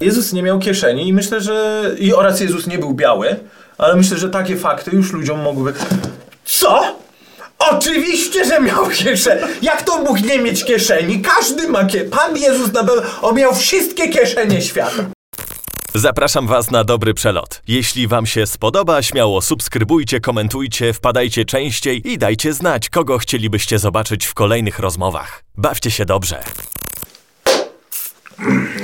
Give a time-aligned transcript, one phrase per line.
[0.00, 1.90] Jezus nie miał kieszeni i myślę, że...
[1.98, 3.36] I oraz Jezus nie był biały,
[3.78, 5.78] ale myślę, że takie fakty już ludziom mogłyby...
[6.44, 6.96] Co?
[7.58, 9.38] Oczywiście, że miał kieszeń.
[9.62, 11.22] Jak to mógł nie mieć kieszeni?
[11.22, 12.10] Każdy ma kieszeń.
[12.10, 13.02] Pan Jezus na pewno...
[13.22, 15.04] On miał wszystkie kieszenie świata.
[15.94, 17.62] Zapraszam Was na dobry przelot.
[17.68, 24.26] Jeśli Wam się spodoba, śmiało subskrybujcie, komentujcie, wpadajcie częściej i dajcie znać, kogo chcielibyście zobaczyć
[24.26, 25.44] w kolejnych rozmowach.
[25.56, 26.42] Bawcie się dobrze.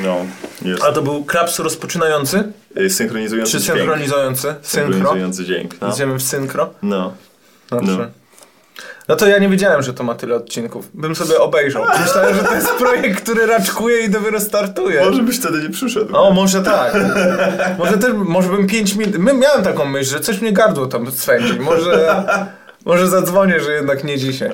[0.04, 0.16] No,
[0.62, 0.82] jest.
[0.84, 2.52] A to był klaps rozpoczynający?
[2.80, 3.78] Y, Synchronizujący Czy dźwięk.
[3.78, 4.54] synchronizujący?
[4.62, 4.92] Synchro?
[4.94, 5.74] Synchronizujący dźwięk.
[5.80, 5.92] No.
[5.92, 6.70] Idziemy w synchro?
[6.82, 7.12] no.
[7.70, 7.98] Dobrze.
[7.98, 8.06] No.
[9.08, 9.16] No.
[9.16, 10.88] to ja nie wiedziałem, że to ma tyle odcinków.
[10.94, 11.84] Bym sobie obejrzał.
[12.00, 15.04] Myślałem, że to jest projekt, który raczkuje i dopiero startuje.
[15.04, 16.16] Może byś wtedy nie przyszedł.
[16.16, 16.94] O, może tak.
[17.78, 19.18] Może też, może bym 5 minut...
[19.18, 21.60] Miałem taką myśl, że coś mnie gardło tam swędzi.
[21.60, 22.22] Może,
[22.84, 24.50] może zadzwonię, że jednak nie dzisiaj.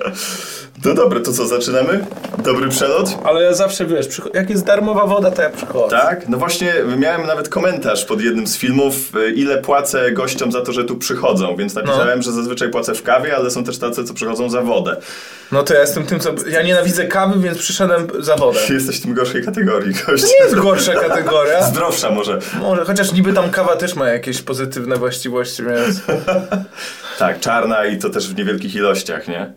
[0.84, 2.05] No dobra, to co, zaczynamy?
[2.45, 3.18] Dobry przelot?
[3.24, 5.96] Ale ja zawsze, wiesz, jak jest darmowa woda, to ja przychodzę.
[5.96, 6.28] Tak?
[6.28, 10.73] No właśnie, miałem nawet komentarz pod jednym z filmów, y, ile płacę gościom za to,
[10.73, 14.15] że tu przychodzą, więc napisałem, że zazwyczaj płacę w kawie, ale są też tacy, co
[14.15, 14.96] przychodzą za wodę.
[15.52, 16.35] No to ja jestem tym, co...
[16.51, 18.60] Ja nienawidzę kawy, więc przyszedłem za wodę.
[18.74, 20.24] Jesteś w tym gorszej kategorii, gość.
[20.24, 21.63] Nie jest gorsza kategoria.
[21.63, 22.38] Zdrowsza może.
[22.60, 26.01] Może, chociaż niby tam kawa też ma jakieś pozytywne właściwości, więc...
[27.18, 29.52] Tak, czarna i to też w niewielkich ilościach, nie?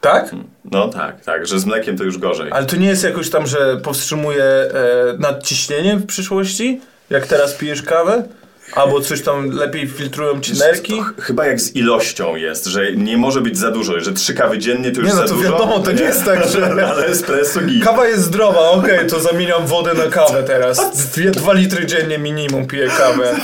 [0.00, 0.30] Tak?
[0.64, 2.52] No tak, tak, że z mlekiem to już gorzej.
[2.52, 4.70] Ale to nie jest jakoś tam, że powstrzymuje e,
[5.18, 6.80] nadciśnienie w przyszłości?
[7.10, 8.24] Jak teraz pijesz kawę?
[8.72, 10.92] Albo coś tam lepiej filtrują ci nerki?
[10.96, 14.34] To ch- chyba jak z ilością jest, że nie może być za dużo, że trzy
[14.34, 15.50] kawy dziennie to już Nie no, za to dużo.
[15.52, 16.66] wiadomo, to nie jest tak, że...
[16.90, 17.84] Ale espresso git.
[17.84, 21.06] Kawa jest zdrowa, okej, to zamieniam wodę na kawę teraz.
[21.12, 23.36] Dwie, dwa litry dziennie minimum piję kawę.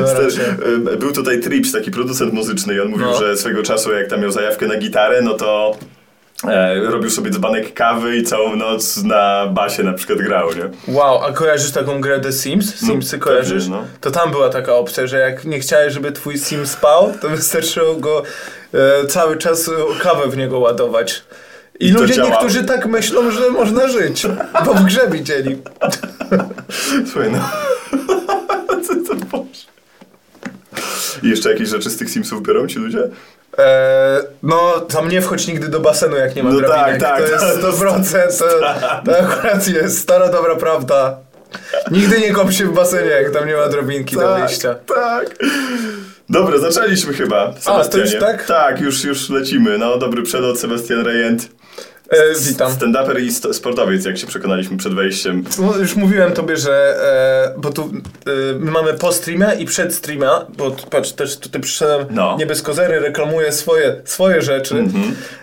[0.00, 3.18] No, Był tutaj Trips, taki producent muzyczny i on mówił, No.
[3.18, 5.76] że swego czasu jak tam miał zajawkę na gitarę, no to
[6.90, 10.94] robił sobie dzbanek kawy i całą noc na basie na przykład grał, nie?
[10.94, 12.74] Wow, a kojarzysz taką grę The Sims?
[12.86, 13.62] Simsy No, kojarzysz?
[13.64, 13.84] pewnie, no.
[14.00, 17.94] To tam była taka opcja, że jak nie chciałeś, żeby twój Sim spał, to wystarczyło
[17.94, 18.22] go
[18.74, 21.22] e, cały czas e, kawę w niego ładować.
[21.80, 24.26] I, I ludzie niektórzy tak myślą, że można żyć,
[24.64, 25.58] bo w grze widzieli.
[27.12, 27.38] Słuchaj, no.
[28.86, 29.64] Co to Boże?
[31.22, 33.08] I jeszcze jakieś rzeczy z tych Simsów biorą ci ludzie?
[33.58, 37.00] E, no, tam nie wchodź nigdy do basenu, jak nie ma No drabinek.
[37.00, 38.44] tak, tak, to jest to- 100%, to,
[39.12, 41.16] to akurat jest stara dobra prawda.
[41.90, 44.74] Nigdy nie kąp się w basenie, jak tam nie ma drabinki do wyjścia.
[44.74, 45.26] tak.
[46.28, 47.52] Dobra, zaczęliśmy chyba.
[47.90, 48.46] to już tak?
[48.46, 49.78] Tak, już, już lecimy.
[49.78, 51.48] No, dobry przelot, Sebastian Rejent.
[52.10, 52.72] E, witam.
[52.72, 55.44] Stand-uper i sto- sportowiec, jak się przekonaliśmy przed wejściem.
[55.58, 56.96] No, już mówiłem tobie, że
[57.56, 61.60] e, bo tu e, my mamy po streamie i przed streama, bo patrz, też tutaj
[61.62, 62.36] przyszedłem No.
[62.38, 64.84] nie bez kozery, reklamuję swoje, swoje rzeczy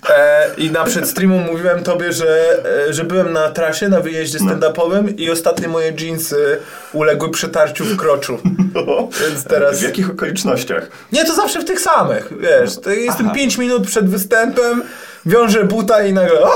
[0.09, 2.57] e, i na przed streamem mówiłem tobie, że,
[2.89, 6.57] e, że byłem na trasie, na wyjeździe stand-upowym i ostatnie moje jeansy
[6.93, 8.39] uległy przetarciu w kroczu.
[9.27, 9.79] Więc teraz...
[9.79, 10.87] W jakich okolicznościach?
[11.11, 13.35] Nie, to zawsze w tych samych, wiesz, to jestem Aha.
[13.35, 14.83] 5 minut przed występem,
[15.25, 16.39] wiążę buta i nagle!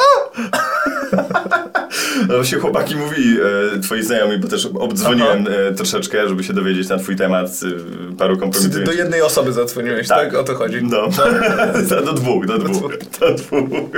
[2.28, 3.38] No właśnie chłopaki mówi,
[3.76, 8.16] e, twoi znajomi, bo też obdzwoniłem e, troszeczkę, żeby się dowiedzieć na twój temat e,
[8.16, 8.98] paru Do kompromitujących.
[8.98, 10.34] jednej osoby zadzwoniłeś, tak?
[10.36, 10.84] O to chodzi.
[10.84, 11.08] No.
[12.06, 12.92] do dwóch, do dwóch.
[13.20, 13.90] Do dwóch.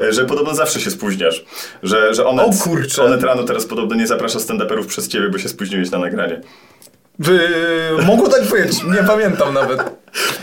[0.00, 1.44] E, Że podobno zawsze się spóźniasz.
[1.82, 3.02] Że, że Onet, O kurczę.
[3.04, 6.40] Onet rano teraz podobno nie zaprasza stand-uperów przez ciebie, bo się spóźniłeś na nagranie.
[7.18, 7.40] Wy,
[8.06, 9.80] mogło tak być, nie pamiętam nawet.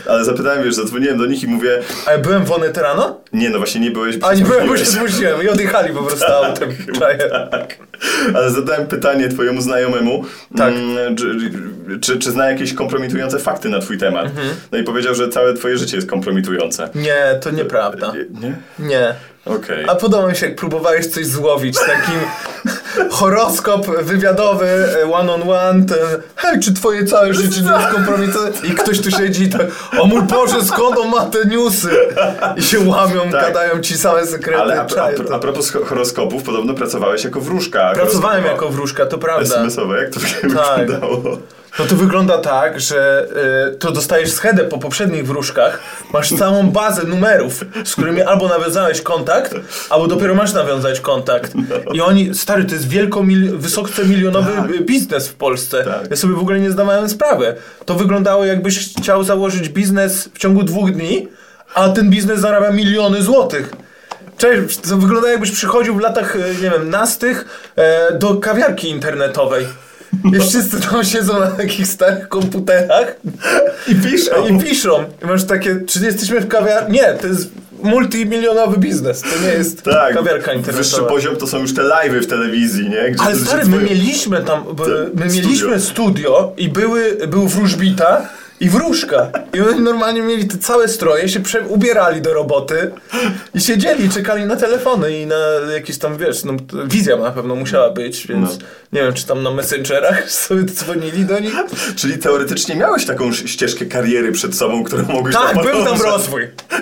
[0.08, 3.20] Ale zapytałem, wiesz, zadzwoniłem do nich i mówię, Ale byłem w Onet rano?
[3.32, 6.26] nie no właśnie nie byłeś, A nie byłem, bo się zmusiłem i odjechali po prostu
[6.32, 6.70] autem.
[6.98, 7.18] Czaję.
[7.50, 7.76] Tak.
[8.34, 10.24] Ale zadałem pytanie twojemu znajomemu,
[10.56, 10.68] Tak.
[10.74, 11.36] mm, czy,
[12.00, 14.26] czy, czy zna jakieś kompromitujące fakty na twój temat.
[14.26, 14.48] Mhm.
[14.72, 16.88] No i powiedział, że całe twoje życie jest kompromitujące.
[16.94, 18.12] Nie, to nieprawda.
[18.40, 18.56] Nie?
[18.88, 19.14] Nie?
[19.44, 19.84] Okej.
[19.88, 22.20] A podoba mi się, jak próbowałeś coś złowić, takim
[23.10, 24.66] horoskop wywiadowy,
[25.02, 25.98] e, one on one, ten
[26.36, 28.50] hej, czy twoje całe życie nie jest kompromitowane?
[28.64, 31.90] I ktoś tu siedzi i tak, o mój Boże, skąd on ma te newsy?
[32.56, 33.40] I się łamią, Tak.
[33.42, 34.60] gadają ci same sekrety.
[34.62, 34.86] Ale a,
[35.30, 37.92] a, a propos ho- horoskopów, podobno pracowałeś jako wróżka.
[37.94, 39.56] Pracowałem jako wróżka, to prawda.
[39.56, 40.42] SMS-owe, jak to Tak.
[40.86, 41.38] wyglądało?
[41.78, 43.26] No to wygląda tak, że
[43.72, 45.78] y, to dostajesz schedę po poprzednich wróżkach,
[46.12, 49.54] masz całą bazę numerów, z którymi albo nawiązałeś kontakt,
[49.90, 51.52] albo dopiero masz nawiązać kontakt.
[51.92, 54.70] I oni, stary, to jest wielko mil, wysoce milionowy Tak.
[54.70, 55.84] y, biznes w Polsce.
[55.84, 56.10] Tak.
[56.10, 57.54] Ja sobie w ogóle nie zdawałem sprawy.
[57.84, 61.28] To wyglądało jakbyś chciał założyć biznes w ciągu dwóch dni,
[61.74, 63.72] a ten biznes zarabia miliony złotych.
[64.38, 67.44] Cześć, to wygląda jakbyś przychodził w latach, e, nie wiem, nastych
[67.76, 69.66] e, do kawiarki internetowej.
[70.34, 73.16] I wszyscy tam siedzą na takich starych komputerach
[73.88, 74.46] I piszą.
[74.48, 75.04] i piszą.
[75.22, 76.94] I masz takie, czy jesteśmy w kawiarni?
[76.98, 77.50] Nie, to jest
[77.82, 79.20] multimilionowy biznes.
[79.22, 81.08] To nie jest Tak, kawiarka wyższy internetowa.
[81.08, 83.10] poziom to są już te live'y w telewizji, nie?
[83.10, 84.64] Gdzie Ale stary, my mieliśmy tam,
[85.14, 85.42] my studio.
[85.48, 88.28] mieliśmy studio i były, był wróżbita
[88.60, 89.30] i wróżka.
[89.54, 92.90] I oni normalnie mieli te całe stroje, się prze- ubierali do roboty
[93.54, 95.36] i siedzieli, czekali na telefony i na
[95.74, 96.52] jakieś tam, wiesz, no,
[96.86, 98.64] wizja na pewno musiała być, więc No.
[98.92, 101.54] nie wiem, czy tam na Messengerach sobie dzwonili do nich.
[101.96, 106.48] Czyli teoretycznie miałeś taką ścieżkę kariery przed sobą, którą mogłeś Tak, był tam rozwój.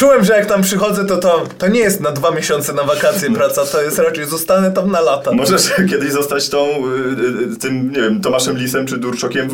[0.00, 3.30] Czułem, że jak tam przychodzę, to, to to nie jest na dwa miesiące na wakacje
[3.34, 5.32] praca, to jest raczej zostanę tam na lata.
[5.32, 9.48] Możesz kiedyś zostać tą, y, y, tym, nie wiem, Tomaszem Lisem czy Durczokiem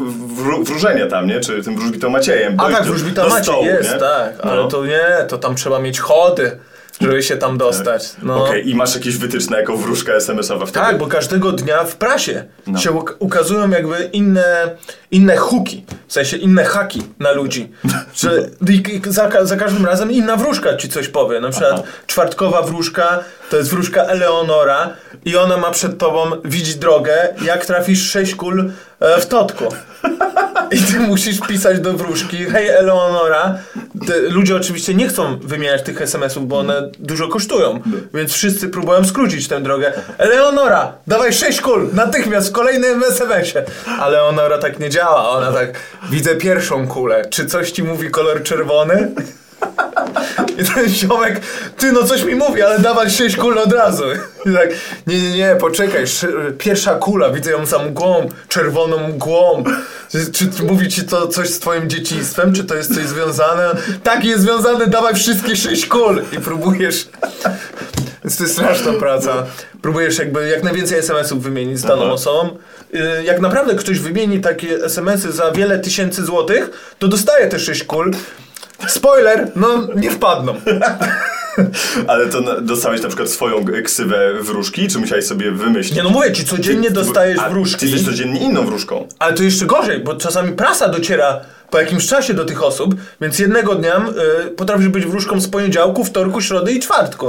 [0.64, 1.40] wróżenia tam, nie?
[1.40, 2.54] Czy tym wróżbitą Maciejem.
[2.60, 3.98] A tak, wróżbita do macie, stołu, jest, nie?
[3.98, 4.68] tak, ale No.
[4.68, 6.58] to nie, to tam trzeba mieć chody,
[7.00, 8.10] żeby się tam dostać.
[8.22, 8.44] No.
[8.44, 10.86] Okej, i masz jakieś wytyczne jako wróżka SMS-owa wtedy?
[10.86, 12.78] Tak, bo każdego dnia w prasie No.
[12.78, 14.76] się uk- ukazują jakby inne,
[15.10, 17.72] inne huki, w sensie inne haki na ludzi.
[18.20, 18.30] Że
[19.06, 21.40] za, za każdym razem inna wróżka ci coś powie.
[21.40, 21.82] Na przykład Aha.
[22.06, 24.90] czwartkowa wróżka to jest wróżka Eleonora
[25.24, 29.64] i ona ma przed tobą widzi drogę, jak trafisz sześć kul e, w totku.
[30.70, 33.58] I ty musisz pisać do wróżki, hej Eleonora,
[34.28, 37.80] ludzie oczywiście nie chcą wymieniać tych SMS-ów, bo one dużo kosztują,
[38.14, 39.92] więc wszyscy próbują skrócić tę drogę.
[40.18, 43.64] Eleonora, dawaj sześć kul, natychmiast w kolejnym SMS-ie.
[44.00, 45.68] Ale Eleonora tak nie działa, ona tak,
[46.10, 49.12] widzę pierwszą kulę, czy coś ci mówi kolor czerwony?
[50.58, 51.40] I ten ziomek,
[51.78, 54.04] ty no coś mi mówi, ale dawaj sześć kul od razu.
[54.46, 54.68] I tak,
[55.06, 59.64] nie, nie, nie, poczekaj, sz- pierwsza kula, widzę ją za mgłą, czerwoną mgłą.
[60.32, 63.70] Czy, czy, mówi ci to coś z twoim dzieciństwem, czy to jest coś związane?
[64.02, 66.22] Tak, jest związane, dawaj wszystkie sześć kul.
[66.32, 67.08] I próbujesz...
[68.24, 69.46] Więc to jest straszna praca.
[69.82, 72.12] Próbujesz jakby jak najwięcej SMS-ów wymienić z daną Aha.
[72.12, 72.56] osobą.
[72.94, 77.84] Y, Jak naprawdę ktoś wymieni takie SMS-y za wiele tysięcy złotych, to dostaje te sześć
[77.84, 78.10] kul.
[78.88, 80.54] Spoiler, no nie wpadną.
[82.06, 85.96] Ale to na, dostałeś na przykład swoją ksywę wróżki, czy musiałeś sobie wymyślić?
[85.96, 87.86] Nie no mówię ci, codziennie dostajesz A, Ty wróżki.
[87.86, 89.08] jesteś codziennie inną wróżką.
[89.18, 91.40] Ale to jeszcze gorzej, bo czasami prasa dociera
[91.70, 94.06] po jakimś czasie do tych osób, więc jednego dnia
[94.46, 97.26] y, potrafisz być wróżką z poniedziałku, wtorku, środy i czwartku.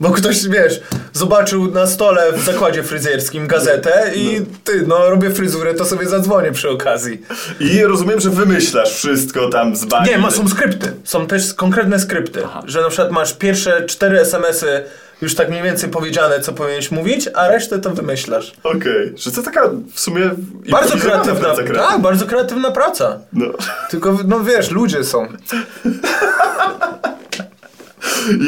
[0.00, 0.80] Bo ktoś, wiesz,
[1.12, 6.52] zobaczył na stole w zakładzie fryzjerskim gazetę i ty, no robię fryzurę, to sobie zadzwonię
[6.52, 7.22] przy okazji.
[7.60, 10.10] I rozumiem, że wymyślasz wszystko tam z bani.
[10.10, 10.92] Nie, ma, są skrypty.
[11.04, 12.42] Są też konkretne skrypty.
[12.44, 12.62] Aha.
[12.66, 14.82] Że na przykład masz pierwsze cztery SMS-y
[15.22, 18.52] już tak mniej więcej powiedziane, co powinieneś mówić, a resztę to wymyślasz.
[18.62, 20.30] Okej, że to taka w sumie...
[20.70, 21.88] Bardzo kreatywna, praca kreatywna.
[21.88, 23.18] tak, bardzo kreatywna praca.
[23.32, 23.46] No.
[23.90, 25.26] Tylko, no wiesz, ludzie są.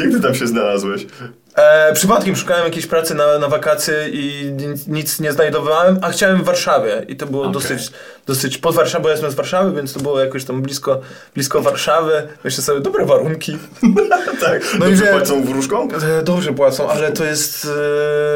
[0.01, 1.07] Jak ty tam się znalazłeś?
[1.55, 4.51] E, przypadkiem szukałem jakiejś pracy na, na wakacje i
[4.87, 7.53] nic, nie znajdowałem, a chciałem w Warszawie i to było Okej.
[7.53, 7.91] dosyć,
[8.27, 11.01] dosyć pod Warszawą, bo ja jestem z Warszawy, więc to było jakoś tam blisko,
[11.33, 12.27] blisko Warszawy.
[12.43, 13.57] Myślę sobie, dobre warunki.
[14.41, 15.87] tak, No i dobrze że- płacą wróżką?
[16.19, 17.69] E, dobrze płacą, ale to jest e,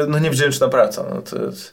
[0.08, 1.04] no niewdzięczna praca.
[1.14, 1.72] No, to, jest,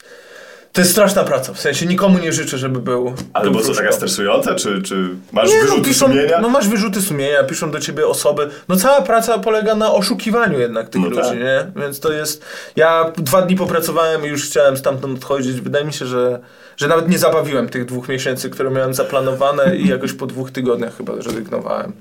[0.75, 3.74] to jest straszna praca, w sensie nikomu nie życzę, żeby był Ale był bo co,
[3.74, 6.42] taka stresująca, czy, czy masz Nie, no, wyrzuty piszą, sumienia?
[6.42, 8.50] no masz wyrzuty sumienia, piszą do ciebie osoby.
[8.69, 11.39] No cała praca polega na oszukiwaniu jednak tych No ludzi, tak.
[11.39, 11.72] nie?
[11.75, 12.45] Więc to jest...
[12.75, 15.62] Ja dwa dni popracowałem i już chciałem stamtąd odchodzić.
[15.62, 16.39] Wydaje mi się, że,
[16.77, 20.98] że nawet nie zabawiłem tych dwóch miesięcy, które miałem zaplanowane i jakoś po dwóch tygodniach
[20.98, 21.94] chyba zrezygnowałem.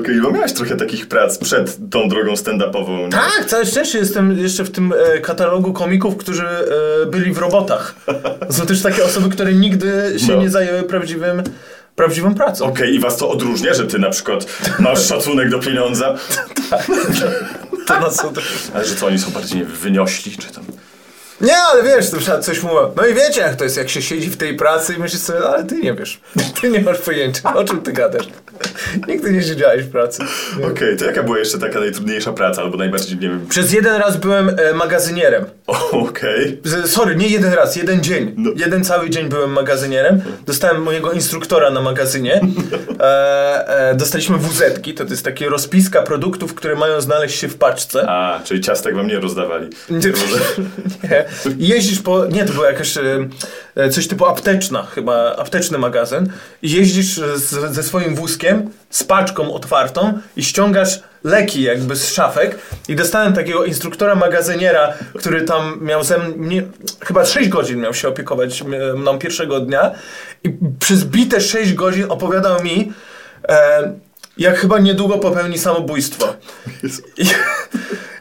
[0.00, 2.98] Okej, bo miałeś trochę takich prac przed tą drogą stand-upową.
[3.04, 3.08] nie?
[3.10, 6.46] Tak, całe szczęście jestem jeszcze w tym e, katalogu komików, którzy
[7.02, 7.94] e, byli w robotach.
[8.50, 10.42] Są też takie osoby, które nigdy się No.
[10.42, 11.42] nie zajęły prawdziwym,
[11.96, 12.64] prawdziwą pracą.
[12.64, 14.46] Okej, i was to odróżnia, że ty na przykład
[14.78, 16.14] masz szacunek do pieniądza?
[17.86, 18.26] To nas.
[18.74, 20.64] Ale że co, oni są bardziej wyniośli, czy tam...
[21.40, 22.78] Nie, ale wiesz, to trzeba coś mówić.
[22.96, 25.38] No i wiecie jak to jest, jak się siedzi w tej pracy i myślisz sobie,
[25.48, 26.20] ale ty nie wiesz.
[26.60, 28.26] Ty nie masz pojęcia, o czym ty gadasz.
[29.08, 30.22] Nigdy nie siedziałeś w pracy.
[30.72, 33.46] Okej, to jaka była jeszcze taka najtrudniejsza praca, albo najbardziej, nie wiem...
[33.48, 35.44] Przez jeden raz byłem e, magazynierem.
[35.92, 36.60] Okej.
[36.64, 38.34] Z- Sorry, nie jeden raz, jeden dzień.
[38.36, 38.50] No.
[38.56, 40.22] Jeden cały dzień byłem magazynierem.
[40.46, 42.40] Dostałem mojego instruktora na magazynie.
[43.00, 47.56] E, e, dostaliśmy WZ-ki, to, to jest takie rozpiska produktów, które mają znaleźć się w
[47.56, 48.04] paczce.
[48.08, 49.68] A, czyli ciastek wam nie rozdawali.
[49.90, 49.98] Nie,
[51.10, 51.24] nie.
[51.58, 52.26] I jeździsz po.
[52.26, 52.94] Nie, to była jakaś.
[53.90, 56.32] coś typu apteczna, chyba apteczny magazyn.
[56.62, 62.12] I jeździsz e, z, ze swoim wózkiem z paczką otwartą i ściągasz leki jakby z
[62.12, 62.58] szafek.
[62.88, 66.62] I dostałem takiego instruktora magazyniera, który tam miał ze mnie.
[67.00, 68.64] Chyba 6 godzin miał się opiekować
[68.96, 69.90] mną pierwszego dnia.
[70.44, 72.92] I przez bite 6 godzin opowiadał mi.
[73.48, 73.92] E,
[74.38, 76.34] jak chyba niedługo popełni samobójstwo.
[77.18, 77.26] I,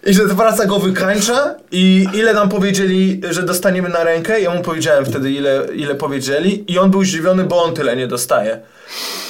[0.10, 4.42] I że praca go wykańcza i ile nam powiedzieli, że dostaniemy na rękę.
[4.42, 8.08] Ja mu powiedziałem wtedy, ile, ile powiedzieli i on był zdziwiony, bo on tyle nie
[8.08, 8.60] dostaje.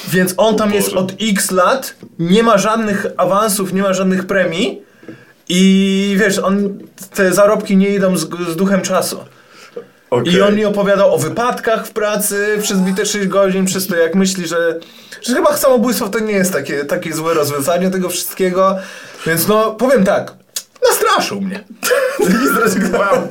[0.07, 4.81] Więc on tam jest od x lat, nie ma żadnych awansów, nie ma żadnych premii
[5.49, 6.79] i wiesz, on,
[7.13, 9.19] te zarobki nie idą z, z duchem czasu.
[10.09, 10.33] Okej.
[10.33, 14.15] I on mi opowiadał o wypadkach w pracy przez bite 6 godzin, przez to jak
[14.15, 14.79] myśli, że,
[15.21, 18.77] że chyba samobójstwo to nie jest takie, takie złe rozwiązanie tego wszystkiego.
[19.25, 20.33] Więc no, powiem tak,
[20.89, 21.63] nastraszył mnie.
[22.43, 23.27] I zrezygnował.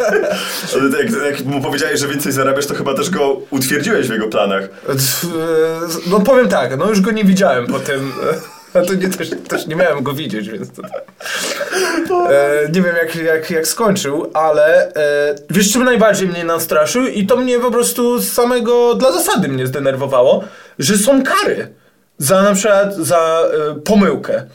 [0.75, 4.29] Ale jak, jak mu powiedziałeś, że więcej zarabiasz, to chyba też go utwierdziłeś w jego
[4.29, 4.69] planach.
[6.11, 8.13] No powiem tak, no już go nie widziałem po tym.
[8.83, 10.83] To nie, też, też nie miałem go widzieć, więc to...
[12.33, 17.27] E, nie wiem jak, jak, jak skończył, ale e, wiesz czym najbardziej mnie nastraszył i
[17.27, 20.45] to mnie po prostu z samego, dla zasady mnie zdenerwowało,
[20.79, 21.69] że są kary.
[22.19, 24.47] Za na przykład za e, pomyłkę.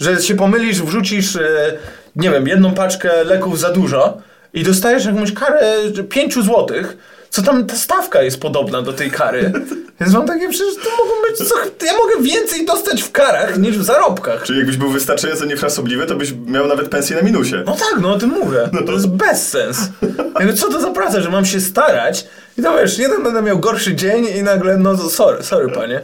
[0.00, 1.72] Że się pomylisz, wrzucisz, e,
[2.16, 4.18] nie wiem, jedną paczkę leków za dużo
[4.54, 5.72] i dostajesz jakąś karę
[6.08, 6.96] 5 złotych,
[7.36, 9.52] co tam ta stawka jest podobna do tej kary.
[10.00, 13.78] Więc mam takie, przecież to mogą być, co, ja mogę więcej dostać w karach niż
[13.78, 14.42] w zarobkach.
[14.42, 17.62] Czyli jakbyś był wystarczająco niefrasobliwy, to byś miał nawet pensję na minusie.
[17.66, 18.68] No tak, no o tym mówię.
[18.86, 19.78] To jest bezsens.
[20.38, 22.26] Jakby co to za praca, że mam się starać
[22.58, 26.02] i to wiesz, jeden będę miał gorszy dzień i nagle, no sorry, sorry panie.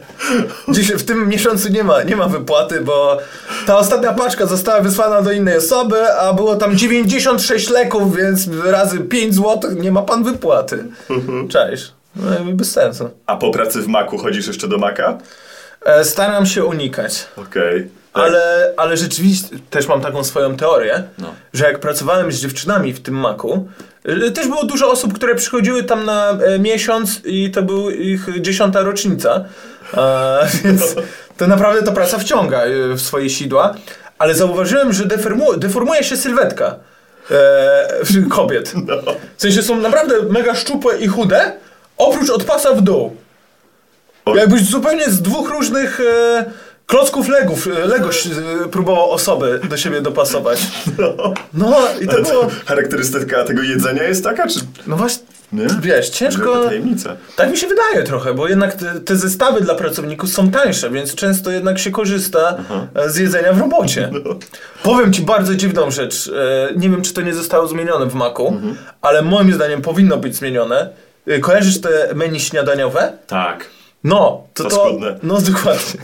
[0.69, 3.17] Dziś w tym miesiącu nie ma, nie ma wypłaty, bo
[3.65, 8.99] ta ostatnia paczka została wysłana do innej osoby, a było tam 96 leków, więc razy
[8.99, 10.85] 5 zł nie ma pan wypłaty.
[11.49, 11.91] Cześć.
[12.15, 13.09] No bez sensu.
[13.25, 15.17] A po pracy w maku chodzisz jeszcze do maka?
[15.85, 17.25] E, staram się unikać.
[17.37, 17.89] Okej.
[18.13, 21.33] Ale, ale rzeczywiście też mam taką swoją teorię, No.
[21.53, 23.67] że jak pracowałem z dziewczynami w tym maku,
[24.09, 28.27] y, też było dużo osób, które przychodziły tam na e, miesiąc i to był ich
[28.41, 29.45] dziesiąta rocznica.
[29.97, 30.95] E, więc
[31.37, 33.73] to naprawdę ta praca wciąga y, w swoje sidła.
[34.17, 36.75] Ale zauważyłem, że deformu, deformuje się sylwetka
[37.31, 37.87] e,
[38.35, 38.73] kobiet.
[39.37, 41.51] W sensie są naprawdę mega szczupłe i chude,
[41.97, 43.15] oprócz od pasa w dół.
[44.35, 46.45] Jakbyś zupełnie z dwóch różnych e,
[46.87, 50.59] klocków legów, e, Lego e, próbował osoby do siebie dopasować.
[51.53, 52.25] No i to było...
[52.43, 54.59] to charakterystyka tego jedzenia jest taka, czy...
[54.87, 55.23] No właśnie,
[55.53, 55.67] Nie?
[55.81, 56.63] wiesz, ciężko...
[56.65, 57.15] Tajemnica.
[57.35, 61.15] Tak mi się wydaje trochę, bo jednak te, te zestawy dla pracowników są tańsze, więc
[61.15, 62.57] często jednak się korzysta
[62.95, 64.11] e, z jedzenia w robocie.
[64.83, 66.31] Powiem ci bardzo dziwną rzecz.
[66.35, 68.61] E, Nie wiem, czy to nie zostało zmienione w Macu,
[69.01, 70.89] ale moim zdaniem powinno być zmienione.
[71.27, 73.13] E, Kojarzysz te menu śniadaniowe?
[73.27, 73.65] Tak.
[74.03, 74.69] No, to to...
[74.69, 75.19] Paskudne.
[75.23, 76.01] No, dokładnie.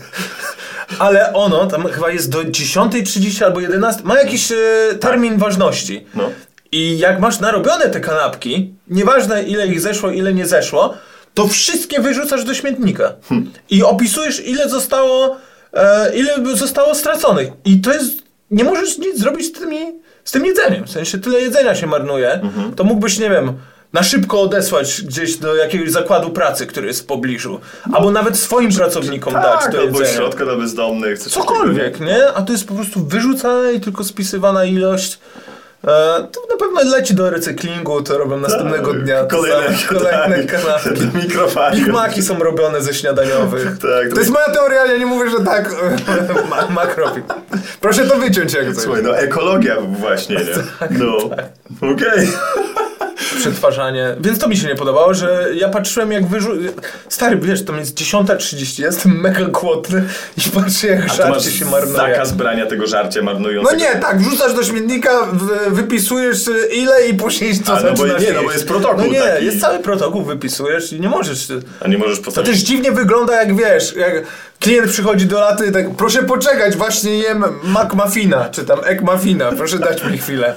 [0.98, 4.02] Ale ono tam chyba jest do 10.30 albo 11.
[4.04, 4.56] Ma jakiś e,
[5.00, 6.06] termin ważności.
[6.14, 6.30] No.
[6.72, 10.94] I jak masz narobione te kanapki, nieważne ile ich zeszło, ile nie zeszło,
[11.34, 13.12] to wszystkie wyrzucasz do śmietnika.
[13.70, 15.36] I opisujesz ile zostało,
[15.72, 17.48] e, ile zostało straconych.
[17.64, 19.78] I to jest, nie możesz nic zrobić z, tymi,
[20.24, 20.84] z tym jedzeniem.
[20.84, 22.40] W sensie tyle jedzenia się marnuje,
[22.76, 23.52] to mógłbyś, nie wiem,
[23.92, 27.60] na szybko odesłać gdzieś do jakiegoś zakładu pracy, który jest w pobliżu.
[27.92, 30.16] Albo nawet swoim pracownikom dać Tak, to albo jedzenie.
[30.18, 31.18] środka dla bezdomnych.
[31.18, 32.28] coś takiego, Cokolwiek, nie?
[32.34, 35.18] A to jest po prostu wyrzucane i tylko spisywana ilość.
[35.84, 35.86] E,
[36.32, 39.24] to na pewno leci do recyklingu, to robią następnego Tak, dnia.
[39.24, 41.18] to Kolejne, samo, kolejne tak, kanapki.
[41.18, 41.76] mikrofali.
[41.84, 43.64] Big Maki są robione ze śniadaniowych.
[43.82, 45.74] Tak, to jest moja teoria, ja nie mówię, że tak
[46.50, 47.22] ma, Mak robi.
[47.80, 48.84] Proszę to wyciąć jak coś.
[48.84, 50.44] Słuchaj, no ekologia właśnie, nie?
[50.80, 51.16] Tak, No.
[51.92, 52.28] Okej.
[53.36, 54.16] Przetwarzanie.
[54.20, 56.50] Więc to mi się nie podobało, że ja patrzyłem jak wyrzu...
[57.08, 60.04] Stary, wiesz, to jest 10.30, jestem mega głodny
[60.46, 61.96] i patrzę jak żarcie się marnuje.
[61.96, 63.78] zakaz brania tego żarcia No marnującego.
[63.78, 65.10] nie, tak, wrzucasz do śmietnika,
[65.70, 69.12] wypisujesz y, ile i później co A, no bo nie, no bo jest protokół No
[69.12, 69.44] nie, taki.
[69.44, 71.50] jest cały protokół, wypisujesz i nie możesz...
[71.50, 72.50] y, A nie możesz To postawić...
[72.50, 74.22] też dziwnie wygląda jak wiesz, jak
[74.60, 79.52] klient przychodzi do laty i tak proszę poczekać, właśnie jem McMuffina, czy tam Egg Muffina,
[79.52, 80.54] proszę dać mi chwilę.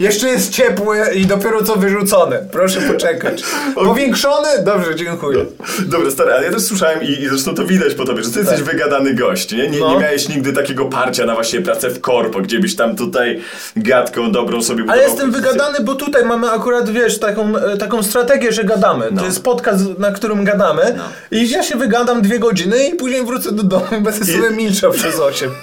[0.00, 3.42] Jeszcze jest ciepły i dopiero co wyrzucone, proszę poczekać.
[3.74, 4.48] Powiększony?
[4.64, 5.44] Dobrze, dziękuję.
[5.86, 8.38] Dobra, stary, ale ja też słyszałem i, i zresztą to widać po tobie, że ty
[8.38, 8.66] jesteś Tak.
[8.68, 9.68] wygadany gość, nie?
[9.68, 9.90] Nie, No.
[9.94, 13.40] nie miałeś nigdy takiego parcia na właśnie pracę w korpo, gdzie byś tam tutaj
[13.76, 15.50] gadką dobrą sobie Ale budował jestem pozycję.
[15.52, 19.08] wygadany, bo tutaj mamy akurat, wiesz, taką, e, taką strategię, że gadamy.
[19.12, 19.20] No.
[19.20, 20.82] To jest podcast, na którym gadamy
[21.30, 24.92] i ja się wygadam dwie godziny i później wrócę do domu i będę sobie milczał
[24.92, 25.50] przez osiem.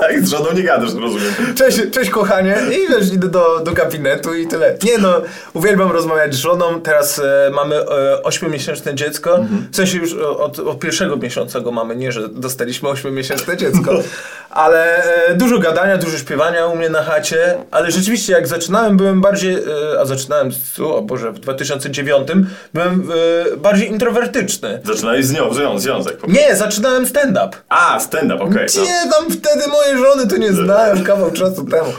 [0.00, 1.54] Tak, z żoną nie gadasz, rozumiem.
[1.56, 4.76] Cześć, cześć kochanie i wiesz, idę do, do gabinetu i tyle.
[4.82, 5.20] Nie no,
[5.54, 9.68] uwielbiam rozmawiać z żoną, teraz e, mamy e, ośmiomiesięczne dziecko, Mhm.
[9.72, 13.92] w sensie już od, od pierwszego miesiąca go mamy, nie, że dostaliśmy ośmiomiesięczne dziecko,
[14.50, 19.20] ale e, dużo gadania, dużo śpiewania u mnie na chacie, ale rzeczywiście jak zaczynałem, byłem
[19.20, 22.28] bardziej, e, a zaczynałem, tu, o Boże, w 2009,
[22.74, 23.12] byłem
[23.52, 24.80] e, bardziej introwertyczny.
[24.84, 26.16] Zaczynałeś z nią, związek.
[26.16, 27.56] po- Nie, zaczynałem stand-up.
[27.68, 28.66] A, stand-up, okej.
[28.76, 28.82] no.
[28.82, 31.92] Nie, tam wtedy mojej żony to nie znałem kawał czasu temu.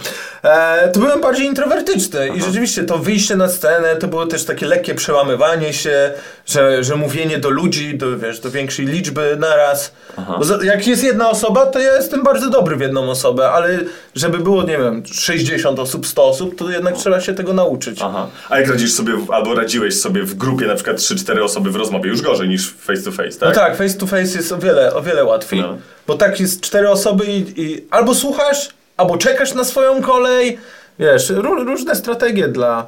[0.43, 4.65] E, to byłem bardziej introwertyczny i rzeczywiście to wyjście na scenę to było też takie
[4.65, 6.11] lekkie przełamywanie się,
[6.45, 9.93] że, że mówienie do ludzi, do, wiesz, do większej liczby naraz.
[10.37, 13.79] Bo za, jak jest jedna osoba, to ja jestem bardzo dobry w jedną osobę, ale
[14.15, 17.99] żeby było, nie wiem, 60 osób, 100 osób, to jednak trzeba się tego nauczyć.
[18.03, 18.27] Aha.
[18.49, 21.75] A jak radzisz sobie, w, albo radziłeś sobie w grupie na przykład 3-4 osoby w
[21.75, 23.49] rozmowie, już gorzej niż face to face, tak?
[23.49, 25.59] No tak, face to face jest o wiele, o wiele łatwiej.
[25.61, 25.77] No.
[26.07, 28.69] Bo tak jest cztery osoby i, i albo słuchasz,
[29.01, 30.57] albo czekasz na swoją kolej.
[30.99, 32.87] Wiesz, ró- różne strategie dla...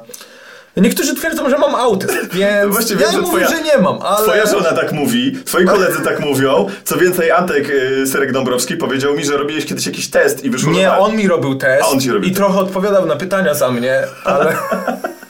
[0.76, 4.22] Niektórzy twierdzą, że mam autyzm, więc No ja że mówię, twoja- że nie mam, ale...
[4.26, 6.66] Twoja żona tak mówi, twoi koledzy tak mówią.
[6.84, 10.72] Co więcej, Antek y, Serek Dąbrowski powiedział mi, że robiłeś kiedyś jakiś test i wyszło,
[10.72, 11.00] Nie, tak.
[11.00, 12.36] on mi robił test on robił i test.
[12.36, 14.56] trochę odpowiadał na pytania za mnie, ale...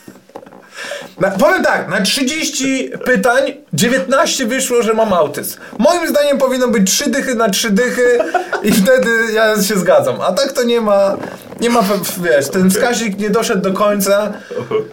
[1.20, 3.42] Na, powiem tak, na 30 pytań
[3.72, 5.58] 19 wyszło, że mam autyzm.
[5.78, 8.18] Moim zdaniem powinno być 3 dychy na 3 dychy
[8.62, 10.20] i wtedy ja się zgadzam.
[10.20, 11.16] A tak to nie ma,
[11.60, 11.82] nie ma,
[12.22, 14.32] wiesz, ten wskaźnik nie doszedł do końca.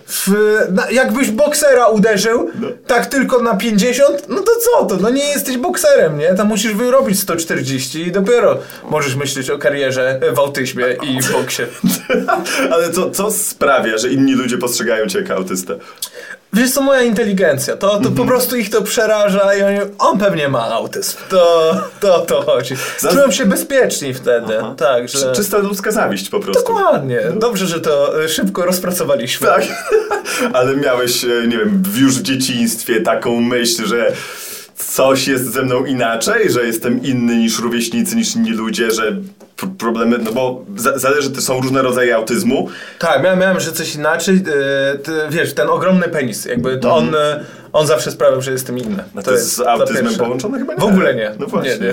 [0.08, 0.32] W,
[0.72, 2.50] na, jakbyś boksera uderzył,
[2.88, 4.98] tak tylko na 50, no to co to?
[4.98, 6.34] No nie jesteś bokserem, nie?
[6.34, 8.58] Tam musisz wyrobić 140 i dopiero
[8.90, 11.64] możesz myśleć o karierze w autyzmie i w boksie.
[12.74, 15.78] Ale co, co sprawia, że inni ludzie postrzegają cię jako autystę?
[16.54, 20.50] Wiesz co, moja inteligencja, to, to po prostu ich to przeraża i oni, on pewnie
[20.50, 21.18] ma autyzm.
[21.30, 22.76] To to, o to chodzi.
[23.12, 25.20] Czują się bezpieczniej wtedy, tak, że...
[25.20, 26.64] Czy, czysta ludzka zawiść po prostu.
[26.64, 27.22] Dokładnie.
[27.36, 29.48] Dobrze, że to e, szybko rozpracowaliśmy.
[29.48, 29.64] Tak.
[30.54, 34.14] Ale miałeś, e, nie wiem, już w dzieciństwie taką myśl, że
[34.76, 39.18] coś jest ze mną inaczej, że jestem inny niż rówieśnicy, niż inni ludzie, że
[39.78, 42.70] problemy, no bo za, zależy, to są różne rodzaje autyzmu.
[43.00, 44.36] Tak, miałem, miałem że coś inaczej.
[44.36, 48.78] e, ty, wiesz, ten ogromny penis, jakby to on, e, on zawsze sprawiał, że jestem
[48.78, 49.04] inny.
[49.16, 50.80] A to, jest z autyzmem połączone chyba nie?
[50.80, 51.32] W ogóle nie.
[51.40, 51.72] No właśnie.
[51.72, 51.90] Nie, nie.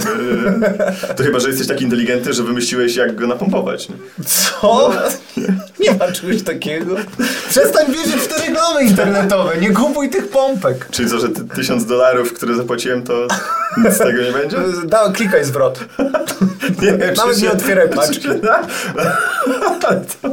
[1.08, 3.88] E, To chyba, że jesteś tak inteligentny, że wymyśliłeś jak go napompować.
[3.88, 3.94] Nie?
[4.24, 4.90] Co?
[5.80, 6.94] Nie ma czegoś takiego.
[7.48, 10.88] Przestań wierzyć w te reklamy internetowe, nie kupuj tych pompek.
[10.90, 13.26] Czyli co, że ty, tysiąc dolarów, które zapłaciłem, to
[13.84, 14.56] nic z tego nie będzie?
[14.86, 15.80] Da, klikaj zwrot.
[16.82, 18.22] Nie Nawet nie otwieraj paczki.
[18.22, 18.62] się da?
[19.88, 20.28] Ale to...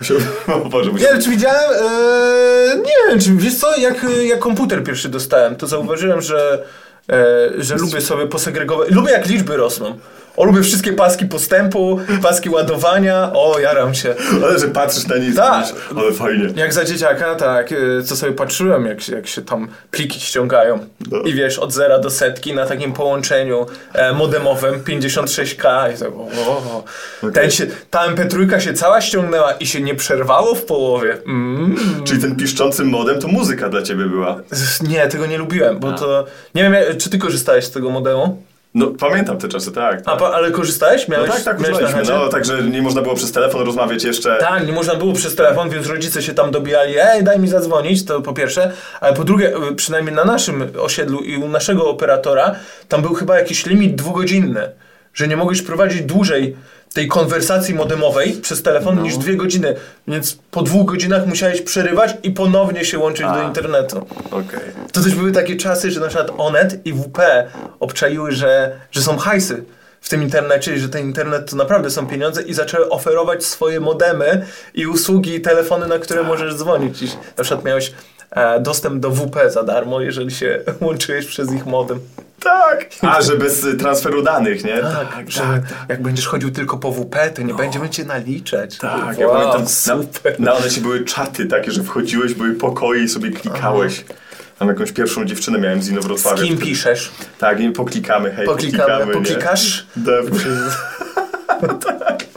[0.00, 0.16] Musiał...
[0.48, 1.12] O Boże, Nie musiał...
[1.12, 5.66] wiem, czy widziałem, e, nie wiem, czy wiesz co, jak, jak komputer pierwszy dostałem, to
[5.66, 6.64] zauważyłem, że,
[7.12, 9.98] e, że lubię sobie posegregować, lubię jak liczby rosną.
[10.40, 14.14] O, lubię wszystkie paski postępu, paski ładowania, o, jaram się.
[14.44, 15.64] Ale że patrzysz na nie i Tak.
[15.96, 16.46] ale fajnie.
[16.56, 20.78] Jak za dzieciaka, tak, e, co sobie patrzyłem, jak, się- jak się tam pliki ściągają.
[21.10, 21.18] No.
[21.18, 26.28] I wiesz, od zera do setki na takim połączeniu e, modemowym 56K i tak, o,
[26.50, 26.84] o,
[27.22, 27.30] o.
[27.30, 31.16] Ten się, ta MP3 się cała ściągnęła i się nie przerwało w połowie.
[31.26, 31.76] Mm.
[32.04, 34.40] Czyli ten piszczący modem to muzyka dla ciebie była.
[34.88, 36.24] Nie, tego nie lubiłem, bo to...
[36.54, 38.42] Nie wiem, czy ty korzystałeś z tego modemu?
[38.74, 40.02] No pamiętam te czasy, tak.
[40.02, 40.18] Tak.
[40.18, 41.08] pa, ale korzystałeś?
[41.08, 41.98] No Miałeś, tak, tak, używaliśmy.
[41.98, 42.12] chacie?
[42.12, 44.36] No, także nie można było przez telefon rozmawiać jeszcze.
[44.40, 48.04] Tak, nie można było przez telefon, więc rodzice się tam dobijali, ej, daj mi zadzwonić,
[48.04, 52.54] to po pierwsze, ale po drugie, y, przynajmniej na naszym osiedlu i u naszego operatora,
[52.88, 54.70] tam był chyba jakiś limit dwugodzinny,
[55.14, 56.56] że nie mogłeś prowadzić dłużej
[56.94, 59.02] tej konwersacji modemowej przez telefon No.
[59.02, 59.74] niż dwie godziny,
[60.08, 63.42] więc po dwóch godzinach musiałeś przerywać i ponownie się łączyć do A.
[63.48, 64.06] internetu.
[64.30, 64.60] Okej.
[64.92, 67.18] To też były takie czasy, że na przykład Onet i WP
[67.80, 69.64] obczaiły, że, że są hajsy
[70.00, 73.80] w tym internecie i że ten internet to naprawdę są pieniądze i zaczęły oferować swoje
[73.80, 77.02] modemy i usługi i telefony, na które możesz dzwonić.
[77.02, 77.92] I na przykład miałeś
[78.60, 82.00] dostęp do WP za darmo, jeżeli się łączyłeś przez ich modem.
[82.40, 82.88] Tak.
[83.02, 84.78] A, że bez y, transferu danych, nie?
[84.78, 88.78] Tak, że jak będziesz chodził tylko po WP, to nie będziemy cię naliczać.
[88.78, 90.40] Tak, ja wow, pamiętam, super.
[90.40, 94.04] na, na one się były czaty takie, że wchodziłeś, były pokoje i sobie klikałeś.
[94.58, 96.36] Tam jakąś pierwszą dziewczynę miałem z Inowrocławia.
[96.38, 96.70] Z kim wtedy.
[96.70, 97.10] piszesz?
[97.38, 99.06] Tak, i poklikamy, hej, Poklikamy, poklikamy.
[99.06, 99.12] nie?
[99.12, 99.86] poklikasz?
[99.96, 100.12] Da,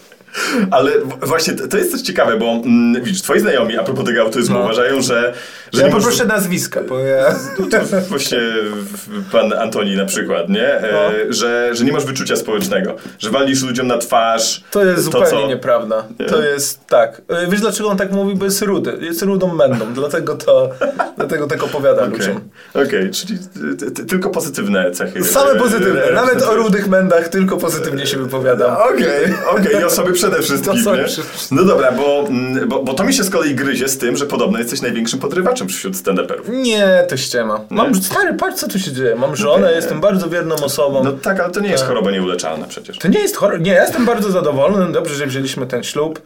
[0.72, 0.92] Ale
[1.22, 4.56] właśnie to to jest coś ciekawe, bo mm, widzisz, twoi znajomi a propos tego autyzmu
[4.58, 4.64] No.
[4.64, 5.34] uważają, że,
[5.74, 7.36] że Ja nie możesz- poproszę nazwiska, bo ja...
[8.10, 8.38] Właśnie
[8.76, 10.68] w- pan Antoni na przykład, nie?
[10.68, 11.34] E, No.
[11.34, 14.64] że, że nie masz wyczucia społecznego, że walisz ludziom na twarz.
[14.72, 16.04] To jest zupełnie co- nieprawda.
[16.20, 16.26] Nie?
[16.26, 17.22] To jest tak.
[17.44, 18.36] Y, Wiesz dlaczego on tak mówi?
[18.36, 18.98] Bo jest rudy.
[19.02, 19.94] Jest rudą mędą.
[20.04, 20.70] Dlatego to,
[21.18, 22.40] dlatego tak opowiada Okej, ludziom.
[22.74, 23.40] Okej, czyli
[23.80, 25.24] ty, ty, tylko pozytywne cechy.
[25.24, 26.04] Same E, pozytywne.
[26.04, 28.76] e, Nawet o e, rudych mędach tylko pozytywnie się wypowiadam.
[28.78, 31.06] Okej, okej, i osoby przede wszystkim, Osoby nie?
[31.52, 34.26] No dobra, bo, mm, bo, bo to mi się z kolei gryzie z tym, że
[34.26, 36.50] podobno jesteś największym podrywaczem wśród stand-uperów.
[36.50, 37.60] Nie, to ściema.
[37.70, 39.16] Mam, stary, patrz co tu się dzieje.
[39.16, 39.76] Mam żonę, Nie.
[39.76, 41.04] jestem bardzo wierną osobą.
[41.04, 42.98] No tak, ale to nie jest choroba nieuleczalna przecież.
[42.98, 43.62] To nie jest horror.
[43.62, 44.92] Nie, ja jestem bardzo zadowolony.
[44.92, 46.22] Dobrze, że wzięliśmy ten ślub.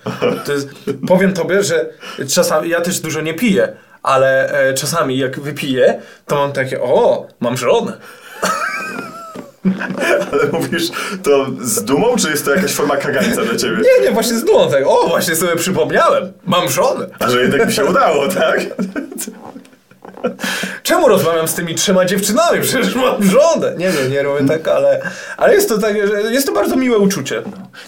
[0.45, 0.69] To jest,
[1.07, 1.89] powiem tobie, że
[2.35, 7.27] czasami ja też dużo nie piję, ale e, czasami jak wypiję, to mam takie, o,
[7.39, 7.93] mam żonę.
[10.31, 10.89] Ale mówisz
[11.23, 13.77] to z dumą, czy jest to jakaś forma kagańca dla ciebie?
[13.77, 14.83] Nie, nie, właśnie z dumą tak.
[14.87, 16.31] O, właśnie sobie przypomniałem.
[16.45, 17.07] Mam żonę.
[17.19, 18.59] A że jednak mi się udało, tak?
[20.87, 22.61] Czemu rozmawiam z tymi trzema dziewczynami?
[22.61, 23.73] Przecież mam żonę.
[23.77, 25.01] Nie wiem, nie robię tak, ale,
[25.37, 27.41] ale jest to tak, że jest to bardzo miłe uczucie.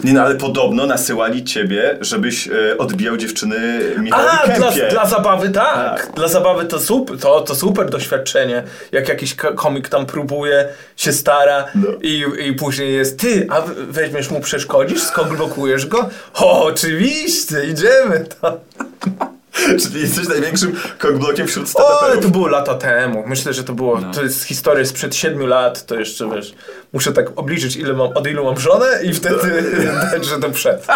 [0.04, 4.88] Nie no, ale podobno nasyłali ciebie, żebyś e, odbijał dziewczyny Michałowi A, dla, Kępie.
[4.92, 5.76] dla zabawy tak.
[6.06, 6.12] Tak.
[6.16, 8.64] Dla zabawy to super, to, to super doświadczenie.
[8.92, 11.88] Jak jakiś ko- komik tam próbuje, się stara No.
[12.02, 16.10] i, i później jest ty, a weźmiesz mu, przeszkodzisz, skok blokujesz go?
[16.34, 18.26] O, oczywiście, idziemy.
[18.42, 18.58] To.
[19.84, 23.24] Czyli jesteś największym kokblokiem wśród O, ale to było lata temu.
[23.28, 24.12] Myślę, że to było, No.
[24.14, 26.54] to jest historia sprzed siedmiu lat, to jeszcze wiesz,
[26.94, 29.64] muszę tak obliczyć ile mam, od ilu mam żonę i wtedy
[30.12, 30.88] dać, że to przed.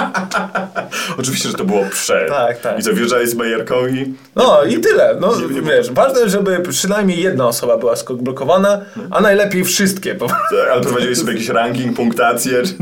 [1.20, 2.30] Oczywiście, że to było przed.
[2.30, 2.80] Tak, tak.
[2.80, 4.14] I co, wjeżdżałeś z bajerką i...
[4.36, 5.18] No i tyle.
[5.22, 10.16] No Nie- nie wiesz, ważne, żeby przynajmniej jedna osoba była skok blokowana, a najlepiej wszystkie.
[10.16, 10.28] Bo...
[10.72, 12.64] Ale prowadziłeś sobie jakiś ranking, punktację?
[12.64, 12.74] Czy...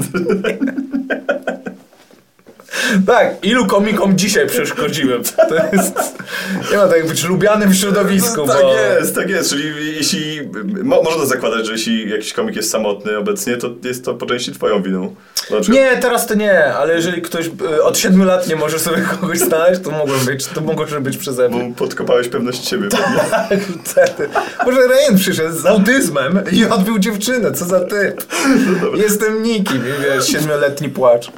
[3.08, 5.24] Tak, ilu komikom dzisiaj przeszkodziłem?
[5.50, 5.94] To jest.
[6.72, 8.48] Nie ma tak być lubianym w środowisku.
[8.48, 8.74] tak bo...
[8.74, 9.50] jest, tak jest.
[9.50, 10.50] Czyli jeśli...
[10.84, 14.52] Mo, można zakładać, że jeśli jakiś komik jest samotny obecnie, to jest to po części
[14.52, 15.16] twoją winą.
[15.48, 19.02] Znaczy, Nie, teraz to nie, ale jeżeli ktoś y, od siedmiu lat nie może sobie
[19.20, 21.70] kogoś znaleźć, to mogłem być, to mogło być przeze mnie.
[21.70, 22.88] Bo podkopałeś pewność siebie.
[23.32, 24.30] Tak, wtedy.
[24.66, 28.26] Może Ryan przyszedł z autyzmem i odbił dziewczynę, co za typ.
[28.96, 31.32] Jestem nikim wiesz, siedmioletni płacz.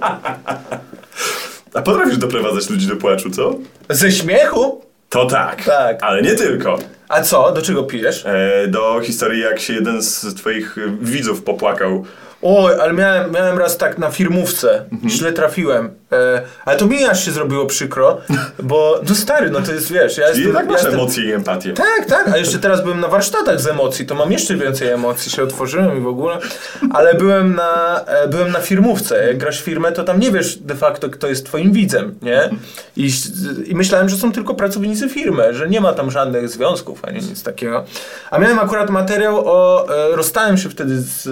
[1.74, 3.56] A potrafisz doprowadzać ludzi do płaczu, co?
[3.90, 4.82] Ze śmiechu?
[5.10, 5.64] To tak.
[5.64, 5.98] Tak.
[6.04, 6.78] Ale nie tylko.
[7.10, 7.52] A co?
[7.52, 8.26] Do czego pijesz?
[8.26, 12.06] E, do historii, jak się jeden z twoich widzów popłakał.
[12.42, 15.10] Oj, ale miałem, miałem raz tak na firmówce, Mhm.
[15.10, 15.90] źle trafiłem.
[16.13, 18.17] E, ale to mi aż się zrobiło przykro,
[18.60, 20.43] bo no stary, no to jest, wiesz, ja I jestem...
[20.45, 21.73] jednak ja masz jestem emocje i empatię.
[21.73, 25.32] tak, tak, a jeszcze teraz byłem na warsztatach z emocji, to mam jeszcze więcej emocji,
[25.32, 26.38] się otworzyłem i w ogóle,
[26.91, 30.76] ale byłem na, e, byłem na firmówce, jak grasz firmę, to tam nie wiesz de
[30.76, 32.49] facto, kto jest twoim widzem, nie?
[32.97, 33.10] I,
[33.65, 37.43] I myślałem, że są tylko pracownicy firmy, że nie ma tam żadnych związków, ani nic
[37.43, 37.84] takiego.
[38.32, 41.23] A miałem akurat materiał o, e, rozstałem się wtedy z,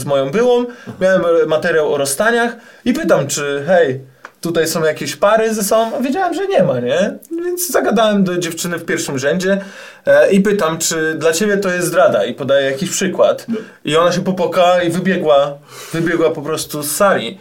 [0.00, 0.64] z moją byłą,
[1.00, 4.00] miałem materiał o rozstaniach i pytam, czy hej,
[4.40, 7.18] tutaj są jakieś pary ze sobą, a wiedziałem, że nie ma, nie?
[7.44, 9.60] Więc zagadałem do dziewczyny w pierwszym rzędzie
[10.06, 13.46] e, i pytam, czy dla ciebie to jest zdrada i podaję jakiś przykład.
[13.84, 15.58] I ona się popokała i wybiegła,
[15.92, 17.38] wybiegła po prostu z sali.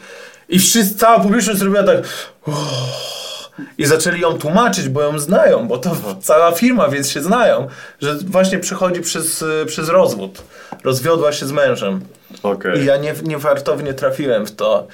[0.50, 1.98] I wszyscy, cała publiczność zrobiła tak
[2.48, 2.58] "Uff".
[3.78, 7.68] i zaczęli ją tłumaczyć, bo ją znają, bo to cała firma, więc się znają,
[8.02, 10.42] że właśnie przechodzi przez, przez rozwód.
[10.84, 12.02] Rozwiodła się z mężem.
[12.44, 12.82] Okej.
[12.82, 14.88] I ja nie, niewartownie trafiłem w to.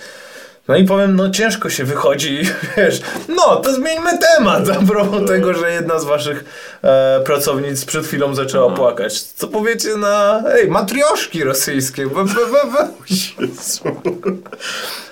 [0.68, 2.40] No i powiem, no ciężko się wychodzi,
[2.78, 6.46] wiesz, no to zmieńmy temat a propos tego, że jedna z waszych
[6.84, 9.22] e, pracownic przed chwilą zaczęła płakać.
[9.22, 12.34] Co powiecie na, ej, matrioszki rosyjskie, b, b,
[12.72, 12.88] b.
[13.10, 13.84] Jezu.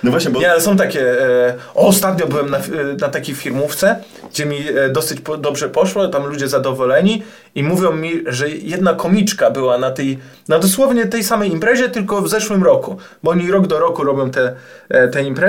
[0.02, 0.40] No właśnie, bo...
[0.40, 2.60] Nie, ale są takie, e, ostatnio byłem na, e,
[3.00, 3.96] na takiej firmówce,
[4.30, 7.22] gdzie mi e, dosyć po, dobrze poszło, tam ludzie zadowoleni
[7.54, 12.22] i mówią mi, że jedna komiczka była na tej, na dosłownie tej samej imprezie, tylko
[12.22, 14.54] w zeszłym roku, bo oni rok do roku robią te,
[14.88, 15.43] e, te imprezy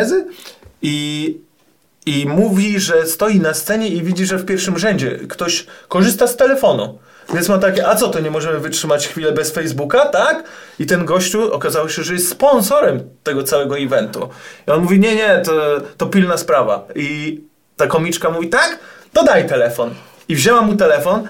[0.82, 1.38] i,
[2.06, 6.36] i mówi, że stoi na scenie i widzi, że w pierwszym rzędzie ktoś korzysta z
[6.36, 7.00] telefonu.
[7.34, 10.44] Więc ma takie, a co, to nie możemy wytrzymać chwilę bez Facebooka, tak?
[10.80, 14.30] I ten gościu okazało się, że jest sponsorem tego całego eventu.
[14.68, 16.88] I on mówi, nie, nie, to, to pilna sprawa.
[16.96, 17.42] I
[17.78, 18.80] ta komiczka mówi, tak?
[19.14, 19.94] To daj telefon.
[20.30, 21.28] I wzięła mu telefon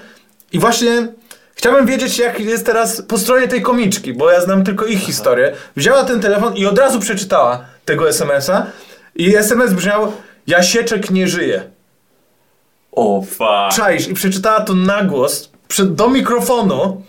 [0.52, 1.08] i właśnie
[1.54, 5.52] chciałbym wiedzieć, jak jest teraz po stronie tej komiczki, bo ja znam tylko ich historię.
[5.76, 8.66] Wzięła ten telefon i od razu przeczytała tego SMS-a
[9.14, 10.12] i SMS brzmiał,
[10.46, 11.70] Jasieczek nie żyje.
[12.92, 13.76] O, fuck.
[13.76, 17.02] Czaisz i przeczytała to na głos przed, do mikrofonu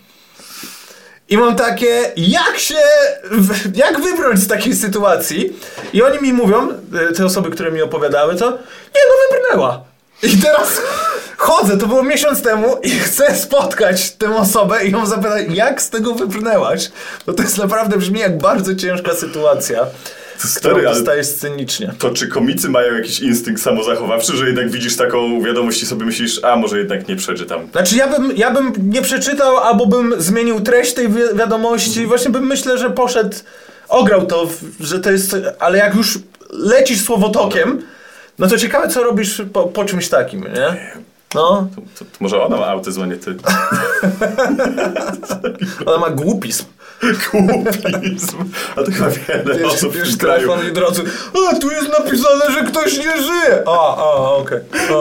[1.28, 2.74] i mam takie, jak się,
[3.74, 5.52] jak wybrnąć z takiej sytuacji
[5.92, 6.68] i oni mi mówią,
[7.10, 9.84] e, te osoby, które mi opowiadały to, nie no wybrnęła.
[10.22, 10.80] I teraz
[11.36, 15.90] chodzę, to było miesiąc temu i chcę spotkać tę osobę i ją zapytać, jak z
[15.90, 16.90] tego wybrnęłaś?
[17.26, 19.86] Bo to jest naprawdę brzmi jak bardzo ciężka sytuacja,
[20.38, 21.92] którą Stary, dostajesz scenicznie.
[21.98, 26.44] to czy komicy mają jakiś instynkt samozachowawczy, że jednak widzisz taką wiadomość i sobie myślisz,
[26.44, 27.70] a może jednak nie przeczytam.
[27.70, 32.06] Znaczy ja bym, ja bym nie przeczytał, albo bym zmienił treść tej wi- wiadomości.
[32.06, 33.36] Właśnie bym myślę, że poszedł,
[33.88, 34.48] ograł to,
[34.80, 36.18] że to jest, ale jak już
[36.50, 37.82] lecisz słowotokiem,
[38.38, 40.92] no to ciekawe co robisz po, po czymś takim, nie?
[41.34, 43.34] No, To, to, to może ona ma autyzm, a nie ty.
[45.86, 46.64] ona ma głupizm.
[47.32, 48.36] Głupizm.
[48.76, 50.48] A to chyba wiele Wiesz, osób w wiesz tym kraju.
[50.48, 51.02] telefon i drodzy,
[51.52, 53.62] a tu jest napisane, że ktoś nie żyje.
[53.66, 54.58] A, a, okej.
[54.94, 54.98] O,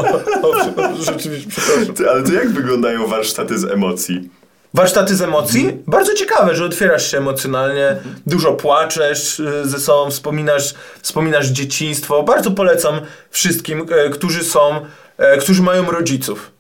[0.50, 1.94] o, prze- Rzeczywiście, przepraszam.
[1.96, 4.30] Ty, ale to jak wyglądają warsztaty z emocji?
[4.74, 5.78] Warsztaty z emocji?
[5.88, 7.96] Bardzo ciekawe, że otwierasz się emocjonalnie,
[8.28, 12.24] dużo płaczesz y, ze sobą, wspominasz, wspominasz dzieciństwo.
[12.24, 14.86] Bardzo polecam wszystkim, e, którzy są,
[15.18, 16.52] e, którzy mają rodziców.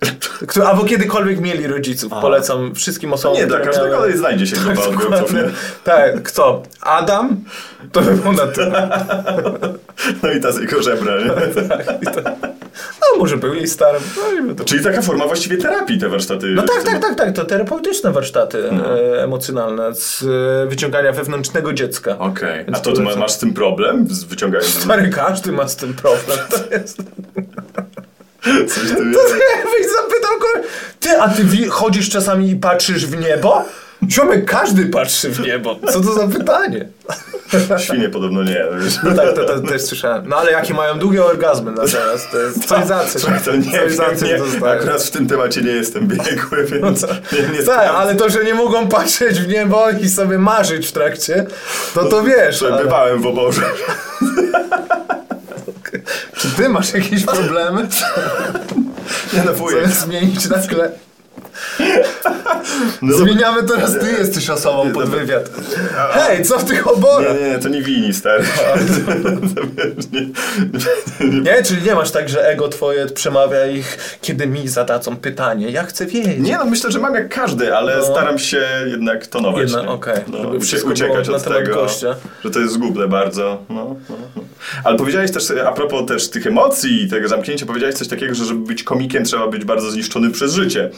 [0.68, 2.12] Albo kiedykolwiek mieli rodziców.
[2.20, 4.02] Polecam wszystkim osobom, Nie dla każdego, miały...
[4.04, 5.32] ale znajdzie się grupa odbiorców?
[5.84, 6.62] Tak, kto?
[6.80, 7.36] Adam?
[7.92, 8.88] To by było na tyle.
[10.22, 11.30] No i ta z jego żebra, nie?
[11.68, 12.20] Tak, i to-
[13.00, 14.02] No, może był jej starym.
[14.46, 14.64] No, to...
[14.64, 16.46] Czyli taka forma właściwie terapii te warsztaty.
[16.46, 17.32] no tak, tak, tak, tak.
[17.36, 22.18] To terapeutyczne warsztaty e, emocjonalne z e, wyciągania wewnętrznego dziecka.
[22.18, 23.18] Okej, Więc a to polecam.
[23.18, 24.06] masz z tym problem?
[24.10, 26.38] Z wyciąganiem Stary, każdy ma z tym problem.
[26.50, 26.98] To jest...
[28.68, 28.98] coś ty...
[29.56, 30.68] Jakbyś zapytał go,
[31.00, 33.64] ty, a ty chodzisz czasami i patrzysz w niebo?
[34.10, 35.76] Ziomek, każdy patrzy w niebo.
[35.92, 36.88] Co to za pytanie?
[37.78, 38.94] Świnie podobno nie, wiesz.
[39.02, 40.28] No tak, to, to też słyszałem.
[40.28, 43.22] No ale jakie mają długie orgazmy natomiast, to jest coś za coś.
[43.22, 47.06] Słuchaj, to nie coś za coś nie, akurat w tym temacie nie jestem biegły, więc
[47.32, 50.92] nie, nie Tak, ale to, że nie mogą patrzeć w niebo i sobie marzyć w
[50.92, 51.46] trakcie,
[51.94, 52.60] to to wiesz.
[52.60, 52.84] Że Ale...
[52.84, 53.62] Bywałem w oborze.
[56.56, 57.88] Ty masz jakieś problemy?
[59.32, 59.80] Nie no, wujek.
[59.80, 60.92] Zamiast zmienić nagle.
[63.02, 65.50] No, Zmieniamy teraz, ty jesteś osobą pod wywiad.
[66.10, 67.34] Hej, co w tych oborach?
[67.40, 68.44] Nie, nie, to nie wini, stary.
[71.42, 75.70] Nie, czyli nie masz tak, że ego twoje przemawia ich, kiedy mi zadadzą pytanie.
[75.70, 76.38] Ja chcę wiedzieć.
[76.38, 78.04] Nie, no myślę, że mam jak każdy, ale No.
[78.04, 79.62] staram się jednak tonować.
[79.62, 79.90] Jednak, nie?
[79.90, 80.20] okej.
[80.26, 82.14] No, Żeby uciekać od tego, gościa.
[82.44, 83.62] że to jest zgubne bardzo.
[83.68, 84.42] No, no, no.
[84.84, 88.44] Ale powiedziałeś też, a propos też tych emocji i tego zamknięcia, powiedziałeś coś takiego, że
[88.44, 90.90] żeby być komikiem trzeba być bardzo zniszczony przez życie.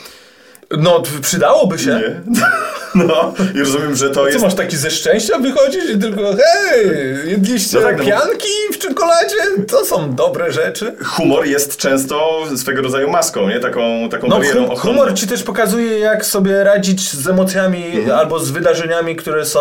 [0.70, 1.90] No, przydałoby się.
[1.90, 2.40] Nie?
[2.94, 4.42] No, i rozumiem, że to Co jest...
[4.42, 6.87] masz taki ze szczęścia wychodzisz i tylko hej,
[7.31, 9.35] jedliście No tak, no pianki w czekoladzie?
[9.68, 10.96] To są dobre rzeczy.
[11.04, 13.61] Humor jest często swego rodzaju maską, nie?
[13.61, 18.18] Taką, taką No, hum, humor ci też pokazuje, jak sobie radzić z emocjami Mhm.
[18.18, 19.61] albo z wydarzeniami, które są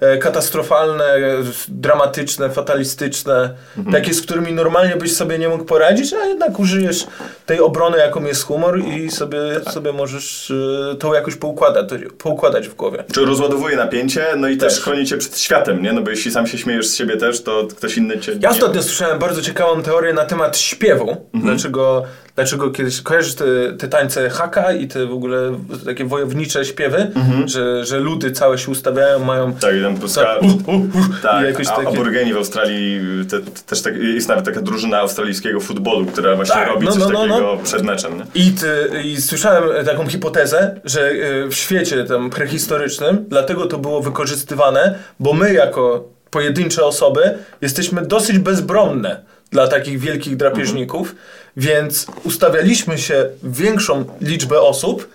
[0.00, 1.20] e, katastrofalne, e,
[1.68, 3.92] dramatyczne, fatalistyczne, Mhm.
[3.96, 7.06] takie, z którymi normalnie byś sobie nie mógł poradzić, a jednak użyjesz
[7.46, 9.74] tej obrony, jaką jest humor i sobie, Tak.
[9.74, 13.04] sobie możesz e, to jakoś poukładać, poukładać w głowie.
[13.12, 14.82] Czy rozładowuje napięcie, no i też, Też.
[14.82, 15.92] chroni cię przed światem, nie?
[15.92, 18.32] No bo jeśli sam się śmiejesz z siebie też, to ktoś inny cię...
[18.32, 21.10] Ja nie- ostatnio słyszałem bardzo ciekawą teorię na temat śpiewu.
[21.10, 21.42] Mhm.
[21.54, 22.02] Dlaczego,
[22.34, 23.44] dlaczego kiedyś kojarzysz te,
[23.78, 27.10] te tańce haka i te w ogóle takie wojownicze śpiewy,
[27.44, 29.60] że, że ludy całe się ustawiają, mają Mhm.
[29.60, 30.20] Tak, i tam Polska...
[30.20, 31.88] tak, uh, uh, uh, Tak, i jakoś a takie...
[31.88, 36.54] aborygeni w Australii, te, te, też tak, jest nawet taka drużyna australijskiego futbolu, która właśnie
[36.54, 38.24] Tak, robi no, coś no, no, takiego przed meczem, nie?
[38.34, 44.00] I, ty, I słyszałem taką hipotezę, że y, w świecie tam prehistorycznym dlatego to było
[44.00, 51.14] wykorzystywane, bo my jako pojedyncze osoby jesteśmy dosyć bezbronne dla takich wielkich drapieżników,
[51.56, 55.08] więc ustawialiśmy się większą liczbę osób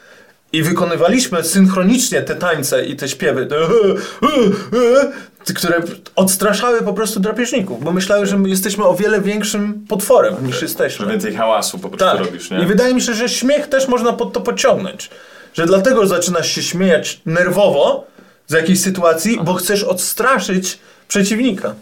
[0.53, 3.55] i wykonywaliśmy synchronicznie te tańce i te śpiewy, te
[5.53, 5.81] które
[6.15, 11.05] odstraszały po prostu drapieżników, bo myślały, że my jesteśmy o wiele większym potworem niż jesteśmy.
[11.05, 12.25] Że więcej hałasu po prostu Tak.
[12.27, 12.63] robisz, nie?
[12.63, 15.09] I wydaje mi się, że śmiech też można pod to podciągnąć.
[15.53, 18.07] Że dlatego zaczynasz się śmiać nerwowo
[18.47, 21.75] z jakiejś sytuacji, bo chcesz odstraszyć przeciwnika.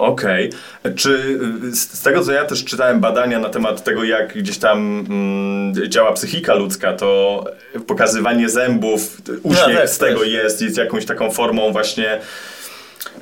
[0.00, 0.50] Okej.
[0.96, 5.06] Czy y, z tego, co ja też czytałem badania na temat tego, jak gdzieś tam
[5.08, 7.44] mm, działa psychika ludzka, to
[7.86, 10.28] pokazywanie zębów, uśmiech tak, z tego też.
[10.28, 12.20] jest, jest jakąś taką formą właśnie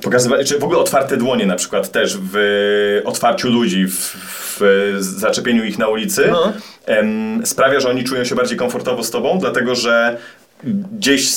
[0.01, 4.15] pokazywania, czy w ogóle otwarte dłonie na przykład też w otwarciu ludzi, w,
[4.59, 6.53] w zaczepieniu ich na ulicy, No.
[6.85, 10.17] em, sprawia, że oni czują się bardziej komfortowo z tobą, dlatego że
[10.63, 11.29] gdzieś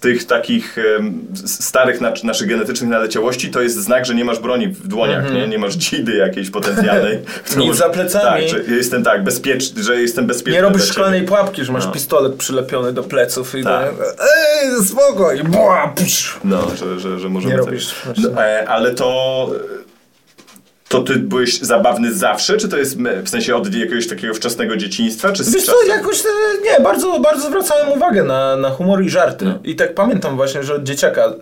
[0.00, 0.76] tych takich
[1.44, 5.48] starych naszych genetycznych naleciałości to jest znak, że nie masz broni w dłoniach, nie?
[5.48, 7.18] nie masz dzidy jakiejś potencjalnej.
[7.44, 8.50] którą Nic za plecami.
[8.50, 10.52] Tak, że jestem tak, bezpieczny, że jestem bezpieczny.
[10.52, 11.92] Nie robisz szklanej pułapki, że masz No.
[11.92, 13.90] pistolet przylepiony do pleców i Tak.
[14.62, 15.94] ej, spoko, i bła.
[16.44, 17.54] No, że, że, że możemy...
[17.54, 17.94] Nie robisz.
[18.16, 19.50] No, e, ale to...
[20.90, 25.32] To ty byłeś zabawny zawsze, czy to jest w sensie od jakiegoś takiego wczesnego dzieciństwa,
[25.32, 26.28] czy z Wiesz co, jakoś e,
[26.64, 29.54] nie, bardzo, bardzo zwracałem uwagę na, na humor i żarty.
[29.64, 31.32] I tak pamiętam właśnie, że od dzieciaka e,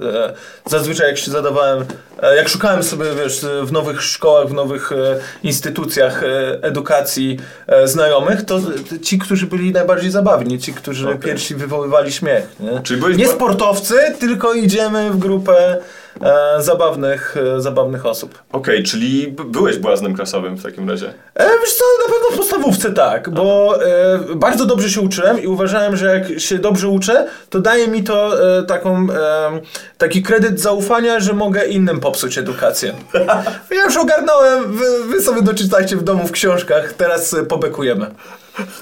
[0.67, 1.85] zazwyczaj jak się zadawałem,
[2.23, 4.97] e, jak szukałem sobie, wiesz, w nowych szkołach, w nowych e,
[5.43, 6.27] instytucjach e,
[6.63, 8.61] edukacji e, znajomych, to
[9.03, 11.21] ci, którzy byli najbardziej zabawni, ci, którzy Okej.
[11.21, 12.49] pierwsi wywoływali śmiech.
[12.61, 15.79] Nie, Czyli byłeś nie sportowcy, tylko idziemy w grupę
[16.23, 18.43] e, zabawnych, e, zabawnych osób.
[18.53, 21.15] Okej, czyli b- byłeś błaznem klasowym w takim razie.
[21.35, 25.47] E, wiesz co, na pewno w podstawówce tak, bo e, bardzo dobrze się uczyłem i
[25.47, 29.61] uważałem, że jak się dobrze uczę, to daje mi to e, taką, e,
[29.99, 32.93] taki kredyt zaufania, że mogę innym popsuć edukację.
[33.71, 38.07] Ja już ogarnąłem, wy, wy sobie doczytajcie w domu w książkach, teraz pobekujemy.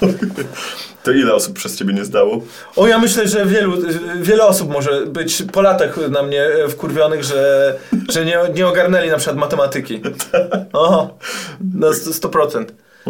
[1.03, 2.41] To ile osób przez ciebie nie zdało?
[2.75, 3.73] O, ja myślę, że wielu,
[4.21, 7.73] wiele osób może być po latach na mnie wkurwionych, że,
[8.09, 10.01] że nie, nie ogarnęli na przykład matematyki.
[10.73, 11.17] Oho,
[11.73, 12.65] na 100%.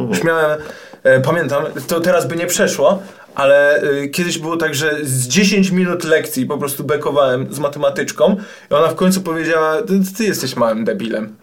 [0.10, 0.60] Już miałem,
[1.04, 3.02] e, pamiętam, to teraz by nie przeszło,
[3.36, 8.36] ale e, kiedyś było tak, że z 10 minut lekcji po prostu bekowałem z matematyczką
[8.72, 11.36] i ona w końcu powiedziała, ty, ty jesteś małym debilem.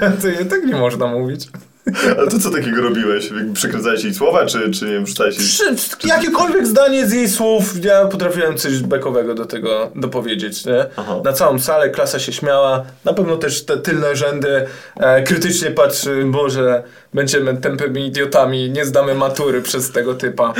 [0.20, 1.48] to, tak nie można mówić.
[2.18, 3.30] Ale to co takiego robiłeś?
[3.54, 5.46] Przekręcałeś jej słowa, czy, czy nie wiem, rzucałeś jej...
[5.76, 10.86] Przy, jakiekolwiek zdanie z jej słów, ja potrafiłem coś bekowego do tego dopowiedzieć, nie?
[10.96, 11.20] Aha.
[11.24, 14.66] Na całą salę klasa się śmiała, na pewno też te tylne rzędy
[14.96, 16.82] e, krytycznie patrzy, Boże,
[17.14, 20.54] będziemy tępymi idiotami, nie zdamy matury przez tego typa.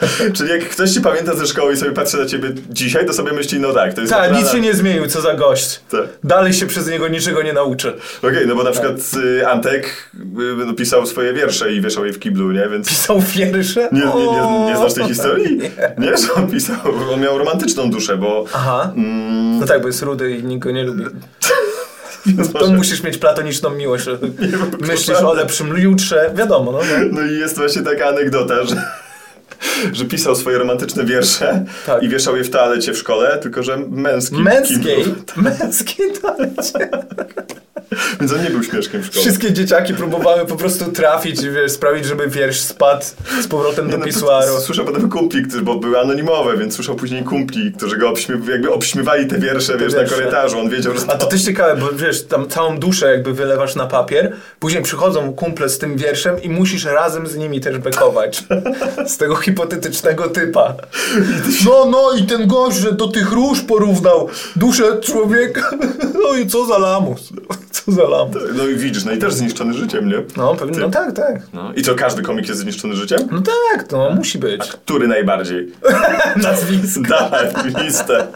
[0.36, 3.32] Czyli jak ktoś ci pamięta ze szkoły i sobie patrzy na ciebie dzisiaj, to sobie
[3.32, 4.12] myśli, no tak, to jest...
[4.12, 5.80] Tak, nic się nie zmienił, co za gość.
[5.90, 6.00] Tak.
[6.24, 7.92] Dalej się przez niego niczego nie nauczy.
[8.22, 8.94] Okej, no bo na przykład
[9.40, 10.18] y, Antek y,
[10.66, 12.68] no, pisał swoje wiersze i wieszał je w kiblu, nie?
[12.68, 12.88] Więc...
[12.88, 13.88] Pisał wiersze?
[13.92, 15.56] Nie, nie, nie, nie znasz tej historii?
[15.56, 15.70] Nie.
[15.98, 16.76] Nie, że on pisał,
[17.12, 18.44] on miał romantyczną duszę, bo...
[18.54, 18.92] Aha.
[18.96, 21.04] Mm, No tak, bo jest rudy i nikt go nie lubi.
[22.26, 24.06] więc To może- musisz mieć platoniczną miłość.
[24.06, 26.30] wiem, Myślisz o lepszym jutrze.
[26.34, 26.78] Wiadomo, no.
[26.78, 27.04] no.
[27.12, 28.82] No i jest właśnie taka anegdota, że,
[29.92, 32.02] że pisał swoje romantyczne wiersze Tak.
[32.02, 34.42] i wieszał je w toalecie w szkole, tylko że męskim.
[34.42, 35.04] Męskiej,
[35.36, 36.88] męskiej toalecie.
[38.20, 39.20] Więc on nie był śmieszkiem w szkole.
[39.20, 43.04] Wszystkie dzieciaki próbowały po prostu trafić wiesz, sprawić, żeby wiersz spadł
[43.42, 44.60] z powrotem Nie, do no, pisuaru.
[44.60, 49.26] Słyszał potem kumpli, bo były anonimowe, więc słyszał później kumpli, którzy go obśmiew, jakby obśmiewali
[49.26, 50.02] te wiersze, wiesz, wiersze.
[50.02, 50.58] na korytarzu.
[50.58, 53.86] On wiedział, że A to też ciekawe, bo wiesz, tam całą duszę jakby wylewasz na
[53.86, 58.44] papier, później przychodzą kumple z tym wierszem i musisz razem z nimi też bekować.
[59.06, 60.74] Z tego hipotetycznego typa.
[61.64, 65.70] No, no i ten gość, że do tych róż porównał duszę człowieka.
[66.22, 67.32] No i co za lamus.
[67.84, 68.36] Co za lamus.
[68.54, 70.22] No i widzisz, no i też zniszczony życiem, nie?
[70.36, 71.40] No, pewnie, no tak, tak.
[71.52, 71.72] No.
[71.76, 73.18] I co, każdy komik jest zniszczony życiem?
[73.30, 74.68] No tak, no musi być.
[74.68, 75.72] Który najbardziej?
[76.42, 77.02] Nazwisko.
[77.08, 77.48] Dawaj,
[77.84, 78.26] listę.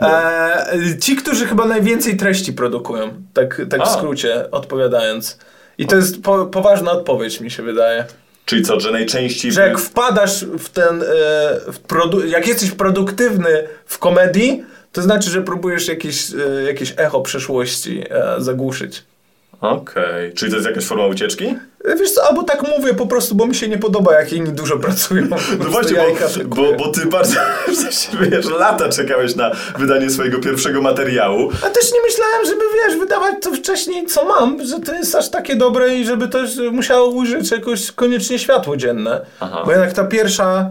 [0.00, 3.86] E, ci, którzy chyba najwięcej treści produkują, tak, tak w A.
[3.86, 5.38] skrócie odpowiadając.
[5.78, 8.04] I to jest po, poważna odpowiedź, mi się wydaje.
[8.44, 9.52] Czyli co, że najczęściej...
[9.52, 11.02] Że jak wpadasz w ten.
[11.02, 11.06] E,
[11.72, 17.20] w produ- jak jesteś produktywny w komedii, to znaczy, że próbujesz jakieś, e, jakieś echo
[17.20, 19.02] przeszłości e, zagłuszyć.
[19.60, 20.32] Okej.
[20.32, 21.44] Czyli to jest jakaś forma ucieczki?
[21.84, 24.52] E, Wiesz co, albo tak mówię po prostu, bo mi się nie podoba, jak inni
[24.52, 25.26] dużo pracują.
[25.58, 25.98] No właśnie,
[26.44, 27.40] bo, bo, bo ty bardzo,
[28.30, 31.50] wiesz, lata czekałeś na wydanie swojego pierwszego materiału.
[31.66, 35.28] A też nie myślałem, żeby wiesz, wydawać to wcześniej, co mam, że to jest aż
[35.30, 39.20] takie dobre i żeby też musiało ujrzeć jakoś koniecznie światło dzienne.
[39.40, 39.62] Aha.
[39.64, 40.70] Bo jednak ta pierwsza.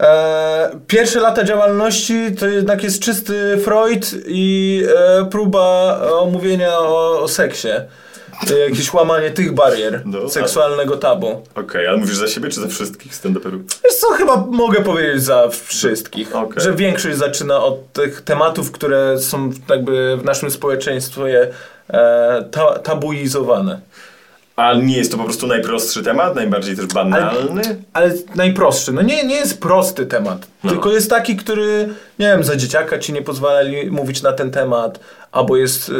[0.00, 4.82] E, pierwsze lata działalności to jednak jest czysty Freud i
[5.18, 7.68] e, próba omówienia o, o seksie.
[8.50, 11.42] E, Jakieś łamanie tych barier No, a- seksualnego tabu.
[11.54, 13.60] Okej, ale mówisz za siebie czy za wszystkich stand-uperów?
[13.84, 16.62] Wiesz co, chyba mogę powiedzieć za wszystkich, Okej.
[16.62, 21.48] że większość zaczyna od tych tematów, które są jakby w naszym społeczeństwie
[22.50, 23.80] ta, tabuizowane.
[24.60, 27.62] A nie jest to po prostu najprostszy temat, najbardziej też banalny?
[27.92, 30.70] Ale najprostszy, no nie, nie jest prosty temat, No.
[30.70, 35.00] tylko jest taki, który, nie wiem, za dzieciaka ci nie pozwalali mówić na ten temat,
[35.32, 35.92] albo jest, e,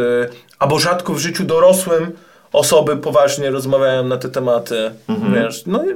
[0.59, 2.11] albo rzadko w życiu dorosłym
[2.53, 5.35] osoby poważnie rozmawiają na te tematy, Mhm.
[5.35, 5.89] wiesz, no i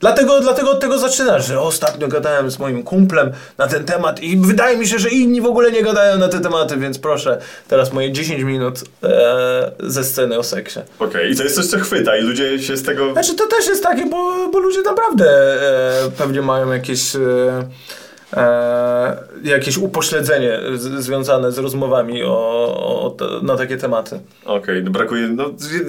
[0.00, 4.36] dlatego, dlatego od tego zaczynasz, że ostatnio gadałem z moim kumplem na ten temat i
[4.36, 7.38] wydaje mi się, że inni w ogóle nie gadają na te tematy, więc proszę,
[7.68, 10.80] teraz moje 10 minut e, ze sceny o seksie.
[10.98, 13.12] Okej, i to jest coś, co chwyta i ludzie się z tego...
[13.12, 15.24] Znaczy to też jest takie, bo, bo ludzie naprawdę
[16.06, 17.18] e, pewnie mają jakieś, e,
[19.44, 22.30] jakieś upośledzenie z, związane z rozmowami o,
[23.04, 24.20] o, te- na takie tematy.
[24.44, 25.28] Okej, no brakuje...
[25.28, 25.44] No,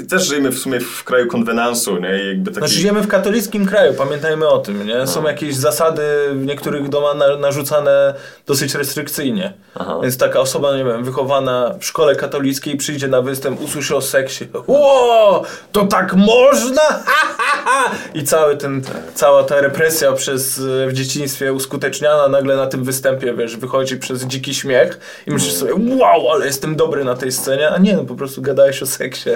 [0.10, 2.23] też żyjemy w sumie w kraju konwenansu, nie?
[2.23, 2.60] I Jakby taki...
[2.60, 5.08] Znaczy żyjemy w katolickim kraju, pamiętajmy o tym, nie?
[5.08, 6.02] Są jakieś zasady
[6.34, 8.13] w niektórych domach na, narzucane
[8.47, 9.54] dosyć restrykcyjnie.
[9.76, 10.00] Aha.
[10.02, 14.45] Więc taka osoba, nie wiem, wychowana w szkole katolickiej przyjdzie na występ, usłyszy o seksie.
[14.67, 16.82] Ło, to tak można?
[17.08, 17.91] Ha, ha, ha!
[18.13, 18.82] I cały ten,
[19.15, 24.24] cała ta represja przez, e, w dzieciństwie uskuteczniana nagle na tym występie, wiesz, wychodzi przez
[24.24, 28.06] dziki śmiech i myślisz sobie, wow, ale jestem dobry na tej scenie, a nie, no
[28.06, 29.30] po prostu gadałeś o seksie.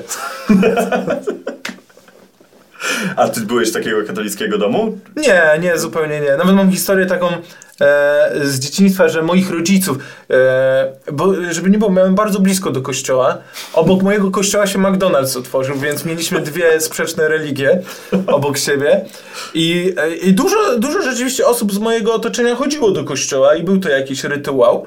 [3.15, 4.97] A ty byłeś takiego katolickiego domu?
[5.15, 6.37] Nie, nie, zupełnie nie.
[6.37, 7.27] Nawet mam historię taką
[7.81, 9.97] e, z dzieciństwa, że moich rodziców,
[10.29, 13.37] e, bo żeby nie było, miałem bardzo blisko do kościoła.
[13.73, 17.81] Obok mojego kościoła się McDonald's otworzył, więc mieliśmy dwie sprzeczne religie
[18.27, 19.05] obok siebie.
[19.53, 23.79] I, e, i dużo, dużo rzeczywiście osób z mojego otoczenia chodziło do kościoła i był
[23.79, 24.85] to jakiś rytuał.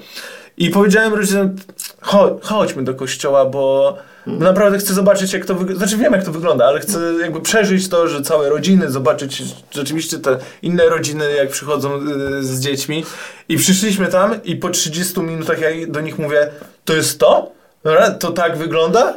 [0.56, 1.56] I powiedziałem rodzicom,
[2.04, 3.96] chodź, chodźmy do kościoła, bo
[4.26, 5.86] Naprawdę chcę zobaczyć, jak to wygląda.
[5.86, 10.18] Znaczy wiem, jak to wygląda, ale chcę jakby przeżyć to, że całe rodziny, zobaczyć rzeczywiście
[10.18, 13.04] te inne rodziny, jak przychodzą y, z dziećmi.
[13.48, 16.50] I przyszliśmy tam i po 30 minutach ja do nich mówię,
[16.84, 17.52] to jest to?
[17.84, 19.14] Dobra, to tak wygląda?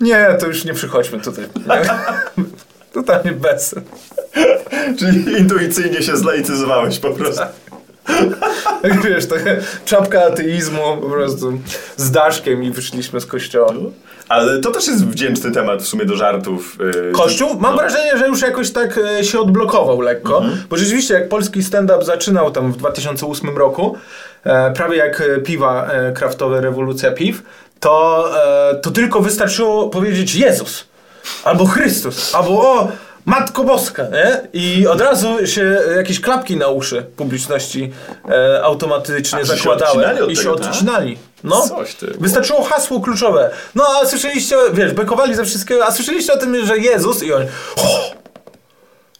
[0.00, 1.44] Nie, to już nie przychodźmy tutaj.
[2.94, 3.74] Totalnie bez.
[4.98, 7.42] Czyli intuicyjnie się zlaicyzowałeś po prostu.
[8.82, 9.50] Jak wiesz, taka
[9.84, 11.58] czapka ateizmu po prostu
[11.96, 13.72] z daszkiem i wyszliśmy z kościoła.
[14.28, 16.78] Ale to też jest wdzięczny temat w sumie do żartów.
[16.80, 17.48] yy, Kościół?
[17.60, 17.78] Mam no.
[17.78, 22.50] wrażenie, że już jakoś tak e, się odblokował lekko, bo rzeczywiście jak polski stand-up zaczynał
[22.50, 23.96] tam w 2008 roku,
[24.44, 27.42] e, prawie jak e, piwa kraftowe, rewolucja piw,
[27.80, 28.30] to,
[28.82, 30.86] to tylko wystarczyło powiedzieć Jezus,
[31.44, 32.88] albo Chrystus, albo o,
[33.26, 34.40] Matko Boska, nie?
[34.52, 37.92] I od razu się jakieś klapki na uszy publiczności
[38.28, 40.66] e, automatycznie A, się zakładały od i się tego, tak?
[40.68, 41.18] odcinali.
[41.44, 42.06] No, Coś ty.
[42.20, 43.50] wystarczyło hasło kluczowe.
[43.74, 47.46] No, a słyszeliście, wiesz, bekowali ze wszystkiego, a słyszeliście o tym, że Jezus i oni,
[47.76, 48.14] o,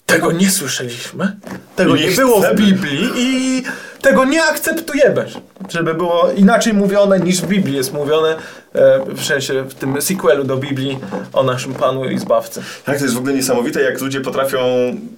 [0.07, 1.37] tego nie słyszeliśmy,
[1.77, 2.55] tego I nie nie było w.
[2.55, 3.63] Biblii i
[4.03, 5.27] tego nie akceptujemy,
[5.69, 8.37] żeby było inaczej mówione niż w Biblii jest mówione,
[8.75, 10.99] e, w sensie w tym sequelu do Biblii
[11.33, 12.63] o naszym Panu i Zbawcy.
[12.85, 14.59] Tak, to jest w ogóle niesamowite, jak ludzie potrafią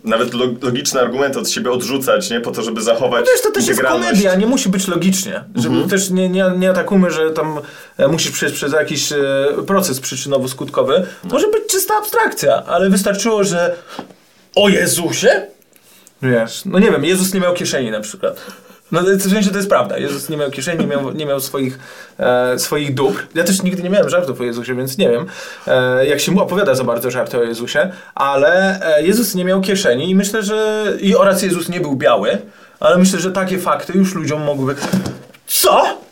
[0.04, 2.40] nawet lo- logiczne argumenty od siebie odrzucać, nie?
[2.40, 5.44] Po to, żeby zachować Wiesz, to też jest komedia, nie musi być logicznie.
[5.54, 7.58] Żeby też nie, nie, nie atakujmy, że tam
[7.96, 9.16] e, musisz przejść przez jakiś e,
[9.66, 11.02] proces przyczynowo-skutkowy.
[11.24, 13.74] Może być czysta abstrakcja, ale wystarczyło, że
[14.56, 15.46] o Jezusie?
[16.22, 18.46] Wiesz, no nie wiem, Jezus nie miał kieszeni na przykład.
[18.92, 19.98] No w sensie to jest prawda.
[19.98, 21.78] Jezus nie miał kieszeni, nie miał, nie miał swoich,
[22.18, 23.26] e, swoich dóbr.
[23.34, 25.26] Ja też nigdy nie miałem żartów o Jezusie, więc nie wiem,
[25.66, 29.60] e, jak się mu opowiada za bardzo żarty o Jezusie, ale e, Jezus nie miał
[29.60, 32.38] kieszeni i myślę, że i oraz Jezus nie był biały,
[32.80, 34.80] ale myślę, że takie fakty już ludziom mogłyby...
[35.46, 36.05] Co?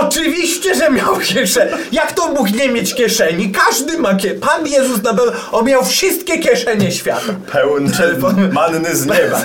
[0.00, 1.68] Oczywiście, że miał kieszeń.
[1.92, 3.52] Jak to mógł nie mieć kieszeni?
[3.52, 4.40] Każdy ma kieszeni.
[4.40, 7.34] Pan Jezus na pewno, on miał wszystkie kieszenie świata.
[7.52, 9.40] Pełen Czerwony- manny z nieba.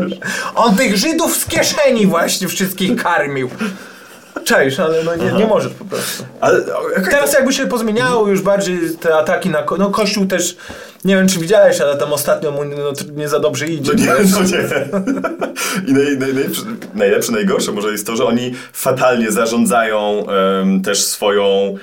[0.54, 3.50] On tych Żydów z kieszeni właśnie wszystkich karmił.
[4.44, 6.24] Cześć, ale no nie, nie możesz po prostu.
[6.40, 9.62] Ale okej, Teraz jakby się pozmieniało już bardziej te ataki na...
[9.62, 10.56] ko- No Kościół też,
[11.04, 13.92] nie wiem czy widziałeś, ale tam ostatnio mu no, nie za dobrze idzie.
[13.96, 14.64] No nie, no nie.
[15.88, 16.62] I naj, naj, najlepsze,
[16.94, 20.26] najlepsze, najgorsze może jest to, że oni fatalnie zarządzają
[20.62, 21.74] em, też swoją,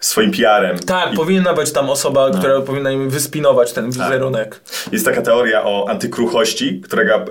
[0.00, 0.78] swoim PR-em.
[0.78, 4.60] Tak, I powinna być tam osoba, która powinna im wyspinować ten wizerunek.
[4.92, 7.24] jest taka teoria o antykruchości, którego,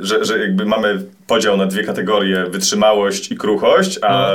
[0.00, 4.32] że, że jakby mamy podział na dwie kategorie, wytrzymałość i kruchość, a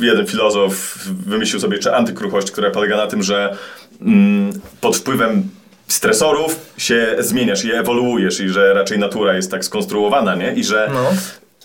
[0.00, 3.56] jeden filozof wymyślił sobie jeszcze antykruchość, która polega na tym, że
[4.02, 5.42] mm, pod wpływem
[5.88, 10.52] stresorów się zmieniasz i ewoluujesz i że raczej natura jest tak skonstruowana, nie?
[10.54, 11.10] I że No.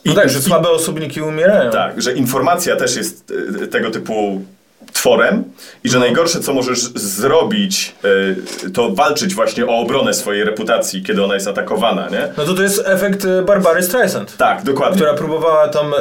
[0.05, 1.71] I- No tak, że i- słabe osobniki umierają.
[1.71, 3.33] tak, że informacja też jest
[3.63, 4.41] e, tego typu
[4.93, 5.43] tworem
[5.83, 7.95] i że najgorsze, co możesz zrobić,
[8.65, 12.27] e, to walczyć właśnie o obronę swojej reputacji, kiedy ona jest atakowana, nie?
[12.37, 14.37] No to to jest efekt e, Barbary Streisand.
[14.37, 14.95] Tak, dokładnie.
[14.95, 15.97] która próbowała tam, e,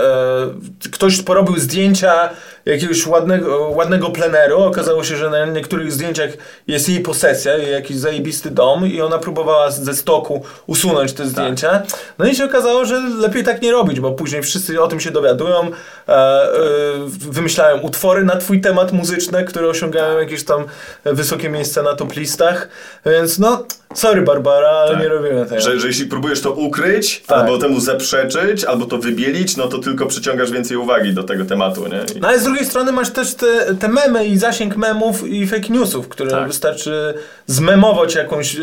[0.91, 2.30] ktoś porobił zdjęcia
[2.67, 6.31] jakiegoś ładnego, ładnego pleneru, okazało się, że na niektórych zdjęciach
[6.67, 11.83] jest jej posesja, jej jakiś zajebisty dom i ona próbowała ze stoku usunąć te zdjęcia.
[12.19, 15.11] No i się okazało, że lepiej tak nie robić, bo później wszyscy o tym się
[15.11, 15.71] dowiadują,
[16.09, 16.49] e, e,
[17.09, 20.65] wymyślają utwory na twój temat muzyczne, które osiągają jakieś tam
[21.05, 22.69] wysokie miejsca na top listach,
[23.07, 25.01] więc no, sorry Barbara, ale Tak.
[25.03, 25.61] nie robimy tego.
[25.61, 27.39] Że, że jeśli próbujesz to ukryć, Tak.
[27.39, 31.87] albo temu zaprzeczyć, albo to wybielić, no to tylko przyciągasz więcej uwagi do tego tematu,
[31.89, 32.01] nie?
[32.17, 35.47] I, No ale z drugiej strony masz też te, te memy i zasięg memów i
[35.47, 36.47] fake newsów, które Tak.
[36.47, 37.15] wystarczy
[37.47, 38.61] zmemować jakąś, e,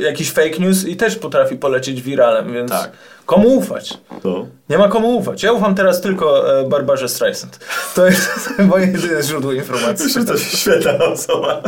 [0.00, 2.90] jakiś fake news i też potrafi polecieć wiralem, więc Tak.
[3.26, 3.98] komu ufać?
[4.22, 4.46] to.
[4.68, 5.42] Nie ma komu ufać.
[5.42, 7.58] Ja ufam teraz tylko e, Barbarze Streisand.
[7.94, 8.30] To jest
[8.70, 10.10] moje jedyne źródło informacji.
[10.12, 11.62] Że to świetna osoba.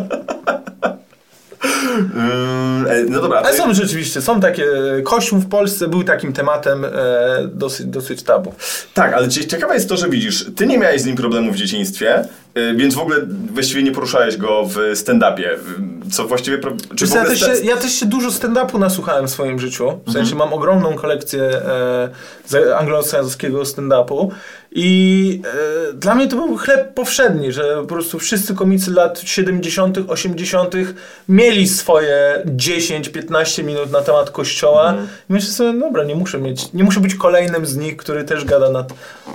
[2.89, 4.67] E, no dobra, Ale są rzeczywiście, są takie,
[5.05, 6.91] Kościół w Polsce był takim tematem e,
[7.53, 8.55] dosyć, dosyć tabu.
[8.95, 11.57] Tak, ale cie- ciekawe jest to, że widzisz, ty nie miałeś z nim problemu w
[11.57, 12.25] dzieciństwie,
[12.59, 13.17] y, więc w ogóle
[13.53, 15.49] właściwie nie poruszałeś go w stand-upie,
[16.13, 16.59] co właściwie...
[16.59, 20.01] pro- Czy Wiesz ja, też się, ja też się dużo stand-upu nasłuchałem w swoim życiu.
[20.07, 20.39] W sensie Mhm.
[20.39, 24.29] mam ogromną kolekcję e, anglosaskiego stand-upu
[24.79, 25.41] i
[25.91, 30.75] e, dla mnie to był chleb powszedni, że po prostu wszyscy komicy lat 70., 80.
[31.29, 34.89] mieli swoje 10-15 minut na temat kościoła.
[34.89, 35.09] Mhm.
[35.31, 38.45] I myślę sobie, dobra, nie muszę mieć, nie muszę być kolejnym z nich, który też
[38.45, 38.93] gada nad,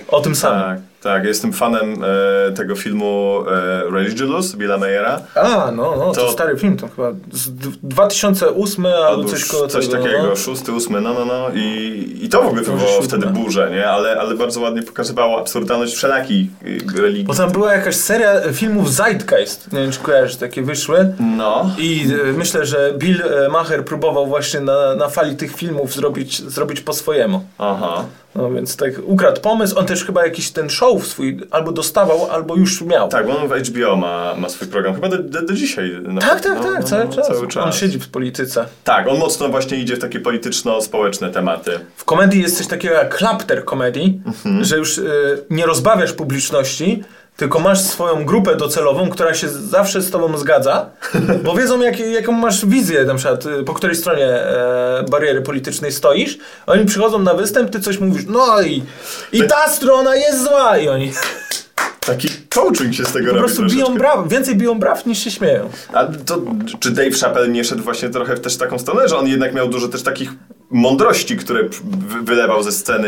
[0.08, 0.62] o tym samym.
[0.62, 0.91] Tak.
[1.04, 5.22] Tak, jestem fanem e, tego filmu e, Religious Billa Mayera.
[5.36, 9.68] A, no, no, to, To- stary film, to chyba z d- 2008 albo coś koło
[9.68, 10.04] coś tego.
[10.04, 10.36] takiego, no.
[10.36, 11.50] szósty, ósmy, no, no, no.
[11.54, 13.90] I, i to w ogóle wywołało wtedy burzę, nie?
[13.90, 16.50] Ale, ale bardzo ładnie pokazywało absurdalność wszelakich
[16.98, 17.24] y, religii.
[17.26, 21.14] Bo tam była jakaś seria filmów Zeitgeist, nie wiem czy kojarzysz, takie wyszły.
[21.20, 21.72] No.
[21.78, 26.42] I e, myślę, że Bill e, Maher próbował właśnie na, na fali tych filmów zrobić,
[26.42, 27.46] zrobić po swojemu.
[27.58, 28.06] Aha.
[28.36, 29.80] No więc tak ukradł pomysł.
[29.80, 33.10] On też chyba jakiś ten show swój albo dostawał, albo już miał.
[33.10, 35.92] Tak, bo on w HBO ma, ma swój program, chyba do, do, do dzisiaj.
[36.04, 37.28] No, tak, tak, tak no, cały, no, czas.
[37.28, 37.66] cały czas.
[37.66, 38.66] On siedzi w polityce.
[38.84, 41.80] Tak, on mocno właśnie idzie w takie polityczno-społeczne tematy.
[41.96, 44.64] W komedii jest coś takiego jak klapter komedii, Mhm.
[44.66, 47.04] że już y, nie rozbawiasz publiczności,
[47.42, 50.90] tylko masz swoją grupę docelową, która się zawsze z tobą zgadza,
[51.44, 55.92] bo wiedzą jak, jaką masz wizję, na przykład y, po której stronie e, bariery politycznej
[55.92, 56.38] stoisz.
[56.68, 58.84] Oni przychodzą na występ, ty coś mówisz, no i,
[59.32, 61.12] i ta strona jest zła i oni
[62.08, 65.32] Taki coaching się z tego po robi prostu biją braw, więcej biją braw niż się
[65.32, 65.70] śmieją.
[65.94, 66.42] A to,
[66.80, 69.68] czy Dave Chappelle nie szedł właśnie trochę w też taką stronę, że on jednak miał
[69.68, 70.32] dużo też takich
[70.72, 73.08] mądrości, które wy- wylewał ze sceny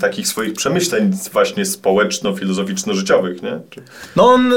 [0.00, 3.60] takich swoich przemyśleń właśnie społeczno-filozoficzno-życiowych, nie?
[3.70, 3.82] Czy...
[4.16, 4.56] No on, y,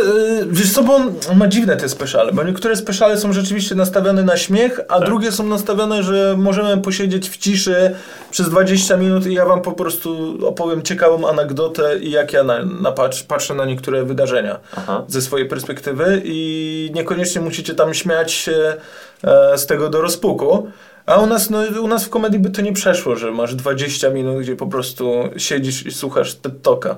[0.50, 4.24] wiesz co, bo on, on ma dziwne te speciale, bo niektóre speciale są rzeczywiście nastawione
[4.24, 7.96] na śmiech, a drugie są nastawione, że możemy posiedzieć w ciszy
[8.32, 12.66] przez 20 minut i ja wam po prostu opowiem ciekawą anegdotę i jak ja na,
[12.66, 15.04] na patrz, patrzę na niektóre wydarzenia Aha.
[15.08, 18.76] ze swojej perspektywy i niekoniecznie musicie tam śmiać się
[19.24, 20.72] e, z tego do rozpuku.
[21.06, 24.10] A u nas, no, u nas w komedii by to nie przeszło, że masz 20
[24.10, 26.98] minut, gdzie po prostu siedzisz i słuchasz TED Talka.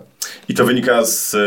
[0.50, 1.38] I to wynika z e,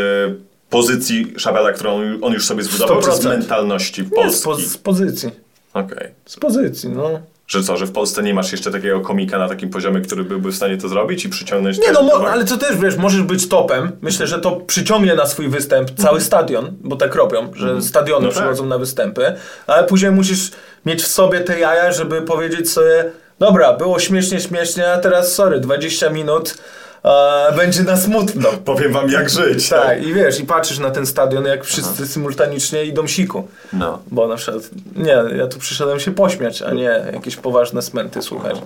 [0.69, 3.27] pozycji Chappella, którą on już sobie zbudował, czy z 100%.
[3.27, 5.29] mentalności Nie, z, po, z pozycji.
[5.73, 6.11] Okej.
[6.25, 7.19] Z pozycji, no.
[7.47, 10.51] Że co, że w Polsce nie masz jeszcze takiego komika na takim poziomie, który byłby
[10.51, 11.77] w stanie to zrobić i przyciągnąć...
[11.79, 13.91] Nie no, mo- ale to też, wiesz, możesz być topem.
[14.01, 18.31] Myślę, że to przyciągnie na swój występ cały stadion, bo tak robią, że stadiony No
[18.33, 18.37] tak.
[18.41, 19.35] przychodzą na występy,
[19.67, 20.51] ale później musisz
[20.85, 25.59] mieć w sobie te jaja, żeby powiedzieć sobie, dobra, było śmiesznie, śmiesznie, a teraz sorry,
[25.59, 26.57] 20 minut
[27.05, 28.49] e, będzie na smutno.
[28.65, 29.69] Powiem wam jak żyć.
[29.69, 33.47] Tak, i wiesz, i patrzysz na ten stadion, jak wszyscy symultanicznie idą siku.
[33.73, 33.99] No.
[34.11, 34.63] Bo na przykład,
[34.95, 38.57] nie, ja tu przyszedłem się pośmiać, a nie jakieś poważne smęty słuchać.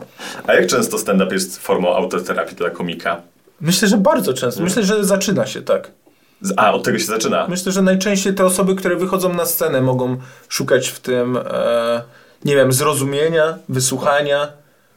[0.47, 3.21] A jak często stand-up jest formą autoterapii dla komika?
[3.61, 4.63] Myślę, że bardzo często.
[4.63, 5.91] Myślę, że zaczyna się tak.
[6.57, 7.47] A, od tego się zaczyna.
[7.47, 10.17] Myślę, że najczęściej te osoby, które wychodzą na scenę, mogą
[10.49, 12.01] szukać w tym, e,
[12.45, 14.47] nie wiem, zrozumienia, wysłuchania.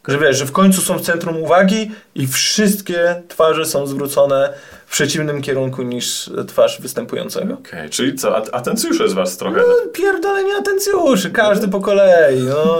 [0.08, 4.52] Że wiesz, że w końcu są w centrum uwagi i wszystkie twarze są zwrócone
[4.86, 7.54] w przeciwnym kierunku niż twarz występującego.
[7.54, 9.56] Okej, czyli co, at- atencjusze z was trochę.
[9.56, 12.76] No, pierdolenie atencjuszy, każdy po kolei, no.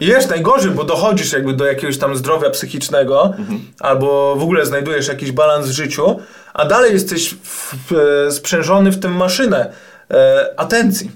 [0.00, 3.34] I wiesz, najgorzej, bo dochodzisz jakby do jakiegoś tam zdrowia psychicznego,
[3.80, 6.18] albo w ogóle znajdujesz jakiś balans w życiu,
[6.54, 7.94] a dalej jesteś w, w,
[8.34, 9.72] sprzężony w tym maszynę
[10.10, 11.10] e, atencji.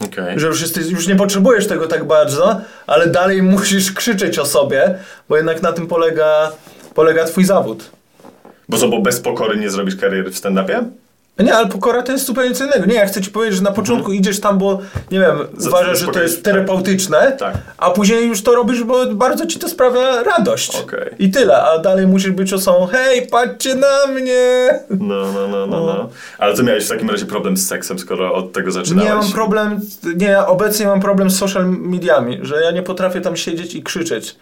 [0.00, 0.40] Okej.
[0.40, 4.98] Że już, jesteś, już nie potrzebujesz tego tak bardzo, ale dalej musisz krzyczeć o sobie,
[5.28, 6.52] bo jednak na tym polega,
[6.94, 7.90] polega twój zawód.
[8.68, 10.84] Bo co, bo bez pokory nie zrobisz kariery w stand-upie?
[11.38, 12.86] No nie, ale pokora to jest zupełnie co innego.
[12.86, 13.84] Nie, ja chcę ci powiedzieć, że na mhm.
[13.84, 14.20] początku mhm.
[14.20, 14.78] idziesz tam, bo
[15.10, 16.44] nie wiem, Zaczynasz uważasz, że to jest tak.
[16.44, 17.54] terapeutyczne, tak.
[17.78, 20.76] a później już to robisz, bo bardzo ci to sprawia radość.
[20.76, 21.14] Okay.
[21.18, 24.80] I tyle, a dalej musisz być osobą, hej, patrzcie na mnie!
[24.90, 25.86] No, no, no, no, no.
[25.86, 26.08] no.
[26.38, 29.10] Ale ty miałeś w takim razie problem z seksem, skoro od tego zaczynałeś.
[29.10, 29.80] Nie, mam problem,
[30.16, 34.36] nie, obecnie mam problem z social mediami, że ja nie potrafię tam siedzieć i krzyczeć.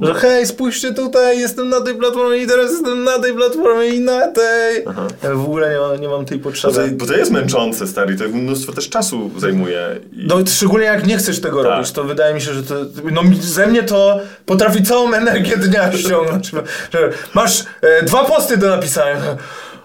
[0.00, 4.00] Że hej, spójrzcie tutaj, jestem na tej platformie i teraz jestem na tej platformie i
[4.00, 4.84] na tej.
[5.22, 6.88] Ja w ogóle nie mam, nie mam tej Bo to, potrzeby.
[6.90, 10.00] bo to jest męczące, stary, to mnóstwo też czasu zajmuje.
[10.12, 10.26] I...
[10.26, 11.72] No, szczególnie jak nie chcesz tego Tak.
[11.72, 12.74] robić, to wydaje mi się, że to.
[13.12, 16.50] No, ze mnie to potrafi całą energię dnia ściągnąć.
[17.34, 19.16] Masz e, dwa posty do napisania.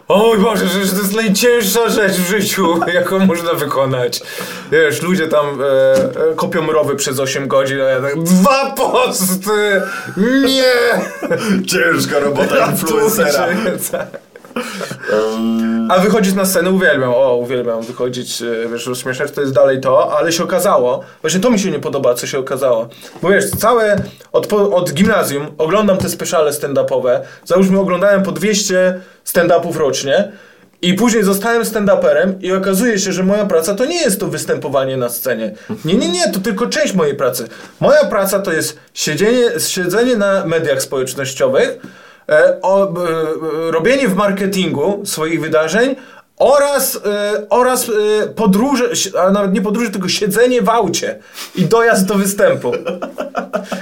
[0.07, 4.21] Oj Boże, że to jest najcięższa rzecz w życiu, jaką można wykonać.
[4.71, 5.65] Wiesz, ludzie tam e,
[6.31, 9.81] e, kopią rowy przez 8 godzin, a ja tak, dwa posty!
[10.17, 11.01] Nie!
[11.67, 13.47] Ciężka robota influencera.
[15.89, 20.17] A wychodzić na scenę uwielbiam, o uwielbiam wychodzić, e, wiesz, rozśmieszać to jest dalej to,
[20.17, 22.89] ale się okazało, właśnie to mi się nie podoba, co się okazało.
[23.21, 23.95] Bo wiesz, całe,
[24.31, 30.31] od, od gimnazjum oglądam te speciale stand-upowe, załóżmy oglądałem po 200 stand-upów rocznie
[30.81, 34.97] i później zostałem stand-uperem i okazuje się, że moja praca to nie jest to występowanie
[34.97, 35.55] na scenie.
[35.85, 37.47] Nie, nie, nie, to tylko część mojej pracy.
[37.79, 41.79] Moja praca to jest siedzenie, siedzenie na mediach społecznościowych,
[42.61, 45.95] o, e, e, robienie w marketingu swoich wydarzeń
[46.37, 46.99] oraz, e,
[47.49, 51.19] oraz e, podróże, a nawet nie podróże, tylko siedzenie w aucie
[51.55, 52.71] i dojazd do występu.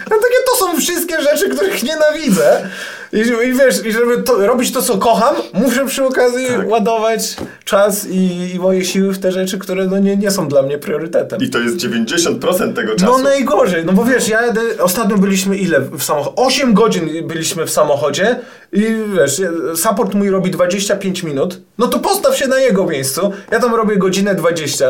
[0.09, 2.69] No takie to są wszystkie rzeczy, których nienawidzę.
[3.14, 6.70] I, I wiesz, i żeby to, robić to, co kocham, muszę przy okazji Tak.
[6.70, 7.36] ładować
[7.66, 10.78] czas i, i moje siły w te rzeczy, które no, nie, nie są dla mnie
[10.78, 11.41] priorytetem.
[11.41, 13.11] I to jest 90% tego czasu.
[13.11, 16.36] No najgorzej, no bo wiesz, ja jadę, ostatnio byliśmy ile w samochodzie?
[16.36, 18.39] 8 godzin byliśmy w samochodzie
[18.72, 18.86] i
[19.18, 19.41] wiesz,
[19.76, 23.97] support mój robi 25 minut, no to postaw się na jego miejscu, ja tam robię
[23.97, 24.86] godzinę 20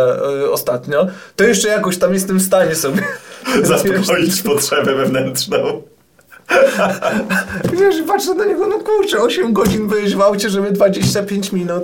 [0.45, 3.01] y, ostatnio, to jeszcze jakoś tam jestem w stanie sobie...
[3.63, 5.92] Zaspokoić potrzebę wewnętrzną.
[7.79, 11.83] Wiesz, patrzę na niego, no kurczę, 8 godzin byłeś w aucie, żeby 25 minut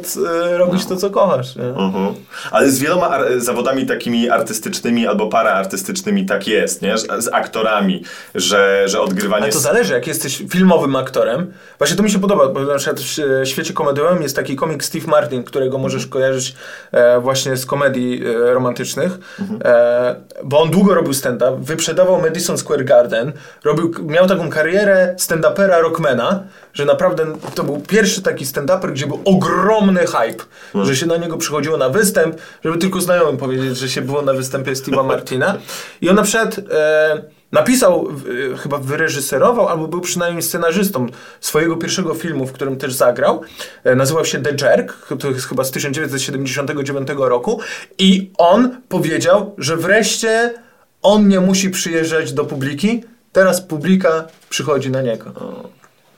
[0.51, 1.55] e, robić to, co kochasz.
[1.55, 1.64] Nie?
[1.64, 2.14] Mhm.
[2.51, 6.97] Ale z wieloma zawodami takimi artystycznymi albo paraartystycznymi tak jest, nie?
[6.97, 8.03] Że- Z aktorami,
[8.36, 9.43] że, że odgrywanie...
[9.43, 11.53] Ale to zależy, jak jesteś filmowym aktorem.
[11.78, 15.07] Właśnie to mi się podoba, bo na przykład w świecie komediowym jest taki komik Steve
[15.07, 16.55] Martin, którego możesz kojarzyć
[16.91, 19.20] e, właśnie z komedii e, romantycznych,
[19.66, 23.32] e, bo on długo robił stand-up, wyprzedawał Madison Square Garden,
[23.64, 26.43] robił, miał taką karierę stand-upera, rockmana,
[26.74, 27.26] że naprawdę
[27.56, 30.43] to był pierwszy taki stand-uper, gdzie był ogromny hype,
[30.86, 34.34] że się na niego przychodziło na występ, żeby tylko znajomym powiedzieć, że się było na
[34.34, 35.58] występie Steve'a Martina.
[36.02, 37.22] I on na przykład e,
[37.52, 41.06] napisał, w- chyba wyreżyserował, albo był przynajmniej scenarzystą
[41.41, 43.41] swojego pierwszego filmu, w którym też zagrał.
[43.84, 47.60] E, nazywał się The Jerk, to jest chyba z 1979 roku.
[47.97, 50.54] I on powiedział, że wreszcie
[51.02, 55.32] on nie musi przyjeżdżać do publiki, teraz publika przychodzi na niego.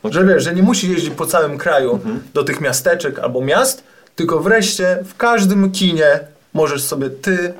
[0.03, 1.99] Że wiesz, że nie musi jeździć po całym kraju
[2.33, 3.83] do tych miasteczek albo miast,
[4.15, 6.19] tylko wreszcie w każdym kinie
[6.53, 7.53] możesz sobie ty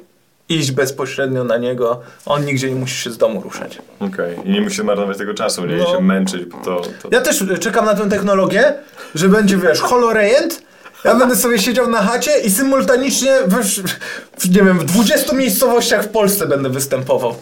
[0.49, 3.77] iść bezpośrednio na niego, on nigdzie nie musi się z domu ruszać.
[3.99, 4.37] Okej.
[4.45, 5.77] I nie musisz marnować tego czasu, nie?
[5.77, 5.85] No.
[5.85, 6.81] się męczyć, bo to...
[7.01, 7.09] to...
[7.11, 8.73] Ja też czekam na tę technologię,
[9.15, 10.63] że będzie, wiesz, holorejent,
[11.03, 16.07] ja będę sobie siedział na chacie i symultanicznie w, nie wiem, w 20 miejscowościach w
[16.07, 17.35] Polsce będę występował.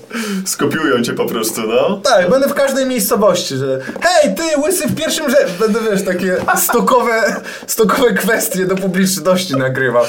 [0.45, 2.01] Skopiują cię po prostu, no.
[2.03, 5.53] Tak, będę w każdej miejscowości, że hej, ty, łysy w pierwszym rzędzie.
[5.59, 7.35] Będę, wiesz, takie stokowe,
[7.67, 10.05] stokowe kwestie do publiczności nagrywał.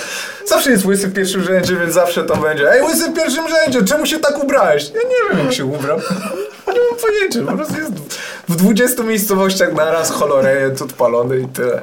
[0.47, 2.73] Zawsze jest łysy w pierwszym rzędzie, więc zawsze to będzie.
[2.73, 4.91] Ej, łysy w pierwszym rzędzie, czemu się tak ubrałeś?
[4.95, 5.99] Ja nie wiem, jak się ubrał.
[6.67, 7.93] Nie mam pojęcia, po prostu jest
[8.49, 11.83] w 20 miejscowościach naraz cholerejent odpalony i tyle.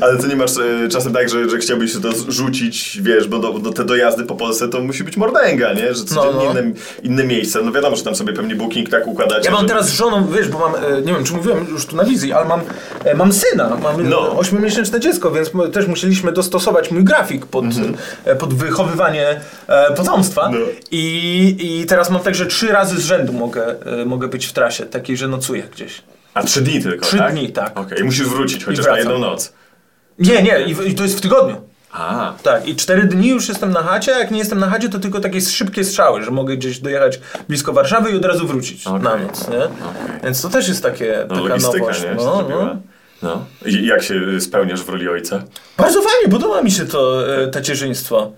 [0.00, 3.38] Ale ty nie masz e, czasem tak, że, że chciałbyś się to rzucić, wiesz, bo
[3.38, 5.94] do, do te dojazdy po Polsce to musi być mordęga, nie?
[5.94, 6.60] Że codziennie no.
[6.60, 7.62] Inne, inne miejsce.
[7.62, 10.28] No wiadomo, że tam sobie pewnie booking tak układacie, Ja mam że- teraz z żoną,
[10.28, 12.60] wiesz, bo mam, e, nie wiem czy mówiłem już tu na wizji, ale mam,
[13.04, 14.34] e, mam syna, mam No.
[14.98, 17.64] dziecko, więc też musieliśmy dostosować mój grafik pod,
[18.24, 20.48] e, pod wychowywanie e, potomstwa.
[20.48, 20.58] No.
[20.90, 24.52] I, I teraz mam tak, że trzy razy z rzędu mogę, e, mogę być w
[24.52, 26.02] trasie, takiej, że nocuję gdzieś.
[26.34, 27.32] A trzy dni tylko, Trzy tak?
[27.32, 27.78] dni, tak.
[27.78, 29.52] Okej, i musisz wrócić chociaż na jedną noc.
[30.18, 31.56] Nie, nie, i, w- i to jest w tygodniu.
[31.92, 34.88] A, Tak, i cztery dni już jestem na chacie, a jak nie jestem na chacie,
[34.88, 38.86] to tylko takie szybkie strzały, że mogę gdzieś dojechać blisko Warszawy i od razu wrócić
[38.86, 39.02] Okej.
[39.02, 39.58] na noc, nie?
[40.24, 42.02] Więc to też jest takie, no taka nowość.
[42.02, 42.14] nie?
[42.16, 42.76] No, no.
[43.22, 43.44] No.
[43.66, 45.42] I jak się spełniasz w roli ojca?
[45.78, 48.32] Bardzo fajnie, podoba mi się to e, tacierzyństwo.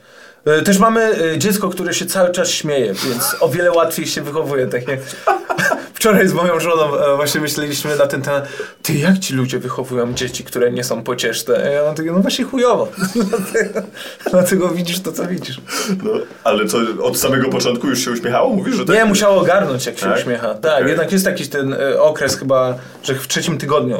[0.46, 1.00] E, Też mamy
[1.34, 4.66] e, dziecko, które się cały czas śmieje, więc o wiele łatwiej się wychowuje.
[4.66, 5.00] Tak jak
[5.94, 8.48] wczoraj z moją żoną e, właśnie myśleliśmy na ten temat,
[8.82, 11.72] ty jak ci ludzie wychowują dzieci, które nie są pocieszne?
[11.72, 12.88] Ja mam takie, no właśnie chujowo.
[13.30, 13.82] dlatego,
[14.30, 15.60] dlatego widzisz to, co widzisz.
[16.04, 16.10] No,
[16.44, 18.54] ale to od samego początku już się uśmiechało?
[18.54, 18.96] Mówisz, że tak?
[18.96, 20.18] Nie, musiało ogarnąć, jak się Tak?
[20.18, 20.54] uśmiecha.
[20.54, 20.88] Tak, Okej.
[20.88, 23.98] jednak jest jakiś ten okres chyba, że w trzecim tygodniu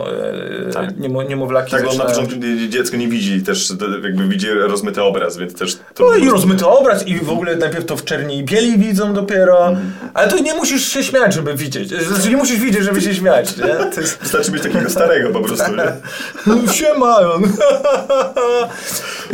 [0.72, 0.98] Tak.
[0.98, 3.72] niemo, niemowlaki Tak, bo on na zaczynają- początku dzie- dziecko nie widzi też,
[4.04, 6.04] jakby widzi rozmyty obraz, więc też to...
[6.04, 9.76] No rozmyty obraz i w ogóle najpierw to w czerni i bieli widzą dopiero.
[10.14, 11.88] Ale to nie musisz się śmiać, żeby widzieć.
[11.88, 13.76] Znaczy nie musisz widzieć, żeby się śmiać, nie?
[14.02, 14.18] Jest...
[14.18, 15.92] Wystarczy mieć takiego starego po prostu, nie?
[16.74, 17.18] Siema!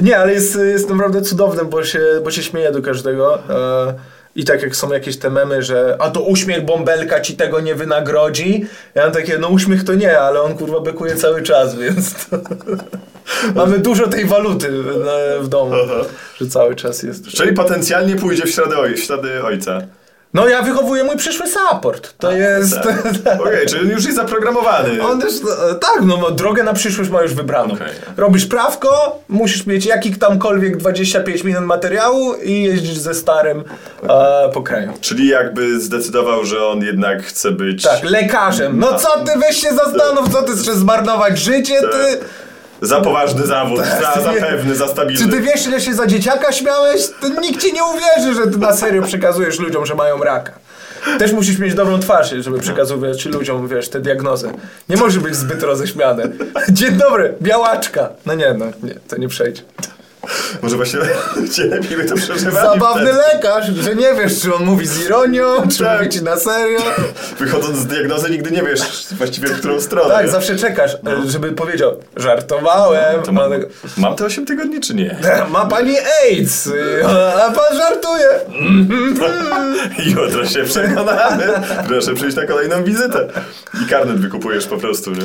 [0.01, 3.39] Nie, ale jest, jest naprawdę cudowne, bo się, bo się śmieje do każdego.
[3.51, 3.95] E,
[4.37, 7.74] I tak jak są jakieś te memy, że a to uśmiech bąbelka ci tego nie
[7.74, 8.66] wynagrodzi.
[8.95, 12.37] Ja mam takie, no uśmiech to nie, ale on kurwa bekuje cały czas, więc to...
[13.55, 15.05] mamy dużo tej waluty w,
[15.41, 16.05] w domu, Aha.
[16.41, 17.28] że cały czas jest.
[17.28, 19.83] Czyli potencjalnie pójdzie w ślady, oj, w ślady ojca.
[20.35, 22.14] No ja wychowuję mój przyszły support.
[22.18, 22.74] To jest...
[23.24, 23.41] Tak.
[23.41, 25.03] Okej, czyli on już jest zaprogramowany.
[25.03, 27.74] On też, no, tak, no, drogę na przyszłość ma już wybraną.
[27.74, 27.89] Okej.
[28.16, 33.64] Robisz prawko, musisz mieć jaki tamkolwiek 25 minut materiału i jeździsz ze starym
[34.03, 34.93] e, po kraju.
[35.01, 37.83] Czyli jakby zdecydował, że on jednak chce być...
[37.83, 38.78] Tak, lekarzem.
[38.78, 42.20] No co ty, weź się zastanów, co ty chcesz zmarnować życie, ty...
[42.83, 44.41] Za poważny zawód, za, za nie.
[44.41, 45.24] pewny, za stabilny.
[45.24, 47.01] Czy ty wiesz, ile się za dzieciaka śmiałeś?
[47.20, 50.53] To nikt ci nie uwierzy, że ty na serio przekazujesz ludziom, że mają raka.
[51.18, 54.53] Też musisz mieć dobrą twarz, żeby przekazywać ludziom, wiesz, te diagnozy.
[54.89, 56.33] Nie możesz być zbyt roześmiany.
[56.68, 58.09] Dzień dobry, białaczka.
[58.26, 59.62] No nie, no nie, to nie przejdzie.
[60.62, 60.99] Może właśnie
[61.97, 65.99] by to przeżywali Zabawny lekarz, że nie wiesz, czy on mówi z ironią, czy Tak.
[65.99, 66.81] mówi ci na serio.
[67.39, 68.81] Wychodząc z diagnozy nigdy nie wiesz
[69.12, 70.14] właściwie w którą stronę.
[70.14, 70.33] Tak, nie?
[70.33, 70.99] zawsze czekasz, e,
[71.31, 73.33] żeby powiedział, żartowałem, No.
[73.33, 73.51] Mam,
[73.97, 75.16] mam te 8 tygodni czy nie?
[75.51, 76.68] ma pani AIDS,
[77.37, 78.29] a pan żartuje.
[80.16, 81.45] Jutro się przekonamy.
[81.89, 83.29] Proszę przyjść na kolejną wizytę.
[83.85, 85.23] I karnet wykupujesz po prostu, nie?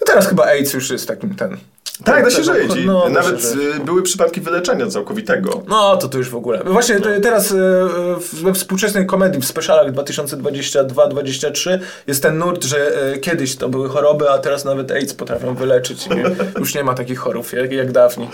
[0.00, 1.56] No teraz chyba AIDS już jest takim ten...
[2.04, 2.76] Tak, da się tego- żyć.
[2.76, 3.76] I no, da Nawet się żyć.
[3.76, 5.62] y, były przypadki wyleczenia całkowitego.
[5.68, 6.62] No, to to już w ogóle.
[6.64, 12.78] Właśnie te- teraz w- we współczesnej komedii, w specialach 2022-2023 jest ten nurt, że
[13.12, 16.08] e, kiedyś to były choroby, a teraz nawet AIDS potrafią wyleczyć.
[16.08, 16.24] Nie?
[16.58, 18.28] Już nie ma takich chorób jak, jak dawniej.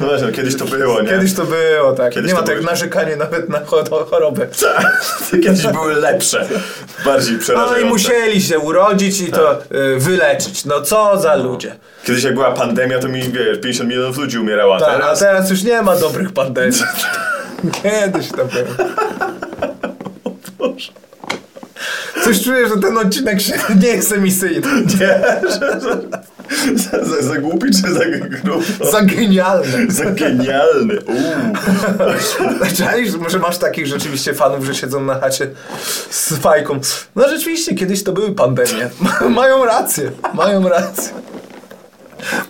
[0.00, 1.08] No właśnie, no, kiedyś to było, nie?
[1.08, 2.12] Kiedyś to było, tak.
[2.12, 4.46] Kiedyś nie ma tak narzekanie nawet na cho- chorobę.
[5.30, 6.48] Kiedyś były lepsze.
[7.04, 7.84] Bardziej No i przerażające.
[7.84, 9.58] musieli się urodzić i to Tak.
[9.98, 10.64] wyleczyć.
[10.64, 11.76] No co za ludzie.
[12.04, 15.18] Kiedyś jak była pandemia, to mi, wiesz, 50 milionów ludzi umierało, Tak, a teraz...
[15.18, 16.80] teraz już nie ma dobrych pandemii.
[17.82, 18.88] Kiedyś to było.
[22.26, 24.68] Coś czuję, że ten odcinek się nie jest emisyjny.
[25.00, 26.00] Nie, że, że,
[26.76, 28.60] za, za, za głupi czy za grubo?
[28.90, 29.86] Za genialny.
[29.88, 30.98] Za genialny.
[32.76, 35.50] Czaisz, może masz takich rzeczywiście fanów, że siedzą na chacie
[36.10, 36.80] z fajką.
[37.16, 38.90] No rzeczywiście, kiedyś to były pandemie.
[39.30, 41.12] mają rację, mają rację.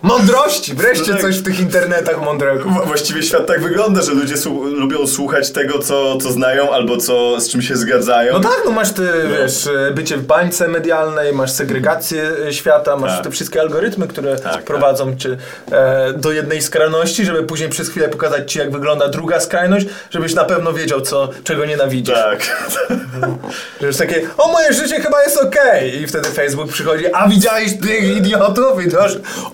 [0.03, 1.21] Mądrości, wreszcie Tak.
[1.21, 2.65] coś w tych internetach mądrego.
[2.65, 4.35] Wła- Właściwie świat tak wygląda, że ludzie
[4.75, 8.33] lubią słuchać tego, co, co znają, albo co, z czym się zgadzają.
[8.33, 9.09] No tak, no masz ty,
[9.41, 13.25] wiesz, bycie w bańce medialnej, masz segregację e, świata, masz Tak.
[13.25, 15.37] te wszystkie algorytmy, które Tak, prowadzą cię
[15.73, 20.35] e, do jednej skrajności, żeby później przez chwilę pokazać ci, jak wygląda druga skrajność, żebyś
[20.35, 22.15] na pewno wiedział, co, czego nienawidzisz.
[22.15, 22.67] Tak.
[23.81, 26.03] Że jest takie, o moje życie chyba jest okej.
[26.03, 28.85] I wtedy Facebook przychodzi, a widziałeś tych idiotów?
[28.87, 29.07] I to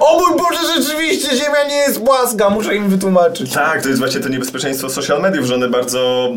[0.06, 3.52] o mój Boże, rzeczywiście Ziemia nie jest płaska, muszę im wytłumaczyć.
[3.52, 6.30] Tak, to jest właśnie to niebezpieczeństwo social mediów, że one bardzo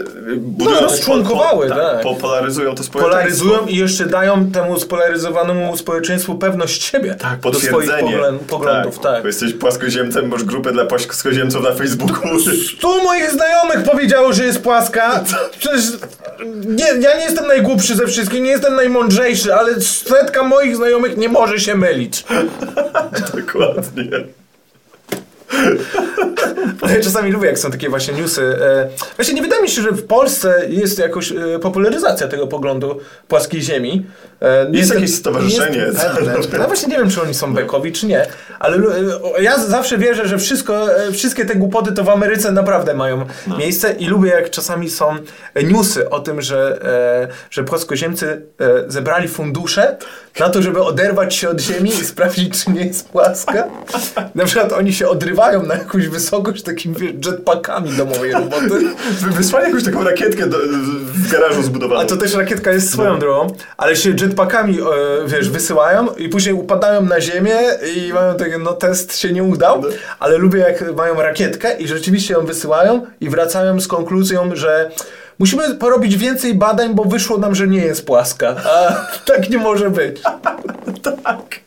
[0.00, 0.80] e, budują...
[0.80, 2.00] rozczłonkowały, tak.
[2.02, 3.44] po, polaryzują to społeczeństwo.
[3.44, 7.14] Polaryzują i jeszcze dają temu spolaryzowanemu społeczeństwu pewność siebie.
[7.14, 8.16] Tak, do swoich potwierdzenie.
[8.16, 9.22] poglę- poglądów, tak.
[9.22, 12.40] Bo jesteś płaskoziemcem, masz grupę dla płaskoziemców na Facebooku.
[12.76, 15.24] Stu moich znajomych powiedziało, że jest płaska.
[15.58, 15.80] Przecież
[16.66, 21.28] nie, ja nie jestem najgłupszy ze wszystkich, nie jestem najmądrzejszy, ale setka moich znajomych nie
[21.28, 22.24] może się mylić.
[23.36, 24.10] Dokładnie.
[26.82, 28.42] Ja czasami lubię, jak są takie właśnie newsy.
[28.42, 33.00] E, właśnie nie wydaje mi się, że w Polsce jest jakoś e, popularyzacja tego poglądu
[33.28, 34.06] płaskiej ziemi.
[34.44, 35.86] E, Jest jestem- jakieś stowarzyszenie.
[36.58, 38.26] No właśnie nie wiem, czy oni są bekowi, czy nie,
[38.58, 42.94] ale e, ja zawsze wierzę, że wszystko, e, wszystkie te głupoty to w Ameryce naprawdę
[42.94, 43.56] mają No.
[43.58, 45.16] miejsce i lubię, jak czasami są
[45.64, 46.78] newsy o tym, że,
[47.50, 48.42] że płaskoziemcy
[48.88, 49.96] zebrali fundusze
[50.40, 53.64] na to, żeby oderwać się od ziemi i sprawdzić, czy nie jest płaska.
[54.34, 58.68] Na przykład oni się odrywają na jakąś wysokość takimi jetpackami domowej roboty.
[59.20, 60.58] Wy- Wysłali jakąś taką rakietkę do,
[61.14, 62.00] w garażu zbudowaną.
[62.00, 63.18] A to też rakietka jest swoją No.
[63.18, 64.84] drogą, ale się jetpackami, e,
[65.26, 67.56] wiesz, wysyłają i później upadają na ziemię
[67.96, 69.88] i mają takie, no test się nie udał, No.
[70.20, 74.90] ale lubię jak mają rakietkę i rzeczywiście ją wysyłają i wracają z konkluzją, że
[75.38, 78.56] musimy porobić więcej badań, bo wyszło nam, że nie jest płaska.
[78.64, 78.96] A
[79.32, 80.20] tak nie może być.
[81.24, 81.63] tak.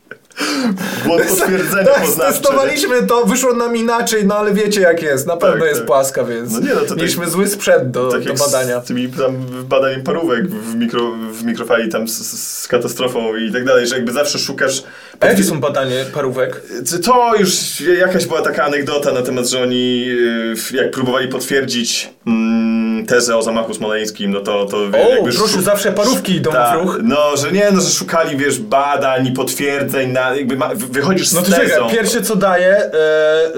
[1.06, 5.58] Błąd potwierdzenia Tak, testowaliśmy to, wyszło nam inaczej, no ale wiecie jak jest, na pewno
[5.60, 5.88] Tak, jest tak.
[5.88, 8.82] płaska, więc No nie, no to tak- mieliśmy zły sprzęt do, Tak do badania.
[8.82, 9.36] z tymi tam
[9.70, 14.12] badaniem parówek w, mikro, w mikrofali tam z, z katastrofą i tak dalej, że jakby
[14.12, 14.84] zawsze szukasz...
[15.20, 16.62] A jakie są badanie parówek?
[17.06, 20.06] To już jakaś była taka anegdota na temat, że oni
[20.72, 25.54] y, jak próbowali potwierdzić mm, tezę o zamachu smoleńskim, no to, to O, jakby proszę,
[25.54, 27.00] szu- zawsze parówki idą Tak, w ruch.
[27.04, 31.32] No, że nie, no, że szukali, wiesz, badań i potwierdzeń, na, jakby ma, wy- wychodzisz
[31.34, 31.63] No z to tezą.
[31.73, 33.49] czekaj, pierwsze co daje e, e,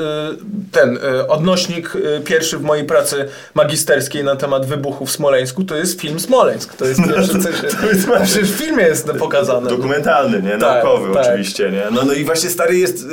[0.72, 1.94] ten e, odnośnik
[2.26, 6.74] pierwszy w mojej pracy magisterskiej na temat wybuchu w Smoleńsku to jest film Smoleńsk.
[6.76, 7.76] To jest pierwsze co się...
[7.82, 9.70] to jest właśnie- Przecież w filmie jest pokazane.
[9.70, 10.50] Dokumentalny, nie?
[10.52, 11.26] Tak, Naukowy tak.
[11.28, 11.84] oczywiście, nie?
[11.92, 13.06] No, no i właśnie stary jest,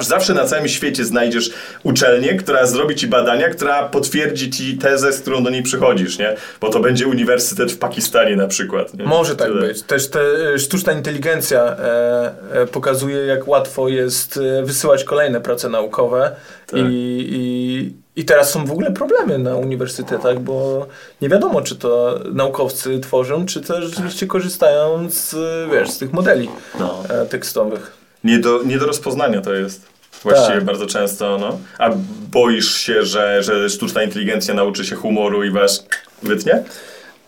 [0.00, 1.50] zawsze na całym świecie znajdziesz
[1.82, 6.36] uczelnię, która zrobi ci badania, która potwierdzi ci tezę, z którą do niej przychodzisz, nie?
[6.60, 8.94] Bo to będzie uniwersytet w Pakistanie na przykład.
[8.94, 9.04] Nie?
[9.04, 9.60] Może tak Tyle.
[9.68, 9.82] być.
[9.82, 10.18] Też te,
[10.58, 12.32] sztuczna inteligencja e,
[12.62, 16.80] e, pokazuje, jak łatwo jest e, wysyłać kolejne prace naukowe Tak.
[16.80, 20.86] i, i, i teraz są w ogóle problemy na uniwersytetach, bo
[21.20, 26.12] nie wiadomo, czy to naukowcy tworzą, czy też rzeczywiście korzystają z, e, wiesz, z tych
[26.12, 26.48] modeli
[26.78, 27.02] No.
[27.08, 27.92] e, tekstowych.
[28.24, 29.86] Nie do, nie do rozpoznania to jest.
[30.22, 30.64] Właściwie Tak.
[30.64, 31.58] bardzo często, no.
[31.78, 31.90] A
[32.32, 35.86] boisz się, że, że sztuczna inteligencja nauczy się humoru i was
[36.22, 36.62] wytnie?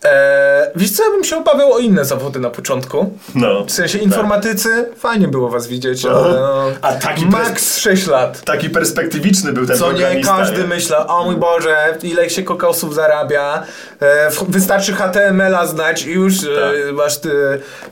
[0.04, 3.18] E, wiesz co, ja bym się obawiał o inne zawody na początku.
[3.34, 3.64] No.
[3.64, 8.40] W sensie informatycy, fajnie było was widzieć, ale no, A taki max 6 lat.
[8.40, 10.66] Taki perspektywiczny był ten Co nie każdy nie?
[10.66, 13.62] myślał, o mój Boże, ile się kokosów zarabia,
[14.02, 16.94] e, wystarczy HTML-a znać i już e, Tak.
[16.94, 17.30] masz ty,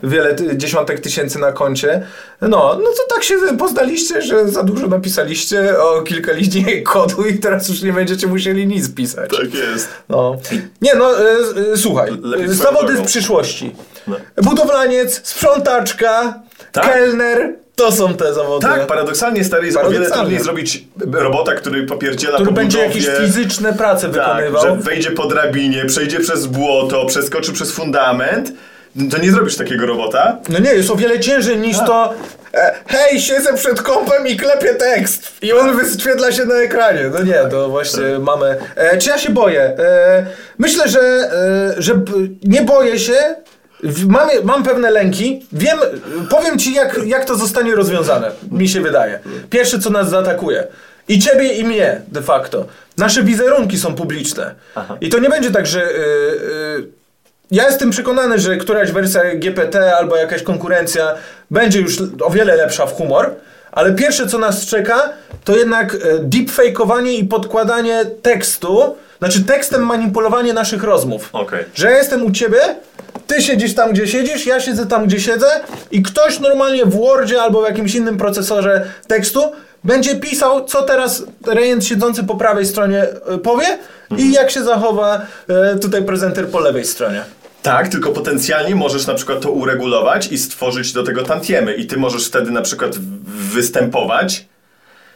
[0.03, 2.03] wiele ty, dziesiątek tysięcy na koncie.
[2.41, 2.47] No,
[2.83, 7.69] no to tak się poznaliście, że za dużo napisaliście o kilka linii kodu i teraz
[7.69, 9.29] już nie będziecie musieli nic pisać.
[9.31, 9.89] Tak jest.
[10.09, 10.37] No.
[10.81, 11.23] Nie no, e,
[11.73, 13.75] e, słuchaj, Lepiej swoją zawody w przyszłości.
[14.07, 14.15] No.
[14.43, 16.39] Budowlaniec, sprzątaczka,
[16.71, 16.93] Tak.
[16.93, 18.67] kelner, to są te zawody.
[18.67, 20.23] Tak, paradoksalnie stary jest o wiele Paradoksalnie.
[20.23, 24.61] trudniej zrobić robota, który popierdziela który po będzie jakieś fizyczne prace Tak, wykonywał.
[24.63, 28.53] że wejdzie po drabinie, przejdzie przez błoto, przeskoczy przez fundament.
[29.11, 30.37] To nie zrobisz takiego robota.
[30.49, 32.13] No nie, jest o wiele ciężej niż to
[32.53, 37.11] e, hej, siedzę przed kompem i klepię tekst i on wyświetla się na ekranie.
[37.13, 38.57] No nie, to właśnie mamy...
[38.75, 39.61] E, czy ja się boję?
[39.61, 40.25] E,
[40.57, 41.99] myślę, że, e, że
[42.43, 43.17] nie boję się.
[44.07, 45.45] Mam, mam pewne lęki.
[45.51, 45.77] Wiem,
[46.29, 49.19] powiem ci jak, jak to zostanie rozwiązane, mi się wydaje.
[49.49, 50.67] Pierwsze co nas zaatakuje.
[51.07, 52.65] I ciebie i mnie de facto.
[52.97, 54.55] Nasze wizerunki są publiczne.
[55.01, 55.81] I to nie będzie tak, że...
[55.81, 56.97] y, y,
[57.51, 61.15] ja jestem przekonany, że któraś wersja GPT albo jakaś konkurencja
[61.51, 63.35] będzie już o wiele lepsza w humor,
[63.71, 65.09] ale pierwsze co nas czeka,
[65.43, 71.29] to jednak e, deepfakeowanie i podkładanie tekstu, znaczy tekstem manipulowanie naszych rozmów.
[71.33, 71.65] Okej.
[71.75, 72.59] Że ja jestem u ciebie,
[73.27, 75.47] ty siedzisz tam, gdzie siedzisz, ja siedzę tam, gdzie siedzę
[75.91, 79.51] i ktoś normalnie w Wordzie albo w jakimś innym procesorze tekstu
[79.83, 83.65] będzie pisał, co teraz rejent siedzący po prawej stronie e, powie
[84.17, 87.23] i jak się zachowa e, tutaj prezenter po lewej stronie.
[87.67, 91.73] Tak, tylko potencjalnie możesz na przykład to uregulować i stworzyć do tego tantiemy.
[91.73, 92.97] I ty możesz wtedy na przykład
[93.53, 94.45] występować.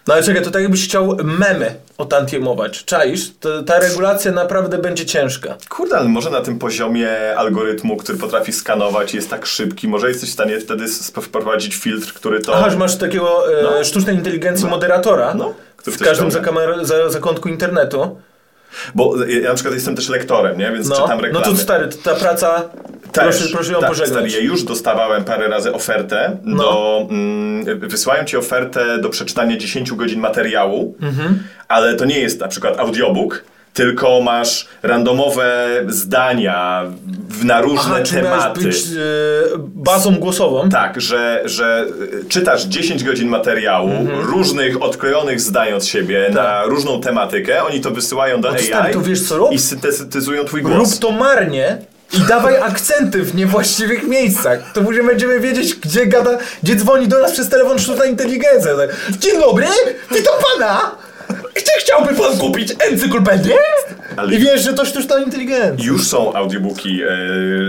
[0.08, 2.86] No ale czekaj, to tak jakbyś chciał memy otantiemować.
[2.86, 3.32] Czaisz?
[3.40, 5.58] To, ta regulacja naprawdę będzie ciężka.
[5.70, 10.30] Kurde, ale może na tym poziomie algorytmu, który potrafi skanować jest tak szybki, może jesteś
[10.30, 10.86] w stanie wtedy
[11.22, 12.56] wprowadzić filtr, który to...
[12.56, 13.84] Aha, że masz takiego e, No.
[13.84, 18.18] sztucznej inteligencji moderatora No, który w każdym zakamer- za, zakątku internetu.
[18.96, 20.72] Bo ja na przykład jestem też lektorem, nie?
[20.72, 21.46] Więc No, czytam no reklamy.
[21.46, 22.70] to stary, ta praca,
[23.12, 24.32] Też, proszę, proszę ją tak, pożegnać.
[24.32, 26.64] Stary, ja już dostawałem parę razy ofertę No.
[26.64, 27.08] do...
[27.10, 31.44] Mm, wysyłają ci ofertę do przeczytania 10 godzin materiału, Mhm.
[31.68, 33.44] ale to nie jest na przykład audiobook,
[33.74, 36.84] tylko masz randomowe zdania
[37.30, 38.62] w, na różne Aha, czy tematy.
[38.62, 38.82] być e,
[39.58, 40.70] bazą głosową?
[40.70, 41.86] Tak, że, że
[42.30, 44.20] czytasz 10 godzin materiału, Mhm.
[44.22, 48.62] różnych odklejonych zdań od siebie na różną tematykę, oni to wysyłają do Tak.
[48.86, 49.52] AI to wiesz co rób?
[49.52, 50.78] i syntetyzują twój głos.
[50.78, 51.78] Rób to marnie
[52.18, 54.72] i dawaj akcenty w niewłaściwych miejscach.
[54.74, 58.76] To później będziemy wiedzieć, gdzie gada, gdzie dzwoni do nas przez telefon sztuczna inteligencja.
[58.76, 58.90] Tak.
[59.20, 59.66] Dzień dobry,
[60.12, 60.92] witam pana!
[61.82, 63.54] Chciałby pan kupić encyklopedię?
[64.18, 65.86] Ale- I wiesz, że to sztuczna inteligencja.
[65.86, 67.08] Już są audiobooki e,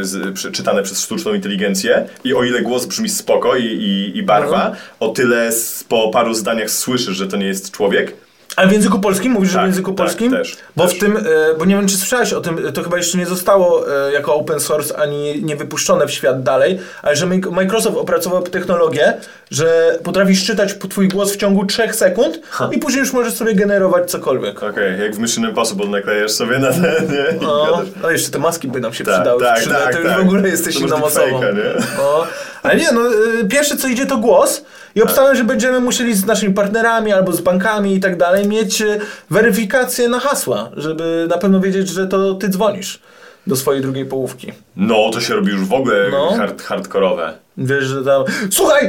[0.01, 4.23] z, przy, czytane przez sztuczną inteligencję i o ile głos brzmi spoko i, i, i
[4.23, 5.07] barwa, No.
[5.09, 8.13] o tyle s- po paru zdaniach słyszysz, że to nie jest człowiek.
[8.57, 9.33] Ale w języku polskim?
[9.33, 10.31] Mówisz, że Tak, w języku tak, polskim?
[10.33, 10.97] też, Bo też.
[10.97, 11.23] w tym, e,
[11.59, 14.61] bo nie wiem czy słyszałeś o tym, to chyba jeszcze nie zostało e, jako open
[14.61, 19.15] source ani nie wypuszczone w świat dalej, ale że Microsoft opracował technologię,
[19.51, 22.41] że potrafisz czytać twój głos w ciągu 3 sekund
[22.73, 24.63] i później już możesz sobie generować cokolwiek.
[24.63, 26.83] Okej, jak w Mission Impossible naklejasz sobie na ten,
[27.13, 27.25] nie?
[27.43, 29.43] No, no jeszcze te maski by nam się Tak, przydały.
[29.45, 30.19] tak, 3D, tak, to już tak.
[30.19, 31.27] w ogóle jesteś inną osobą.
[31.27, 31.87] deepfake'a, nie?
[31.97, 32.27] No.
[32.63, 33.01] Ale nie, no
[33.41, 37.33] y, pierwsze co idzie to głos i obstawiam, że będziemy musieli z naszymi partnerami albo
[37.33, 39.01] z bankami i tak dalej mieć y,
[39.31, 43.01] weryfikację na hasła, żeby na pewno wiedzieć, że to ty dzwonisz
[43.47, 44.53] do swojej drugiej połówki.
[44.77, 46.35] No, to się robi już w ogóle No.
[46.37, 47.33] hard, hardkorowe.
[47.57, 48.25] Wiesz, że tam...
[48.51, 48.87] Słuchaj!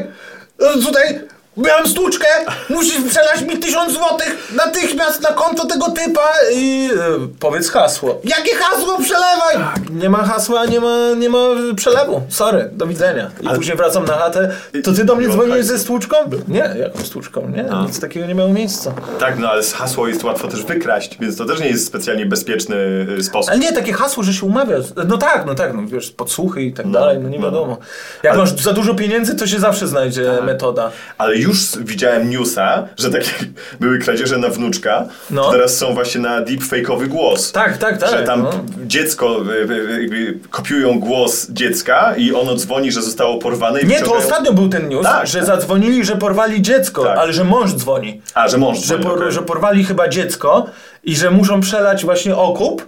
[0.77, 1.19] y, Tutaj
[1.57, 2.25] miałem stłuczkę,
[2.69, 8.21] musisz przelać mi tysiąc złotych natychmiast na konto tego typa i y, powiedz hasło.
[8.23, 9.73] Jakie hasło przelewaj?
[9.89, 11.37] Nie ma hasła, nie ma, nie ma
[11.75, 12.21] przelewu.
[12.29, 13.31] Sorry, do widzenia.
[13.41, 14.51] I Ale- później wracam na chatę.
[14.83, 16.15] To ty do mnie dzwoniłeś ze stłuczką?
[16.47, 17.49] Nie, jaką stłuczką?
[17.49, 18.93] Nie, nic takiego nie miało miejsca.
[19.19, 22.25] Tak, no ale z hasło jest łatwo też wykraść, więc to też nie jest specjalnie
[22.25, 22.75] bezpieczny
[23.19, 23.51] y, sposób.
[23.51, 24.77] Ale nie, takie hasło, że się umawia.
[25.07, 27.45] No tak, no tak, no wiesz, podsłuchy i tak dalej, no nie no.
[27.45, 27.77] wiadomo.
[28.23, 30.91] Jak Ale- masz za dużo pieniędzy, to się zawsze znajdzie metoda.
[31.17, 33.29] Ale już widziałem newsa, że takie
[33.79, 35.43] były kradzieże na wnuczka, No.
[35.43, 37.51] to teraz są właśnie na deepfake'owy głos.
[37.51, 38.09] Tak, tak, tak.
[38.09, 38.51] Że tam no.
[38.85, 39.73] dziecko, y, y,
[40.13, 44.53] y, kopiują głos dziecka i ono dzwoni, że zostało porwane i Nie, to wyciągają- ostatnio
[44.53, 45.47] był ten news, Tak, że tak.
[45.47, 47.17] zadzwonili, że porwali dziecko, Tak.
[47.17, 48.21] ale że mąż dzwoni.
[48.33, 49.31] A, że mąż Że, dzwoni, por, okej.
[49.31, 50.65] że porwali chyba dziecko
[51.03, 52.87] i że muszą przelać właśnie okup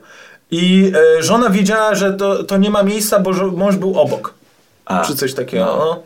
[0.52, 4.34] i e, żona wiedziała, że to, to nie ma miejsca, bo że mąż był obok.
[4.86, 5.66] A, Czy coś takiego.
[5.66, 6.04] no.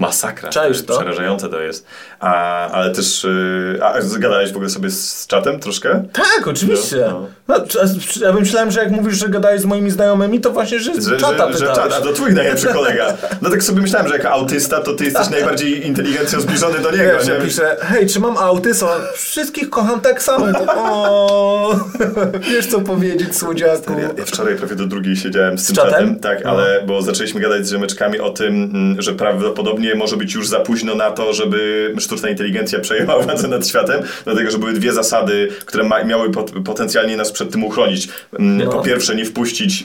[0.00, 0.06] No.
[0.06, 0.48] Masakra.
[0.50, 0.96] Czaisz to?
[0.96, 1.86] Przerażające to jest.
[2.20, 3.24] A, ale też...
[3.24, 6.04] y, A zgadałeś w ogóle sobie z czatem troszkę?
[6.12, 6.96] Tak, oczywiście.
[7.08, 7.78] No, No, c-
[8.24, 11.16] ja myślałem, że jak mówisz, że gadałeś z moimi znajomymi, to właśnie, że z Że,
[11.16, 11.92] czata że, że pytałeś.
[11.92, 13.06] czat, a to twój najlepszy kolega.
[13.42, 17.04] No tak sobie myślałem, że jako autysta to ty jesteś najbardziej inteligencją zbliżony do niego.
[17.18, 17.44] Wiesz, ja nie?
[17.44, 18.86] piszę, hej, czy mam autyzm?
[19.14, 20.46] Wszystkich kocham tak samo.
[20.76, 21.80] O,
[22.50, 23.92] wiesz co powiedzieć, słodziaku.
[23.92, 25.92] Ja, ja wczoraj prawie do drugiej siedziałem z, tym czatem?
[25.92, 26.50] czatem, tak, No.
[26.50, 30.60] ale bo zaczęliśmy gadać z ziomeczkami o tym, mm, że prawdopodobnie może być już za
[30.60, 35.48] późno na to, żeby sztuczna inteligencja przejęła władzę nad światem, dlatego że były dwie zasady,
[35.66, 38.08] które ma, miały pot, potencjalnie nas przed tym uchronić.
[38.38, 38.72] Mm, No.
[38.72, 39.84] Po pierwsze, nie wpuścić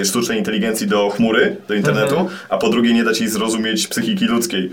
[0.00, 2.38] e, sztucznej inteligencji do chmury, do internetu, Mhm.
[2.48, 4.70] a po drugie, nie dać jej zrozumieć psychiki ludzkiej.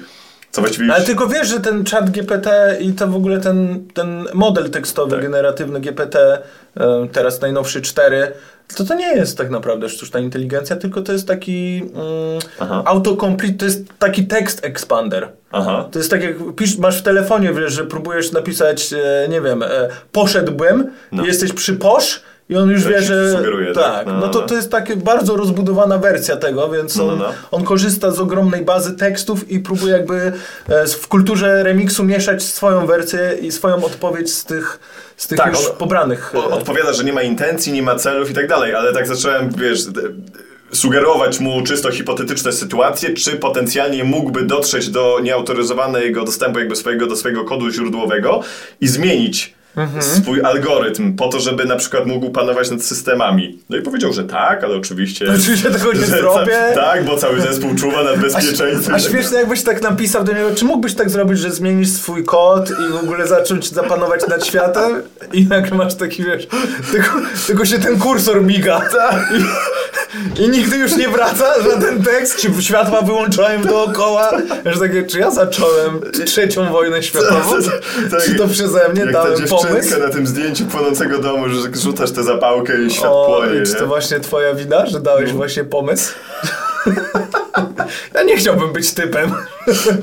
[0.51, 0.93] Co właściwie.
[0.93, 5.11] Ale tylko wiesz, że ten czat GPT i to w ogóle ten, ten model tekstowy
[5.11, 5.21] Tak.
[5.21, 6.37] generatywny GPT,
[6.77, 8.31] e, teraz najnowszy 4,
[8.75, 11.83] to to nie jest tak naprawdę sztuczna inteligencja, tylko to jest taki
[12.61, 15.29] mm, autocomplete, to jest taki tekst expander.
[15.51, 15.87] Aha.
[15.91, 19.63] To jest tak jak pisz, masz w telefonie, wiesz, że próbujesz napisać, e, nie wiem,
[19.63, 19.67] e,
[20.11, 21.25] poszedłbym, No.
[21.25, 22.21] jesteś przy posz
[22.51, 23.31] i on już wie, że...
[23.31, 23.83] sugeruje, tak?
[23.83, 24.05] tak.
[24.07, 27.19] No, No, no, to, to jest taka bardzo rozbudowana wersja tego, więc No, no, on,
[27.19, 27.25] no.
[27.51, 30.31] on korzysta z ogromnej bazy tekstów i próbuje jakby
[30.69, 34.79] e, w kulturze remiksu mieszać swoją wersję i swoją odpowiedź z tych,
[35.17, 36.31] z tych Tak, już on- pobranych.
[36.35, 39.49] E, Odpowiada, że nie ma intencji, nie ma celów i tak dalej, ale tak zacząłem,
[39.57, 39.79] wiesz,
[40.73, 47.15] sugerować mu czysto hipotetyczne sytuacje, czy potencjalnie mógłby dotrzeć do nieautoryzowanego dostępu jakby swojego, do
[47.15, 48.41] swojego kodu źródłowego
[48.81, 50.01] i zmienić Mhm.
[50.03, 53.59] swój algorytm po to, żeby na przykład mógł panować nad systemami.
[53.69, 55.25] No i powiedział, że tak, ale oczywiście...
[55.39, 56.59] Oczywiście tego nie zrobię.
[56.75, 58.95] Tak, bo cały zespół czuwa nad A, bezpieczeństwem.
[58.95, 62.69] a śmieszne jakbyś tak napisał do niego, czy mógłbyś tak zrobić, że zmienisz swój kod
[62.69, 65.01] i w ogóle zacząć zapanować nad światem
[65.33, 66.47] i nagle masz taki, wiesz,
[66.91, 67.09] tylko,
[67.47, 68.81] tylko się ten kursor miga
[69.37, 74.31] i, i nigdy już nie wraca żaden tekst, czy światła wyłączałem dookoła,
[74.65, 77.55] że takie, czy ja zacząłem trzecią wojnę światową,
[78.11, 79.99] Tak, czy to przeze mnie dałem dziewczynka pomysł?
[79.99, 83.87] na tym zdjęciu płonącego domu, że rzucasz tę zapałkę i świat O, płonie, czy to
[83.87, 86.13] właśnie twoja wina, że dałeś właśnie pomysł?
[88.15, 89.31] ja nie chciałbym być typem.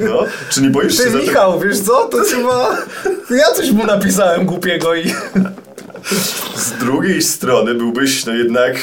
[0.01, 1.29] No, czy nie boisz się Ty za tym?
[1.29, 2.77] Michał, wiesz co, to jest chyba...
[3.31, 5.15] Ja coś mu napisałem głupiego i...
[6.57, 8.77] Z drugiej strony byłbyś no jednak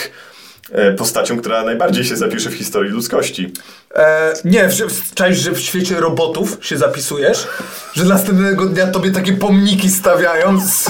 [0.97, 3.53] postacią, która najbardziej się zapisze w historii ludzkości.
[3.95, 4.69] E, nie,
[5.15, 7.47] czaisz, że w świecie robotów się zapisujesz,
[7.93, 10.83] że następnego dnia tobie takie pomniki stawiają z,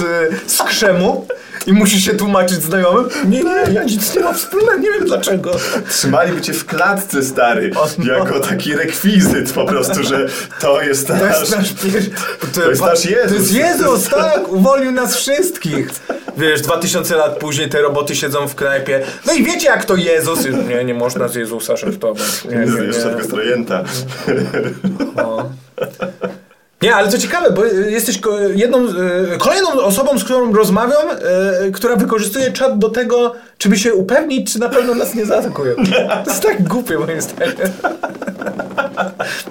[0.46, 1.26] z krzemu
[1.66, 3.08] i musisz się tłumaczyć znajomym.
[3.24, 5.50] Nie, nie, ja nic nie mam wspólnego, nie wiem dlaczego.
[5.90, 8.12] Trzymaliby cię w klatce, stary, no.
[8.12, 10.26] jako taki rekwizyt po prostu, że
[10.60, 11.40] to jest To nasz...
[11.40, 12.10] jest nasz pierwszy...
[12.54, 13.28] To jest nasz Jezus.
[13.28, 15.88] To jest Jezus, tak, uwolnił nas wszystkich.
[16.36, 19.04] Wiesz, dwa tysiące lat później te roboty siedzą w knajpie.
[19.26, 20.38] No i wiecie jak to Jezus...
[20.68, 22.44] Nie, nie można z Jezusa żartować.
[22.44, 23.10] Nie, nie, Jeszcze nie.
[23.10, 23.84] tego strojęta.
[25.24, 25.44] O.
[26.82, 28.20] Nie, ale co ciekawe, bo jesteś
[28.54, 31.06] jedną, y, kolejną osobą, z którą rozmawiam,
[31.66, 35.74] y, która wykorzystuje czat do tego, żeby się upewnić, czy na pewno nas nie zaatakują.
[36.24, 37.54] To jest tak głupie moim zdaniem.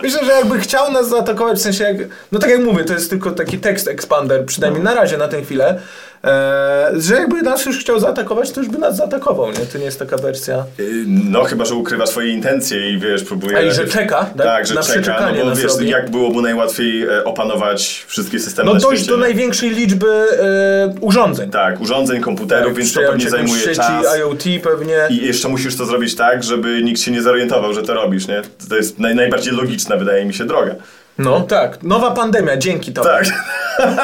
[0.03, 1.97] Myślę, że jakby chciał nas zaatakować, w sensie jak,
[2.31, 5.41] no tak jak mówię, to jest tylko taki tekst expander, przynajmniej na razie na tę
[5.41, 5.79] chwilę,
[6.23, 9.57] e, że jakby nas już chciał zaatakować, to już by nas zaatakował, nie?
[9.73, 10.63] To nie jest taka wersja.
[10.79, 13.57] Y, No chyba, że ukrywa swoje intencje i wiesz, próbuje...
[13.57, 14.45] A i że czeka, tak?
[14.47, 15.89] Tak, że Na czeka, no bo wiesz, robi.
[15.89, 21.49] jak było mu najłatwiej e, opanować wszystkie systemy No dojść do największej liczby e, urządzeń.
[21.51, 24.17] Tak, urządzeń, komputerów, więc to pewnie zajmuje sieci czas.
[24.19, 24.95] IoT pewnie.
[25.09, 28.41] I jeszcze musisz to zrobić tak, żeby nikt się nie zorientował, że to robisz, nie?
[28.69, 30.75] To jest naj, najbardziej logiczna, wydaje mi się, droga.
[31.17, 33.03] No tak, nowa pandemia, dzięki to.
[33.03, 33.25] Tak.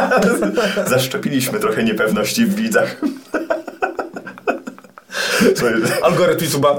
[0.89, 2.95] Zaszczepiliśmy trochę niepewności w widzach.
[6.03, 6.75] Algorytm YouTube'a.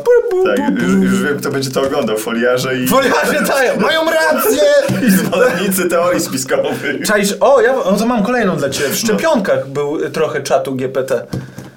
[0.46, 2.18] tak, już, już wiem, kto będzie to oglądał.
[2.18, 4.62] Foliarze i Foliarze dają, mają rację!
[5.18, 7.06] zwolennicy teorii spiskowych.
[7.06, 8.90] Czaisz, o, ja o, to mam kolejną dla Ciebie.
[8.90, 11.26] W szczepionkach był trochę czatu GPT.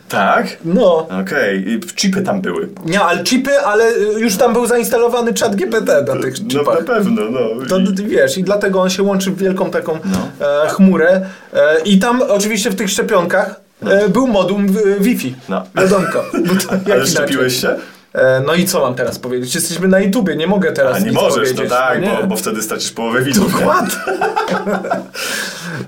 [0.10, 0.47] Tak?
[0.66, 1.08] No.
[1.22, 2.70] Okej, i chipy tam były.
[2.86, 6.80] Nie, ale chipy, ale y, już tam był zainstalowany czat GPT na tych No chipach.
[6.80, 7.39] na pewno, no.
[7.70, 10.47] To I- wiesz, i dlatego on się łączy w wielką taką No.
[10.66, 11.22] e, chmurę.
[11.53, 15.36] E, I tam oczywiście w tych szczepionkach e, był modum w- Wi-Fi.
[15.49, 15.64] No.
[15.76, 16.26] Wiadomko.
[16.88, 17.76] Jak Ale szczepiłeś się?
[18.14, 19.56] E, no i co mam teraz powiedzieć?
[19.56, 21.58] Jesteśmy na YouTubie, nie mogę teraz A nie możesz, powiedzieć.
[21.70, 22.10] no tak, nie.
[22.22, 23.53] bo, bo wtedy stracisz połowę widzów.
[23.53, 23.60] nie?
[23.60, 23.95] Dokładnie.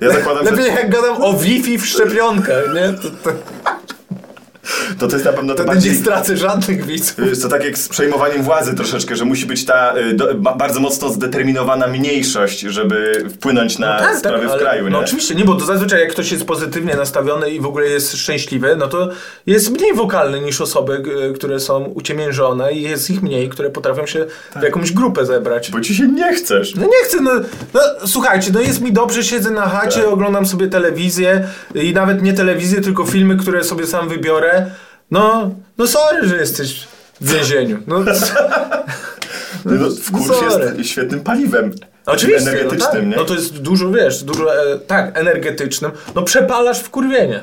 [0.01, 0.51] Ja zakładam, że...
[0.55, 2.93] Lepiej jak gadam o Wi-Fi w szczepionkach, nie?
[2.93, 3.29] To, to...
[4.99, 5.91] to to jest na pewno to bardziej...
[5.91, 7.15] nie stracę żadnych widzów.
[7.41, 10.79] To tak jak z przejmowaniem władzy troszeczkę, że musi być ta y, do, ba, bardzo
[10.79, 14.89] mocno zdeterminowana mniejszość, żeby wpłynąć na sprawy w ale- kraju, nie?
[14.89, 18.17] No oczywiście, nie, bo to zazwyczaj jak ktoś jest pozytywnie nastawiony i w ogóle jest
[18.17, 19.09] szczęśliwy, no to
[19.45, 21.03] jest mniej wokalny niż osoby,
[21.35, 24.25] które są uciemiężone i jest ich mniej, które potrafią się
[24.59, 25.71] w jakąś grupę zebrać.
[25.71, 26.75] Bo ci się nie chcesz.
[26.75, 27.31] No nie chcę, no,
[27.73, 30.09] no słuchajcie, no jest mi dobrze, siedzę na chacie, Tak.
[30.13, 34.56] oglądam sobie telewizję i nawet nie telewizję, tylko filmy, które sobie sam wybiorę.
[35.11, 36.87] No, no sorry, że jesteś
[37.21, 37.79] w więzieniu.
[37.87, 37.99] No,
[39.65, 40.73] No, wkurz sorry.
[40.77, 41.71] jest świetnym paliwem
[42.07, 42.61] Oczywiście, no, tak.
[42.61, 45.91] energetycznym, no to jest dużo, wiesz, dużo, e, tak, energetycznym.
[46.15, 47.41] No przepalasz w kurwienie.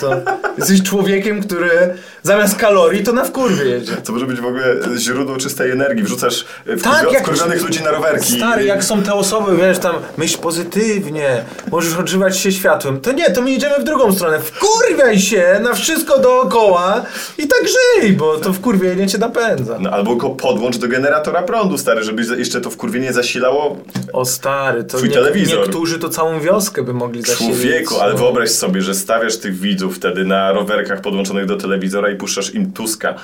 [0.00, 0.10] to.
[0.58, 3.92] Jesteś człowiekiem, który zamiast kalorii to na wkurwie jedzie.
[3.92, 4.64] To może być w ogóle
[4.98, 6.04] źródło czystej energii.
[6.04, 8.36] Wrzucasz e, Tak, wkurwio- jak- ludzi na rowerki.
[8.36, 13.00] Stary, jak są te osoby, wiesz, tam myśl pozytywnie, możesz odżywać się światłem.
[13.00, 14.38] To nie, to my idziemy w drugą stronę.
[14.40, 17.02] Wkurwiaj się na wszystko dookoła
[17.38, 19.78] i tak żyj, bo to wkurwienie cię napędza.
[19.80, 23.73] No, albo go podłącz do generatora prądu, stary, żeby jeszcze to wkurwienie zasilało
[24.12, 25.58] O stary, to Twój nie, telewizor.
[25.60, 27.56] niektórzy to całą wioskę by mogli zasilić.
[27.60, 28.18] człowieku, ale No.
[28.18, 32.72] wyobraź sobie, że stawiasz tych widzów wtedy na rowerkach podłączonych do telewizora i puszczasz im
[32.72, 33.14] Tuska.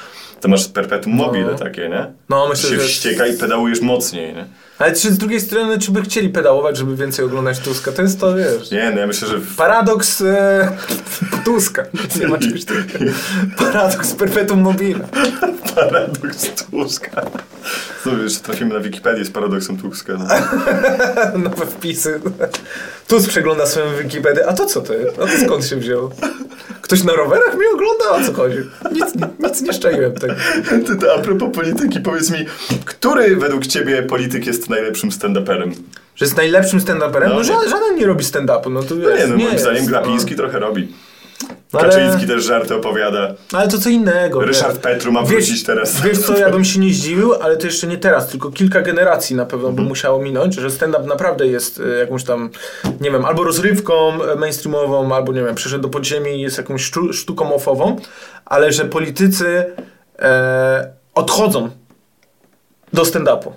[0.41, 2.13] To masz perpetuum mobile takie, nie?
[2.29, 4.45] No, myślę, się że- wścieka i pedałujesz mocniej, nie?
[4.81, 7.93] Ale czy z drugiej strony, czy by chcieli pedałować, żeby więcej oglądać Tuska?
[7.93, 8.71] To jest to, wiesz...
[8.71, 9.57] Nie, no ja myślę, że w...
[9.57, 10.77] Paradoks e,
[11.45, 11.83] Tuska.
[12.21, 13.13] Nie ma czegoś takiego.
[13.59, 15.01] Paradoks perpetuum mobile.
[15.75, 17.23] paradoks Tuska.
[18.03, 20.13] Znowu jeszcze trafimy na Wikipedię z paradoksem Tuska.
[20.19, 21.39] No.
[21.45, 22.21] Nowe wpisy.
[23.09, 24.47] Tusk przegląda swoją Wikipedię.
[24.47, 25.19] A to co to jest?
[25.19, 26.11] A to skąd się wzięło?
[26.83, 28.11] Ktoś na rowerach mnie ogląda?
[28.11, 28.57] O co chodzi?
[28.93, 29.05] Nic,
[29.41, 30.35] nic nie szczaiłem tego.
[31.01, 32.47] Ty, a propos polityki, powiedz mi,
[32.85, 35.71] który według ciebie polityk jest najlepszym stand-uperem?
[36.15, 37.29] Że jest najlepszym stand-uperem?
[37.29, 37.35] No.
[37.35, 38.73] No, żaden, żaden nie robi stand-upu.
[38.73, 39.89] No, to No wiesz, nie, no moim jest, zdaniem no.
[39.89, 40.93] Glapiński trochę robi.
[41.73, 43.35] No, ale- Kaczyński też żarty opowiada.
[43.53, 44.41] Ale to co innego.
[44.41, 44.83] Ryszard wiesz.
[44.83, 46.01] Petru ma wrócić teraz.
[46.01, 49.37] Wiesz co, ja bym się nie zdziwił, ale to jeszcze nie teraz, tylko kilka generacji
[49.37, 49.85] na pewno Mhm.
[49.85, 52.51] by musiało minąć, że stand-up naprawdę jest e, jakąś tam,
[53.01, 56.83] nie wiem, albo rozrywką e, mainstreamową, albo nie wiem, przyszedł do podziemi i jest jakąś
[56.83, 57.97] sztu, sztuką offową,
[58.45, 59.65] ale że politycy
[60.19, 61.71] e, odchodzą
[62.93, 63.53] do stand-upu.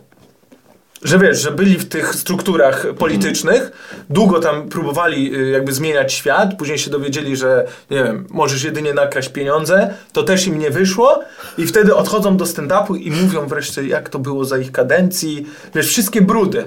[1.03, 3.71] Że wiesz, że byli w tych strukturach politycznych,
[4.09, 8.93] długo tam próbowali y, jakby zmieniać świat, później się dowiedzieli, że nie wiem, możesz jedynie
[8.93, 11.19] nakraść pieniądze, to też im nie wyszło
[11.57, 15.45] i wtedy odchodzą do stand-upu i mówią wreszcie, jak to było za ich kadencji.
[15.75, 16.65] Wiesz, wszystkie brudy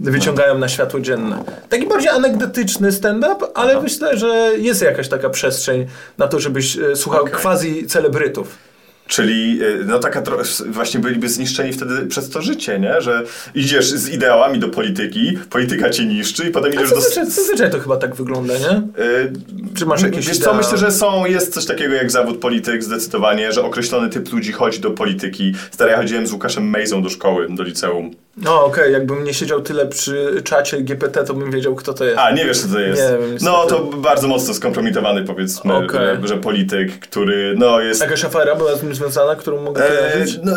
[0.00, 1.44] wyciągają na światło dzienne.
[1.68, 5.86] Taki bardziej anegdotyczny stand-up, ale myślę, że jest jakaś taka przestrzeń
[6.18, 7.34] na to, żebyś y, słuchał Okej.
[7.34, 8.71] quasi celebrytów.
[9.12, 10.22] Czyli y, no taka
[10.66, 13.00] właśnie byliby zniszczeni wtedy przez to życie, nie?
[13.00, 16.96] Że idziesz z ideałami do polityki, polityka cię niszczy i potem idziesz do...
[17.00, 19.02] zazwyczaj, zazwyczaj to chyba tak wygląda, nie?
[19.04, 19.32] Y,
[19.74, 23.52] Czy masz jakieś Wiesz co, myślę, że są, jest coś takiego jak zawód polityk zdecydowanie,
[23.52, 25.52] że określony typ ludzi chodzi do polityki.
[25.70, 28.10] Stary, ja chodziłem z Łukaszem Mejzą do szkoły, do liceum.
[28.36, 32.18] No okej, jakbym nie siedział tyle przy czacie GPT, to bym wiedział, kto to jest.
[32.18, 33.02] A, nie wiesz co to jest.
[33.02, 36.00] Nie wiem, no to bardzo mocno skompromitowany powiedzmy, Okej.
[36.22, 38.00] że, że polityk, który no jest...
[38.00, 40.38] Jakaś afera była z związana, którą mogę E, kojarzyć?
[40.42, 40.56] no,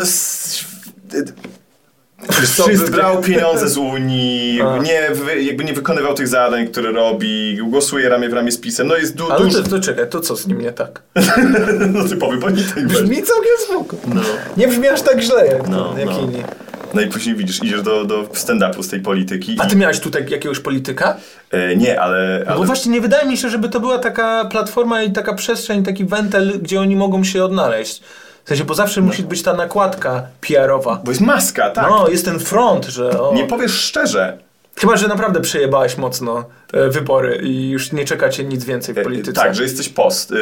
[2.30, 2.90] Wszystkie.
[2.90, 4.78] brał pieniądze z Unii, A.
[4.78, 5.00] nie,
[5.42, 9.16] jakby nie wykonywał tych zadań, które robi, głosuje ramię w ramię z pisem, no jest
[9.16, 11.02] du, Ale dużo, to, to czekaj, to co z nim nie tak?
[11.94, 12.86] no typowy polityk.
[12.86, 13.96] Brzmi całkiem spoko.
[14.14, 14.20] No.
[14.56, 16.20] Nie brzmi aż tak źle jak, No, jak no.
[16.20, 16.42] inni.
[16.94, 19.56] No i później widzisz, idziesz do, do stand-upu z tej polityki.
[19.60, 21.16] A i- ty miałeś tutaj jakiegoś polityka?
[21.50, 22.42] E, nie, ale...
[22.46, 25.82] Bo ale właśnie nie wydaje mi się, żeby to była taka platforma i taka przestrzeń,
[25.84, 28.02] taki wentel, gdzie oni mogą się odnaleźć.
[28.44, 31.00] W sensie, bo zawsze musi być ta nakładka PR-owa.
[31.04, 31.90] bo jest maska, tak.
[31.90, 34.38] No, jest ten front, że o, Nie powiesz szczerze.
[34.80, 39.02] Chyba, że naprawdę przejebałeś mocno e, wybory i już nie czekacie nic więcej w E,
[39.02, 39.32] polityce.
[39.32, 40.34] Tak, że jesteś post y,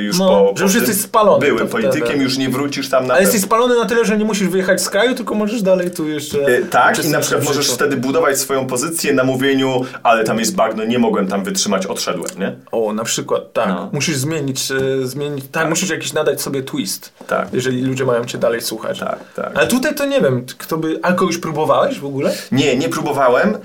[0.00, 2.24] już No, po, że już jesteś spalony Byłym politykiem, wtedy.
[2.24, 4.90] już nie wrócisz tam na Ale jesteś spalony na tyle, że nie musisz wyjechać z
[4.90, 6.38] kraju, tylko możesz dalej tu jeszcze...
[6.46, 7.74] E, Tak, i na przykład możesz życiu.
[7.76, 12.30] wtedy budować swoją pozycję na mówieniu, ale tam jest bagno, nie mogłem tam wytrzymać, odszedłem,
[12.38, 12.56] nie?
[12.72, 13.68] O, na przykład, tak.
[13.68, 13.90] No.
[13.92, 17.48] Musisz zmienić, e, zmienić, tak, musisz jakiś nadać sobie twist, Tak.
[17.52, 18.98] jeżeli ludzie mają cię dalej słuchać.
[19.00, 19.50] Tak, tak.
[19.54, 20.98] Ale tutaj to nie wiem, kto by...
[21.02, 22.32] A kogoś próbowałeś w ogóle?
[22.52, 23.58] Nie, nie próbowałem,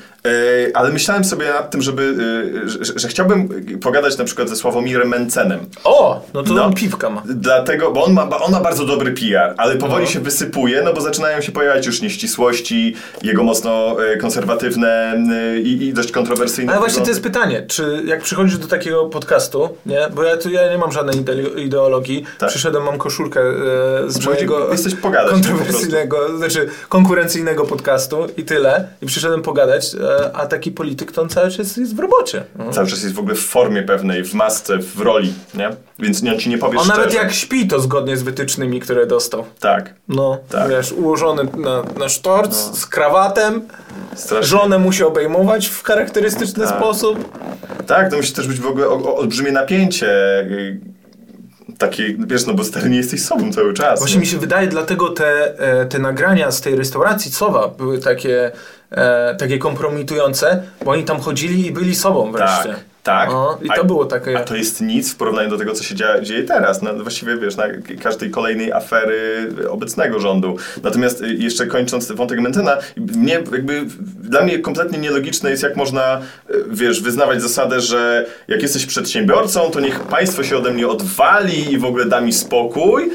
[0.73, 2.15] ale myślałem sobie nad tym, żeby,
[2.65, 3.49] e, że, że, chciałbym
[3.81, 5.59] pogadać na przykład ze Sławomirem Mencenem.
[5.83, 6.65] O, no to No.
[6.65, 7.23] on piwka ma.
[7.25, 10.09] Dlatego, bo on ma, on ma bardzo dobry PR, ale powoli No.
[10.11, 15.83] się wysypuje, no bo zaczynają się pojawiać już nieścisłości, jego mocno e, konserwatywne e, i,
[15.87, 16.71] i dość kontrowersyjne.
[16.71, 19.99] Ale właśnie to jest pytanie, czy jak przychodzisz do takiego podcastu, nie?
[20.15, 22.23] Bo ja tu ja nie mam żadnej ide- ideologii.
[22.39, 22.49] Tak.
[22.49, 23.53] Przyszedłem, mam koszulkę e,
[24.11, 28.87] z mojego jesteś pogadać, kontrowersyjnego, znaczy konkurencyjnego podcastu i tyle.
[29.01, 32.43] I przyszedłem pogadać, e, a taki polityk to on cały czas jest w robocie.
[32.55, 32.71] No.
[32.71, 35.69] Cały czas jest w ogóle w formie pewnej, w masce, w roli, nie?
[35.99, 36.99] Więc on ci nie powie On szczerze.
[37.01, 39.45] nawet jak śpi, to zgodnie z wytycznymi, które dostał.
[39.59, 39.93] Tak.
[40.07, 40.69] No, Tak.
[40.69, 43.61] wiesz, ułożony na, na sztorc, z krawatem,
[44.15, 44.47] Strasznie.
[44.47, 46.77] żonę musi obejmować w charakterystyczny Tak.
[46.77, 47.37] sposób.
[47.87, 50.07] Tak, to musi też być w ogóle olbrzymie napięcie.
[51.77, 53.99] Takie, wiesz, no bo stary nie jesteś sobą cały czas.
[53.99, 54.21] Właśnie nie?
[54.21, 58.51] mi się wydaje, dlatego te, e, te nagrania z tej restauracji Cowa były takie,
[58.91, 62.69] e, takie kompromitujące, bo oni tam chodzili i byli sobą wreszcie.
[62.69, 63.29] Tak, tak.
[63.29, 64.37] O, I to A- było takie...
[64.37, 66.81] A to jest nic w porównaniu do tego, co się dzieje, dzieje teraz.
[66.81, 67.63] No, właściwie wiesz, na
[68.03, 70.57] każdej kolejnej afery obecnego rządu.
[70.83, 73.85] Natomiast y, jeszcze kończąc ten wątek Mentena, mnie jakby,
[74.23, 79.71] dla mnie kompletnie nielogiczne jest, jak można, y, wiesz, wyznawać zasadę, że jak jesteś przedsiębiorcą,
[79.71, 83.11] to niech państwo się ode mnie odwali i w ogóle da mi spokój.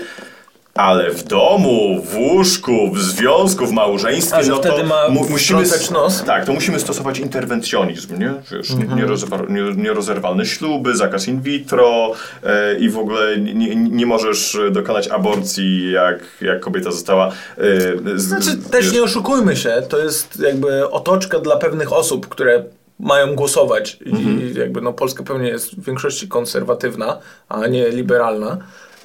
[0.79, 5.63] Ale w domu, w łóżku, w związku, w małżeństwie, A, no to ma mu, musimy...
[5.93, 6.25] nos?
[6.25, 8.35] Tak, to musimy stosować interwencjonizm, nie?
[8.53, 12.13] Wiesz, nierozerwa- nie, nierozerwalne śluby, zakaz in vitro
[12.45, 17.29] e, i w ogóle nie, nie, możesz dokonać aborcji, jak, jak kobieta została...
[17.29, 22.65] E, z, Znaczy, też nie oszukujmy się, to jest jakby otoczka dla pewnych osób, które
[23.01, 24.41] mają głosować Mhm.
[24.43, 27.19] i jakby no Polska pewnie jest w większości konserwatywna,
[27.49, 28.57] a nie liberalna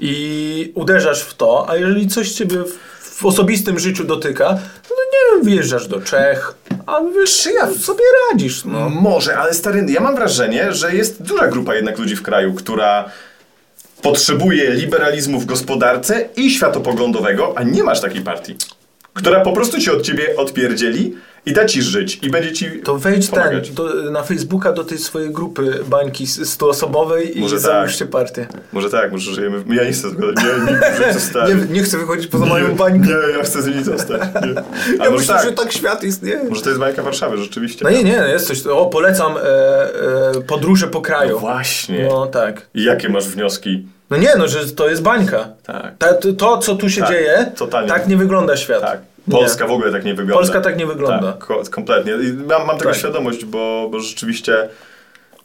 [0.05, 4.49] i uderzasz w to, a jeżeli coś ciebie w, w osobistym życiu dotyka,
[4.89, 6.53] no nie wiem, wyjeżdżasz do Czech,
[6.85, 8.89] a wiesz, ja sobie radzisz, no.
[8.89, 13.09] Może, ale stary, ja mam wrażenie, że jest duża grupa jednak ludzi w kraju, która
[14.01, 18.55] potrzebuje liberalizmu w gospodarce i światopoglądowego, a nie masz takiej partii,
[19.13, 22.97] która po prostu cię od ciebie odpierdzieli i da ci żyć i będzie ci To
[22.97, 23.67] wejdź pomagać.
[23.67, 28.47] ten, do, na Facebooka do tej swojej grupy bańki stuosobowej i Może załóżcie partię.
[28.73, 29.63] Może tak, może żyjemy.
[29.75, 33.07] Ja nie chcę tego, nie, nie, nie, chcę wychodzić poza moją bańkę.
[33.07, 34.21] Nie, ja chcę z nimi zostać.
[34.21, 34.53] Nie.
[35.05, 36.43] Ja myślę, tak, że tak świat istnieje.
[36.49, 37.83] może to jest bańka Warszawy, rzeczywiście.
[37.85, 38.67] No nie, nie, jest coś.
[38.67, 41.39] O, polecam e, e, podróże po kraju.
[41.39, 42.07] Właśnie.
[42.09, 42.61] No tak.
[42.73, 43.87] I jakie masz wnioski?
[44.09, 45.49] No nie, no, że to jest bańka.
[45.63, 45.97] Tak.
[45.97, 47.89] Ta, to, to, co tu się Tak, dzieje, totalnie.
[47.89, 48.81] tak nie wygląda świat.
[48.81, 48.99] Tak.
[49.27, 49.37] Nie.
[49.37, 50.33] Polska w ogóle tak nie wygląda.
[50.33, 51.33] Polska tak nie wygląda.
[51.33, 52.11] Tak, ko- kompletnie.
[52.13, 52.99] I mam, mam tego Tak.
[52.99, 54.69] świadomość, bo, bo rzeczywiście.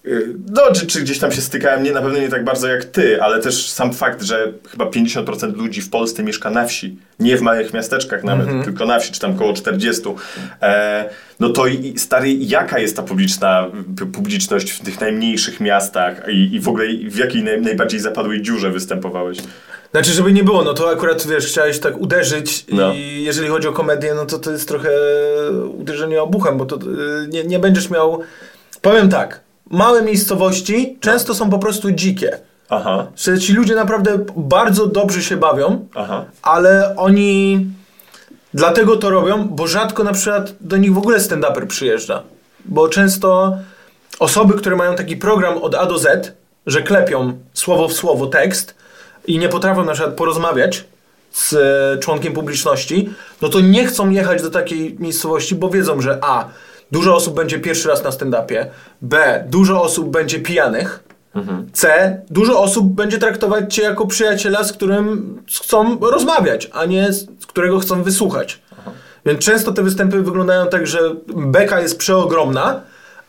[0.06, 2.84] y, No, czy, czy gdzieś tam się stykałem, nie, na pewno nie tak bardzo jak
[2.84, 7.36] ty, ale też sam fakt, że chyba 50% ludzi w Polsce mieszka na wsi, nie
[7.36, 8.64] w małych miasteczkach nawet, Mhm.
[8.64, 10.02] tylko na wsi, czy tam około 40.
[10.62, 11.05] E,
[11.40, 13.66] no to i, stary, jaka jest ta publiczna,
[14.12, 18.70] publiczność w tych najmniejszych miastach i, i w ogóle w jakiej naj, najbardziej zapadłej dziurze
[18.70, 19.38] występowałeś?
[19.90, 22.93] Znaczy, żeby nie było, no to akurat, wiesz, chciałeś tak uderzyć No.
[22.93, 24.90] i jeżeli chodzi o komedię, no to to jest trochę
[25.78, 28.20] uderzenie obuchem, bo to y, nie, nie będziesz miał...
[28.82, 29.40] Powiem tak,
[29.70, 32.39] małe miejscowości często są po prostu dzikie.
[32.70, 36.24] Aha, Że ci ludzie naprawdę bardzo dobrze się bawią, aha.
[36.43, 37.66] ale oni
[38.55, 42.23] dlatego to robią, bo rzadko na przykład do nich w ogóle stand-uper przyjeżdża.
[42.65, 43.56] Bo często
[44.19, 46.32] osoby, które mają taki program od A do Z,
[46.66, 48.74] że klepią słowo w słowo tekst
[49.28, 50.84] i nie potrafią na przykład porozmawiać
[51.32, 53.10] z e, członkiem publiczności,
[53.42, 56.48] no to nie chcą jechać do takiej miejscowości, bo wiedzą, że A.
[56.92, 58.66] Dużo osób będzie pierwszy raz na stand-upie,
[59.02, 59.44] B.
[59.48, 61.05] Dużo osób będzie pijanych,
[61.72, 62.16] C.
[62.30, 67.46] Dużo osób będzie traktować cię jako przyjaciela, z którym chcą rozmawiać, a nie z z
[67.46, 68.62] którego chcą wysłuchać.
[69.26, 70.98] Więc często te występy wyglądają tak, że
[71.36, 72.80] beka jest przeogromna,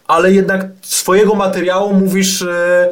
[0.08, 2.90] ale jednak swojego materiału mówisz e,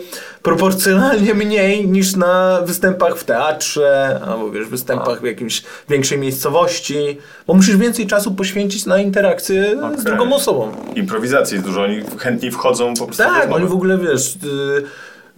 [0.48, 7.18] proporcjonalnie mniej niż na występach w teatrze, albo wiesz, występach w jakimś większej miejscowości,
[7.48, 10.04] bo musisz więcej czasu poświęcić na interakcję z Okej.
[10.06, 10.72] drugą osobą.
[10.96, 13.56] Improwizacji jest dużo, oni chętniej wchodzą po prostu w Tak, rozmowę.
[13.56, 14.36] oni w ogóle, wiesz...
[14.36, 14.84] y,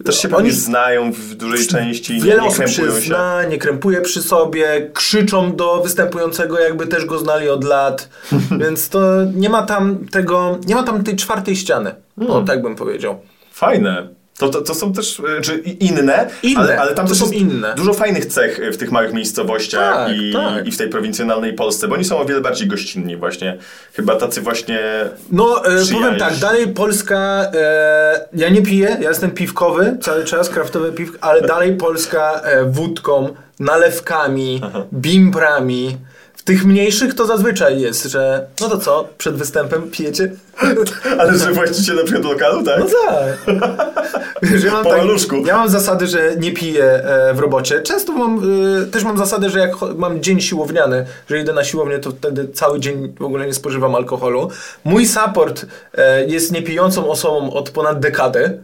[0.04, 2.90] Też się oni pewnie znają w dużej części, Wiele nie osób się się.
[2.90, 8.08] zna, nie krępuje przy sobie, krzyczą do występującego, jakby też go znali od lat,
[8.60, 9.00] więc to
[9.34, 12.36] nie ma tam tego, nie ma tam tej czwartej ściany, Hmm.
[12.36, 13.20] o, tak bym powiedział.
[13.52, 14.08] Fajne.
[14.40, 17.30] To, to, to są też, e, czy inne, Inne, ale, ale tam to też są
[17.30, 17.74] inne.
[17.74, 20.66] dużo fajnych cech e, w tych małych miejscowościach Tak, i, tak.
[20.66, 23.58] i w tej prowincjonalnej Polsce, bo oni są o wiele bardziej gościnni właśnie.
[23.94, 24.78] Chyba tacy właśnie...
[25.30, 30.48] No, e, powiem tak, dalej Polska, e, ja nie piję, ja jestem piwkowy cały czas,
[30.48, 34.60] kraftowy piw, ale dalej Polska e, wódką, nalewkami,
[34.92, 35.96] bimbrami.
[36.40, 40.32] W tych mniejszych to zazwyczaj jest, że no to co, przed występem pijecie?
[41.18, 42.78] Ale że właściciel na przykład lokalu, tak?
[42.80, 43.56] No tak.
[44.42, 45.36] Wiesz, ja, mam Po maluszku.
[45.46, 47.80] ja mam zasady, że nie piję e, w robocie.
[47.80, 48.42] Często mam,
[48.82, 52.48] e, też mam zasadę, że jak mam dzień siłowniany, że idę na siłownię, to wtedy
[52.48, 54.50] cały dzień w ogóle nie spożywam alkoholu.
[54.84, 58.62] Mój support e, jest niepijącą osobą od ponad dekady,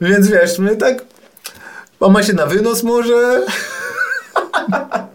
[0.00, 1.04] więc wiesz, my tak...
[2.00, 3.42] Mama się na wynos może...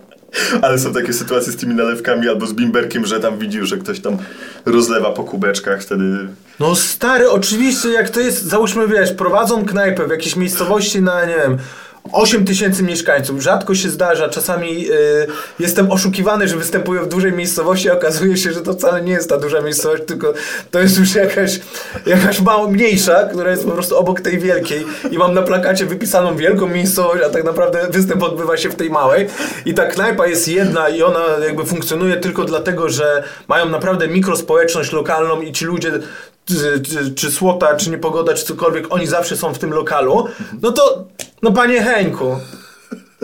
[0.62, 4.00] Ale są takie sytuacje z tymi nalewkami albo z bimberkiem, że tam widzisz, że ktoś
[4.00, 4.18] tam
[4.66, 6.28] rozlewa po kubeczkach, wtedy...
[6.60, 11.36] No stary, oczywiście jak to jest, załóżmy wiesz, prowadzą knajpę w jakiejś miejscowości na, nie
[11.36, 11.58] wiem,
[12.12, 13.42] 8 tysięcy mieszkańców.
[13.42, 15.28] Rzadko się zdarza, czasami y,
[15.60, 19.30] jestem oszukiwany, że występuję w dużej miejscowości, a okazuje się, że to wcale nie jest
[19.30, 20.34] ta duża miejscowość, tylko
[20.72, 21.60] to jest już jakaś,
[22.06, 24.86] jakaś mało mniejsza, która jest po prostu obok tej wielkiej.
[25.12, 28.90] I mam na plakacie wypisaną wielką miejscowość, a tak naprawdę występ odbywa się w tej
[28.90, 29.28] małej.
[29.66, 34.92] I ta knajpa jest jedna i ona jakby funkcjonuje tylko dlatego, że mają naprawdę mikrospołeczność
[34.92, 35.92] lokalną i ci ludzie
[37.16, 40.28] czy, słota, czy niepogoda, czy cokolwiek, oni zawsze są w tym lokalu,
[40.62, 41.06] no to,
[41.42, 42.36] no panie Heńku,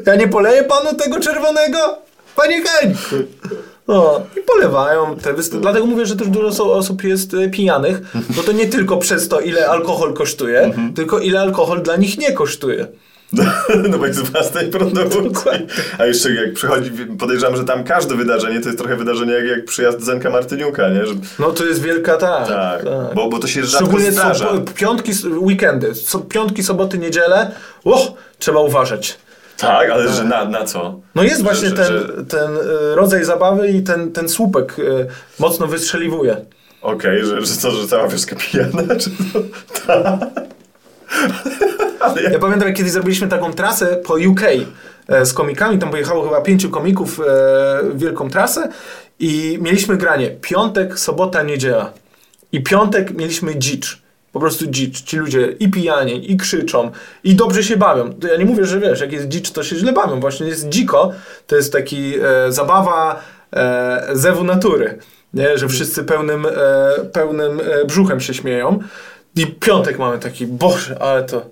[0.05, 1.97] ja nie poleję panu tego czerwonego?
[2.35, 3.15] Panie Heńku.
[3.87, 5.61] No, i polewają te występy.
[5.61, 9.39] Dlatego mówię, że też dużo osób jest e, pijanych, bo to nie tylko przez to,
[9.39, 12.87] ile alkohol kosztuje, tylko ile alkohol dla nich nie kosztuje.
[13.89, 15.51] No bo jest własnej produkcji.
[15.99, 19.65] A jeszcze jak przychodzi, podejrzewam, że tam każde wydarzenie to jest trochę wydarzenie jak, jak
[19.65, 21.05] przyjazd Zenka Martyniuka, nie?
[21.05, 22.47] Że, No to jest wielka tak.
[22.47, 23.15] tak, tak.
[23.15, 24.45] Bo, bo to się rzadko Szczególnie zdarza.
[24.49, 25.95] są piątki, weekendy.
[25.95, 27.51] So, piątki, soboty, niedziele.
[27.85, 29.17] O, trzeba uważać.
[29.57, 30.99] Tak, ale że na, na co?
[31.15, 34.79] No jest Że- właśnie że- ten, że- ten y, rodzaj zabawy i ten, ten słupek
[34.79, 35.07] y,
[35.39, 36.37] mocno wystrzeliwuje.
[36.81, 38.95] Okej, że, że co, że cała wioska pijana?
[38.99, 39.39] Czy to?
[39.87, 40.19] Tak.
[42.31, 44.41] Ja pamiętam, jak kiedyś zrobiliśmy taką trasę po UK
[45.07, 47.23] e, z komikami, tam pojechało chyba pięciu komików e,
[47.95, 48.69] wielką trasę
[49.19, 51.93] i mieliśmy granie piątek, sobota, niedziela.
[52.51, 54.03] I piątek mieliśmy dzicz.
[54.31, 55.01] Po prostu dzicz.
[55.01, 56.91] Ci ludzie i pijani, i krzyczą,
[57.23, 58.13] i dobrze się bawią.
[58.13, 60.19] To ja nie mówię, że wiesz, jak jest dzicz, to się źle bawią.
[60.19, 61.11] Właśnie jest dziko,
[61.47, 63.21] to jest taki e, zabawa
[63.53, 64.97] e, zewu natury.
[65.33, 65.57] Nie?
[65.57, 66.49] Że wszyscy pełnym, e,
[67.05, 68.79] pełnym e, brzuchem się śmieją.
[69.35, 71.45] I piątek mamy taki, boże, ale to...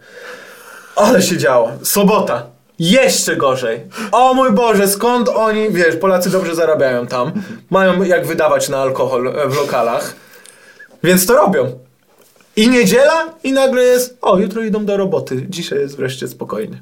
[0.95, 1.72] Ale się działo.
[1.84, 2.43] Sobota.
[2.80, 3.80] Jeszcze gorzej.
[4.11, 7.31] O mój Boże, skąd oni, wiesz, Polacy dobrze zarabiają tam.
[7.69, 10.15] Mają jak wydawać na alkohol e, w lokalach.
[11.03, 11.72] Więc to robią.
[12.55, 15.45] I niedziela i nagle jest, o, jutro idą do roboty.
[15.49, 16.81] Dzisiaj jest wreszcie spokojnie.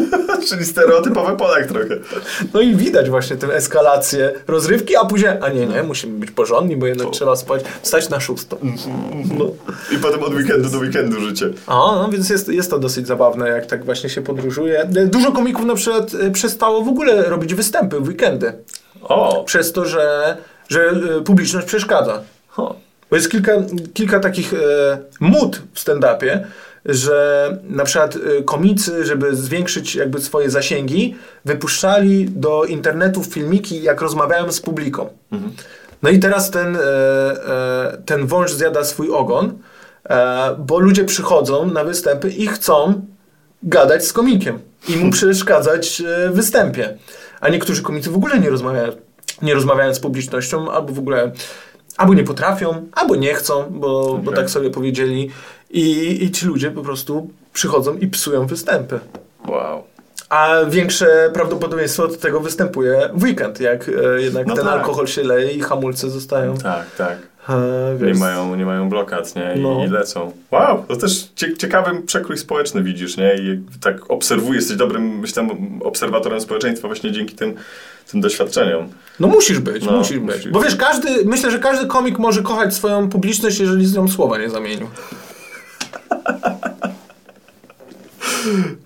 [0.48, 1.96] Czyli stereotypowy Polak trochę.
[2.54, 6.76] No i widać właśnie tę eskalację rozrywki, a później, a nie, nie, musimy być porządni,
[6.76, 8.56] bo jednak trzeba spać, wstać na szóstą.
[9.38, 9.44] No.
[9.96, 11.46] I potem od weekendu do weekendu życie.
[11.66, 14.88] A, no więc jest, jest to dosyć zabawne, jak tak właśnie się podróżuje.
[15.06, 18.52] Dużo komików na przykład e, przestało w ogóle robić występy w weekendy.
[19.02, 19.44] O!
[19.44, 20.36] Przez to, że,
[20.68, 22.22] że e, publiczność przeszkadza.
[22.48, 22.76] Ho.
[23.10, 23.52] Bo jest kilka,
[23.94, 24.58] kilka takich e,
[25.20, 26.40] mód w stand-upie,
[26.84, 34.00] że na przykład e, komicy, żeby zwiększyć jakby swoje zasięgi, wypuszczali do internetu filmiki, jak
[34.00, 35.08] rozmawiają z publiką.
[36.02, 39.58] No i teraz ten, e, e, ten wąż zjada swój ogon,
[40.08, 43.06] e, bo ludzie przychodzą na występy i chcą
[43.62, 46.98] gadać z komikiem i mu przeszkadzać w występie.
[47.40, 48.92] A niektórzy komicy w ogóle nie rozmawiają,
[49.42, 51.32] nie rozmawiają z publicznością, albo w ogóle
[51.96, 54.34] albo nie potrafią, albo nie chcą, bo, bo Okej.
[54.34, 55.30] tak sobie powiedzieli.
[55.72, 59.00] I, I ci ludzie po prostu przychodzą i psują występy.
[59.48, 59.82] Wow.
[60.28, 64.74] A większe prawdopodobieństwo od tego występuje w weekend, jak e, jednak No ten tak.
[64.74, 66.56] alkohol się leje i hamulce zostają.
[66.58, 67.16] Tak, tak.
[67.48, 69.54] E, Nie mają, nie mają blokad, nie?
[69.56, 69.84] I, No.
[69.84, 70.32] I lecą.
[70.50, 73.34] Wow, to też cie, ciekawy przekrój społeczny widzisz, nie?
[73.34, 75.48] I tak obserwujesz, jesteś dobrym, myślę,
[75.84, 77.54] obserwatorem społeczeństwa właśnie dzięki tym,
[78.10, 78.88] tym doświadczeniom.
[79.20, 80.36] No musisz być, No, musisz być.
[80.36, 80.52] musisz.
[80.52, 84.38] Bo wiesz, każdy, myślę, że każdy komik może kochać swoją publiczność, jeżeli z nią słowa
[84.38, 84.86] nie zamienił.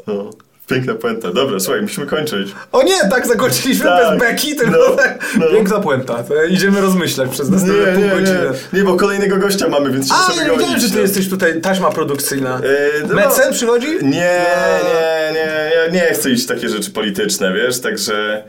[0.07, 0.31] No.
[0.67, 1.33] Piękna puenta.
[1.33, 2.55] Dobra, słuchaj, musimy kończyć.
[2.73, 4.11] O nie, tak zakończyliśmy Tak.
[4.11, 5.25] bez beki, tylko No, tak.
[5.39, 5.47] no.
[5.47, 6.25] Piękna puenta.
[6.51, 8.39] Idziemy rozmyślać przez następne pół godziny.
[8.73, 11.01] nie, bo kolejnego gościa mamy, więc się A, muszę ja wiedziałem, że ty no.
[11.01, 12.61] jesteś tutaj taśma produkcyjna.
[12.63, 13.87] Yy, no, Mecen przychodzi?
[14.03, 14.45] Nie,
[14.85, 18.45] nie, nie, ja nie chcę iść w takie rzeczy polityczne, wiesz, także...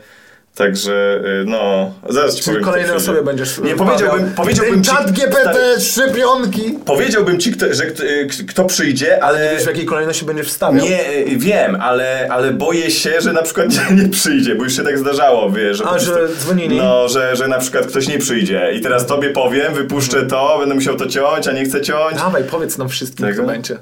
[0.58, 2.72] Także, y, no, zaraz ci Czyli powiem.
[2.74, 2.94] przyjdzie.
[2.94, 4.90] osobie będziesz Nie, powiedziałbym, powiedziałbym ci...
[4.90, 6.78] czat GPT, szczepionki.
[6.84, 9.52] Powiedziałbym ci, kto, że kto, y, kto przyjdzie, ale...
[9.54, 10.84] Wiesz, w jakiej kolejności będziesz wstawiał?
[10.86, 13.66] Nie, y, wiem, ale, ale boję się, że na przykład
[14.02, 15.82] nie, przyjdzie, bo już się tak zdarzało, wiesz.
[15.82, 16.76] po A, że prostu- dzwonili?
[16.76, 20.74] No, że, że na przykład ktoś nie przyjdzie i teraz tobie powiem, wypuszczę to, będę
[20.74, 22.16] musiał to ciąć, a nie chcę ciąć.
[22.16, 23.42] Dawaj, powiedz nam wszystkim, Tego?
[23.42, 23.76] kto będzie.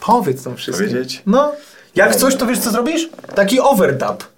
[0.00, 0.88] Powiedz nam wszystkim.
[0.88, 1.22] Powiedzieć?
[1.26, 1.52] No.
[1.94, 3.08] Jak coś, to wiesz, co zrobisz?
[3.34, 4.35] Taki overdub.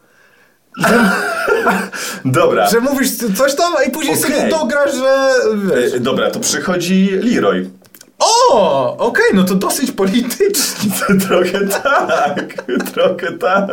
[2.24, 2.70] Dobra.
[2.70, 4.32] Że mówisz coś tam, i później Okej.
[4.32, 5.30] sobie dograsz, że
[5.74, 5.92] wiesz.
[5.94, 7.70] Y, Dobra, to przychodzi Leroy.
[8.18, 10.90] O, okej, no to dosyć politycznie.
[11.28, 12.54] trochę tak,
[12.94, 13.68] trochę tak.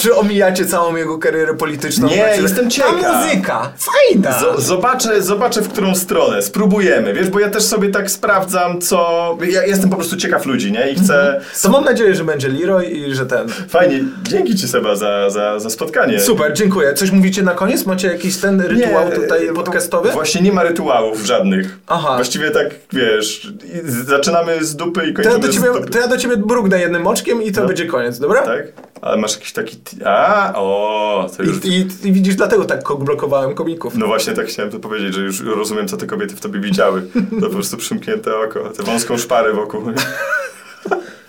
[0.00, 2.08] Czy omijacie całą jego karierę polityczną?
[2.08, 3.02] Nie, jestem ciekaw.
[3.02, 4.32] Ta muzyka, fajna.
[4.32, 6.42] Z- zobaczę, zobaczę, w którą stronę.
[6.42, 9.38] Spróbujemy, wiesz, bo ja też sobie tak sprawdzam, co...
[9.50, 10.90] Ja jestem po prostu ciekaw ludzi, nie?
[10.90, 11.40] I chcę...
[11.62, 13.48] To mam nadzieję, że będzie Leroy i że ten...
[13.68, 16.20] Fajnie, dzięki ci Seba za, za, za spotkanie.
[16.20, 16.94] Super, dziękuję.
[16.94, 17.86] Coś mówicie na koniec?
[17.86, 20.10] Macie jakiś ten rytuał tutaj bo- podcastowy?
[20.10, 21.78] Właśnie nie ma rytuałów żadnych.
[21.86, 22.14] Aha.
[22.14, 23.52] Właściwie tak, wiesz,
[23.84, 25.90] zaczynamy z dupy i To kończymy ja, do ciebie, z dupy.
[25.90, 27.66] to ja do ciebie brugnę jednym oczkiem i to No.
[27.66, 28.42] będzie koniec, dobra?
[28.42, 28.66] Tak?
[29.00, 29.76] Ale masz jakiś taki...
[30.04, 31.64] A, o, to już...
[31.64, 33.94] I, i, I widzisz, dlatego tak blokowałem komików.
[33.96, 37.08] No właśnie tak chciałem to powiedzieć, że już rozumiem, co te kobiety w tobie widziały.
[37.40, 39.82] To po prostu przymknięte oko, tę wąską szparę wokół.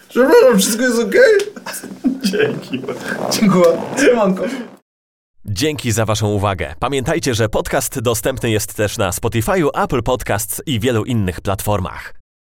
[0.10, 1.34] Przepraszam, wszystko jest okej?
[2.24, 2.82] Dzięki.
[3.32, 3.66] Dziękuję.
[4.06, 4.44] Siemanko.
[5.46, 6.76] Dzięki za Waszą uwagę.
[6.80, 12.14] Pamiętajcie, że podcast dostępny jest też na Spotify, Apple Podcasts i wielu innych platformach.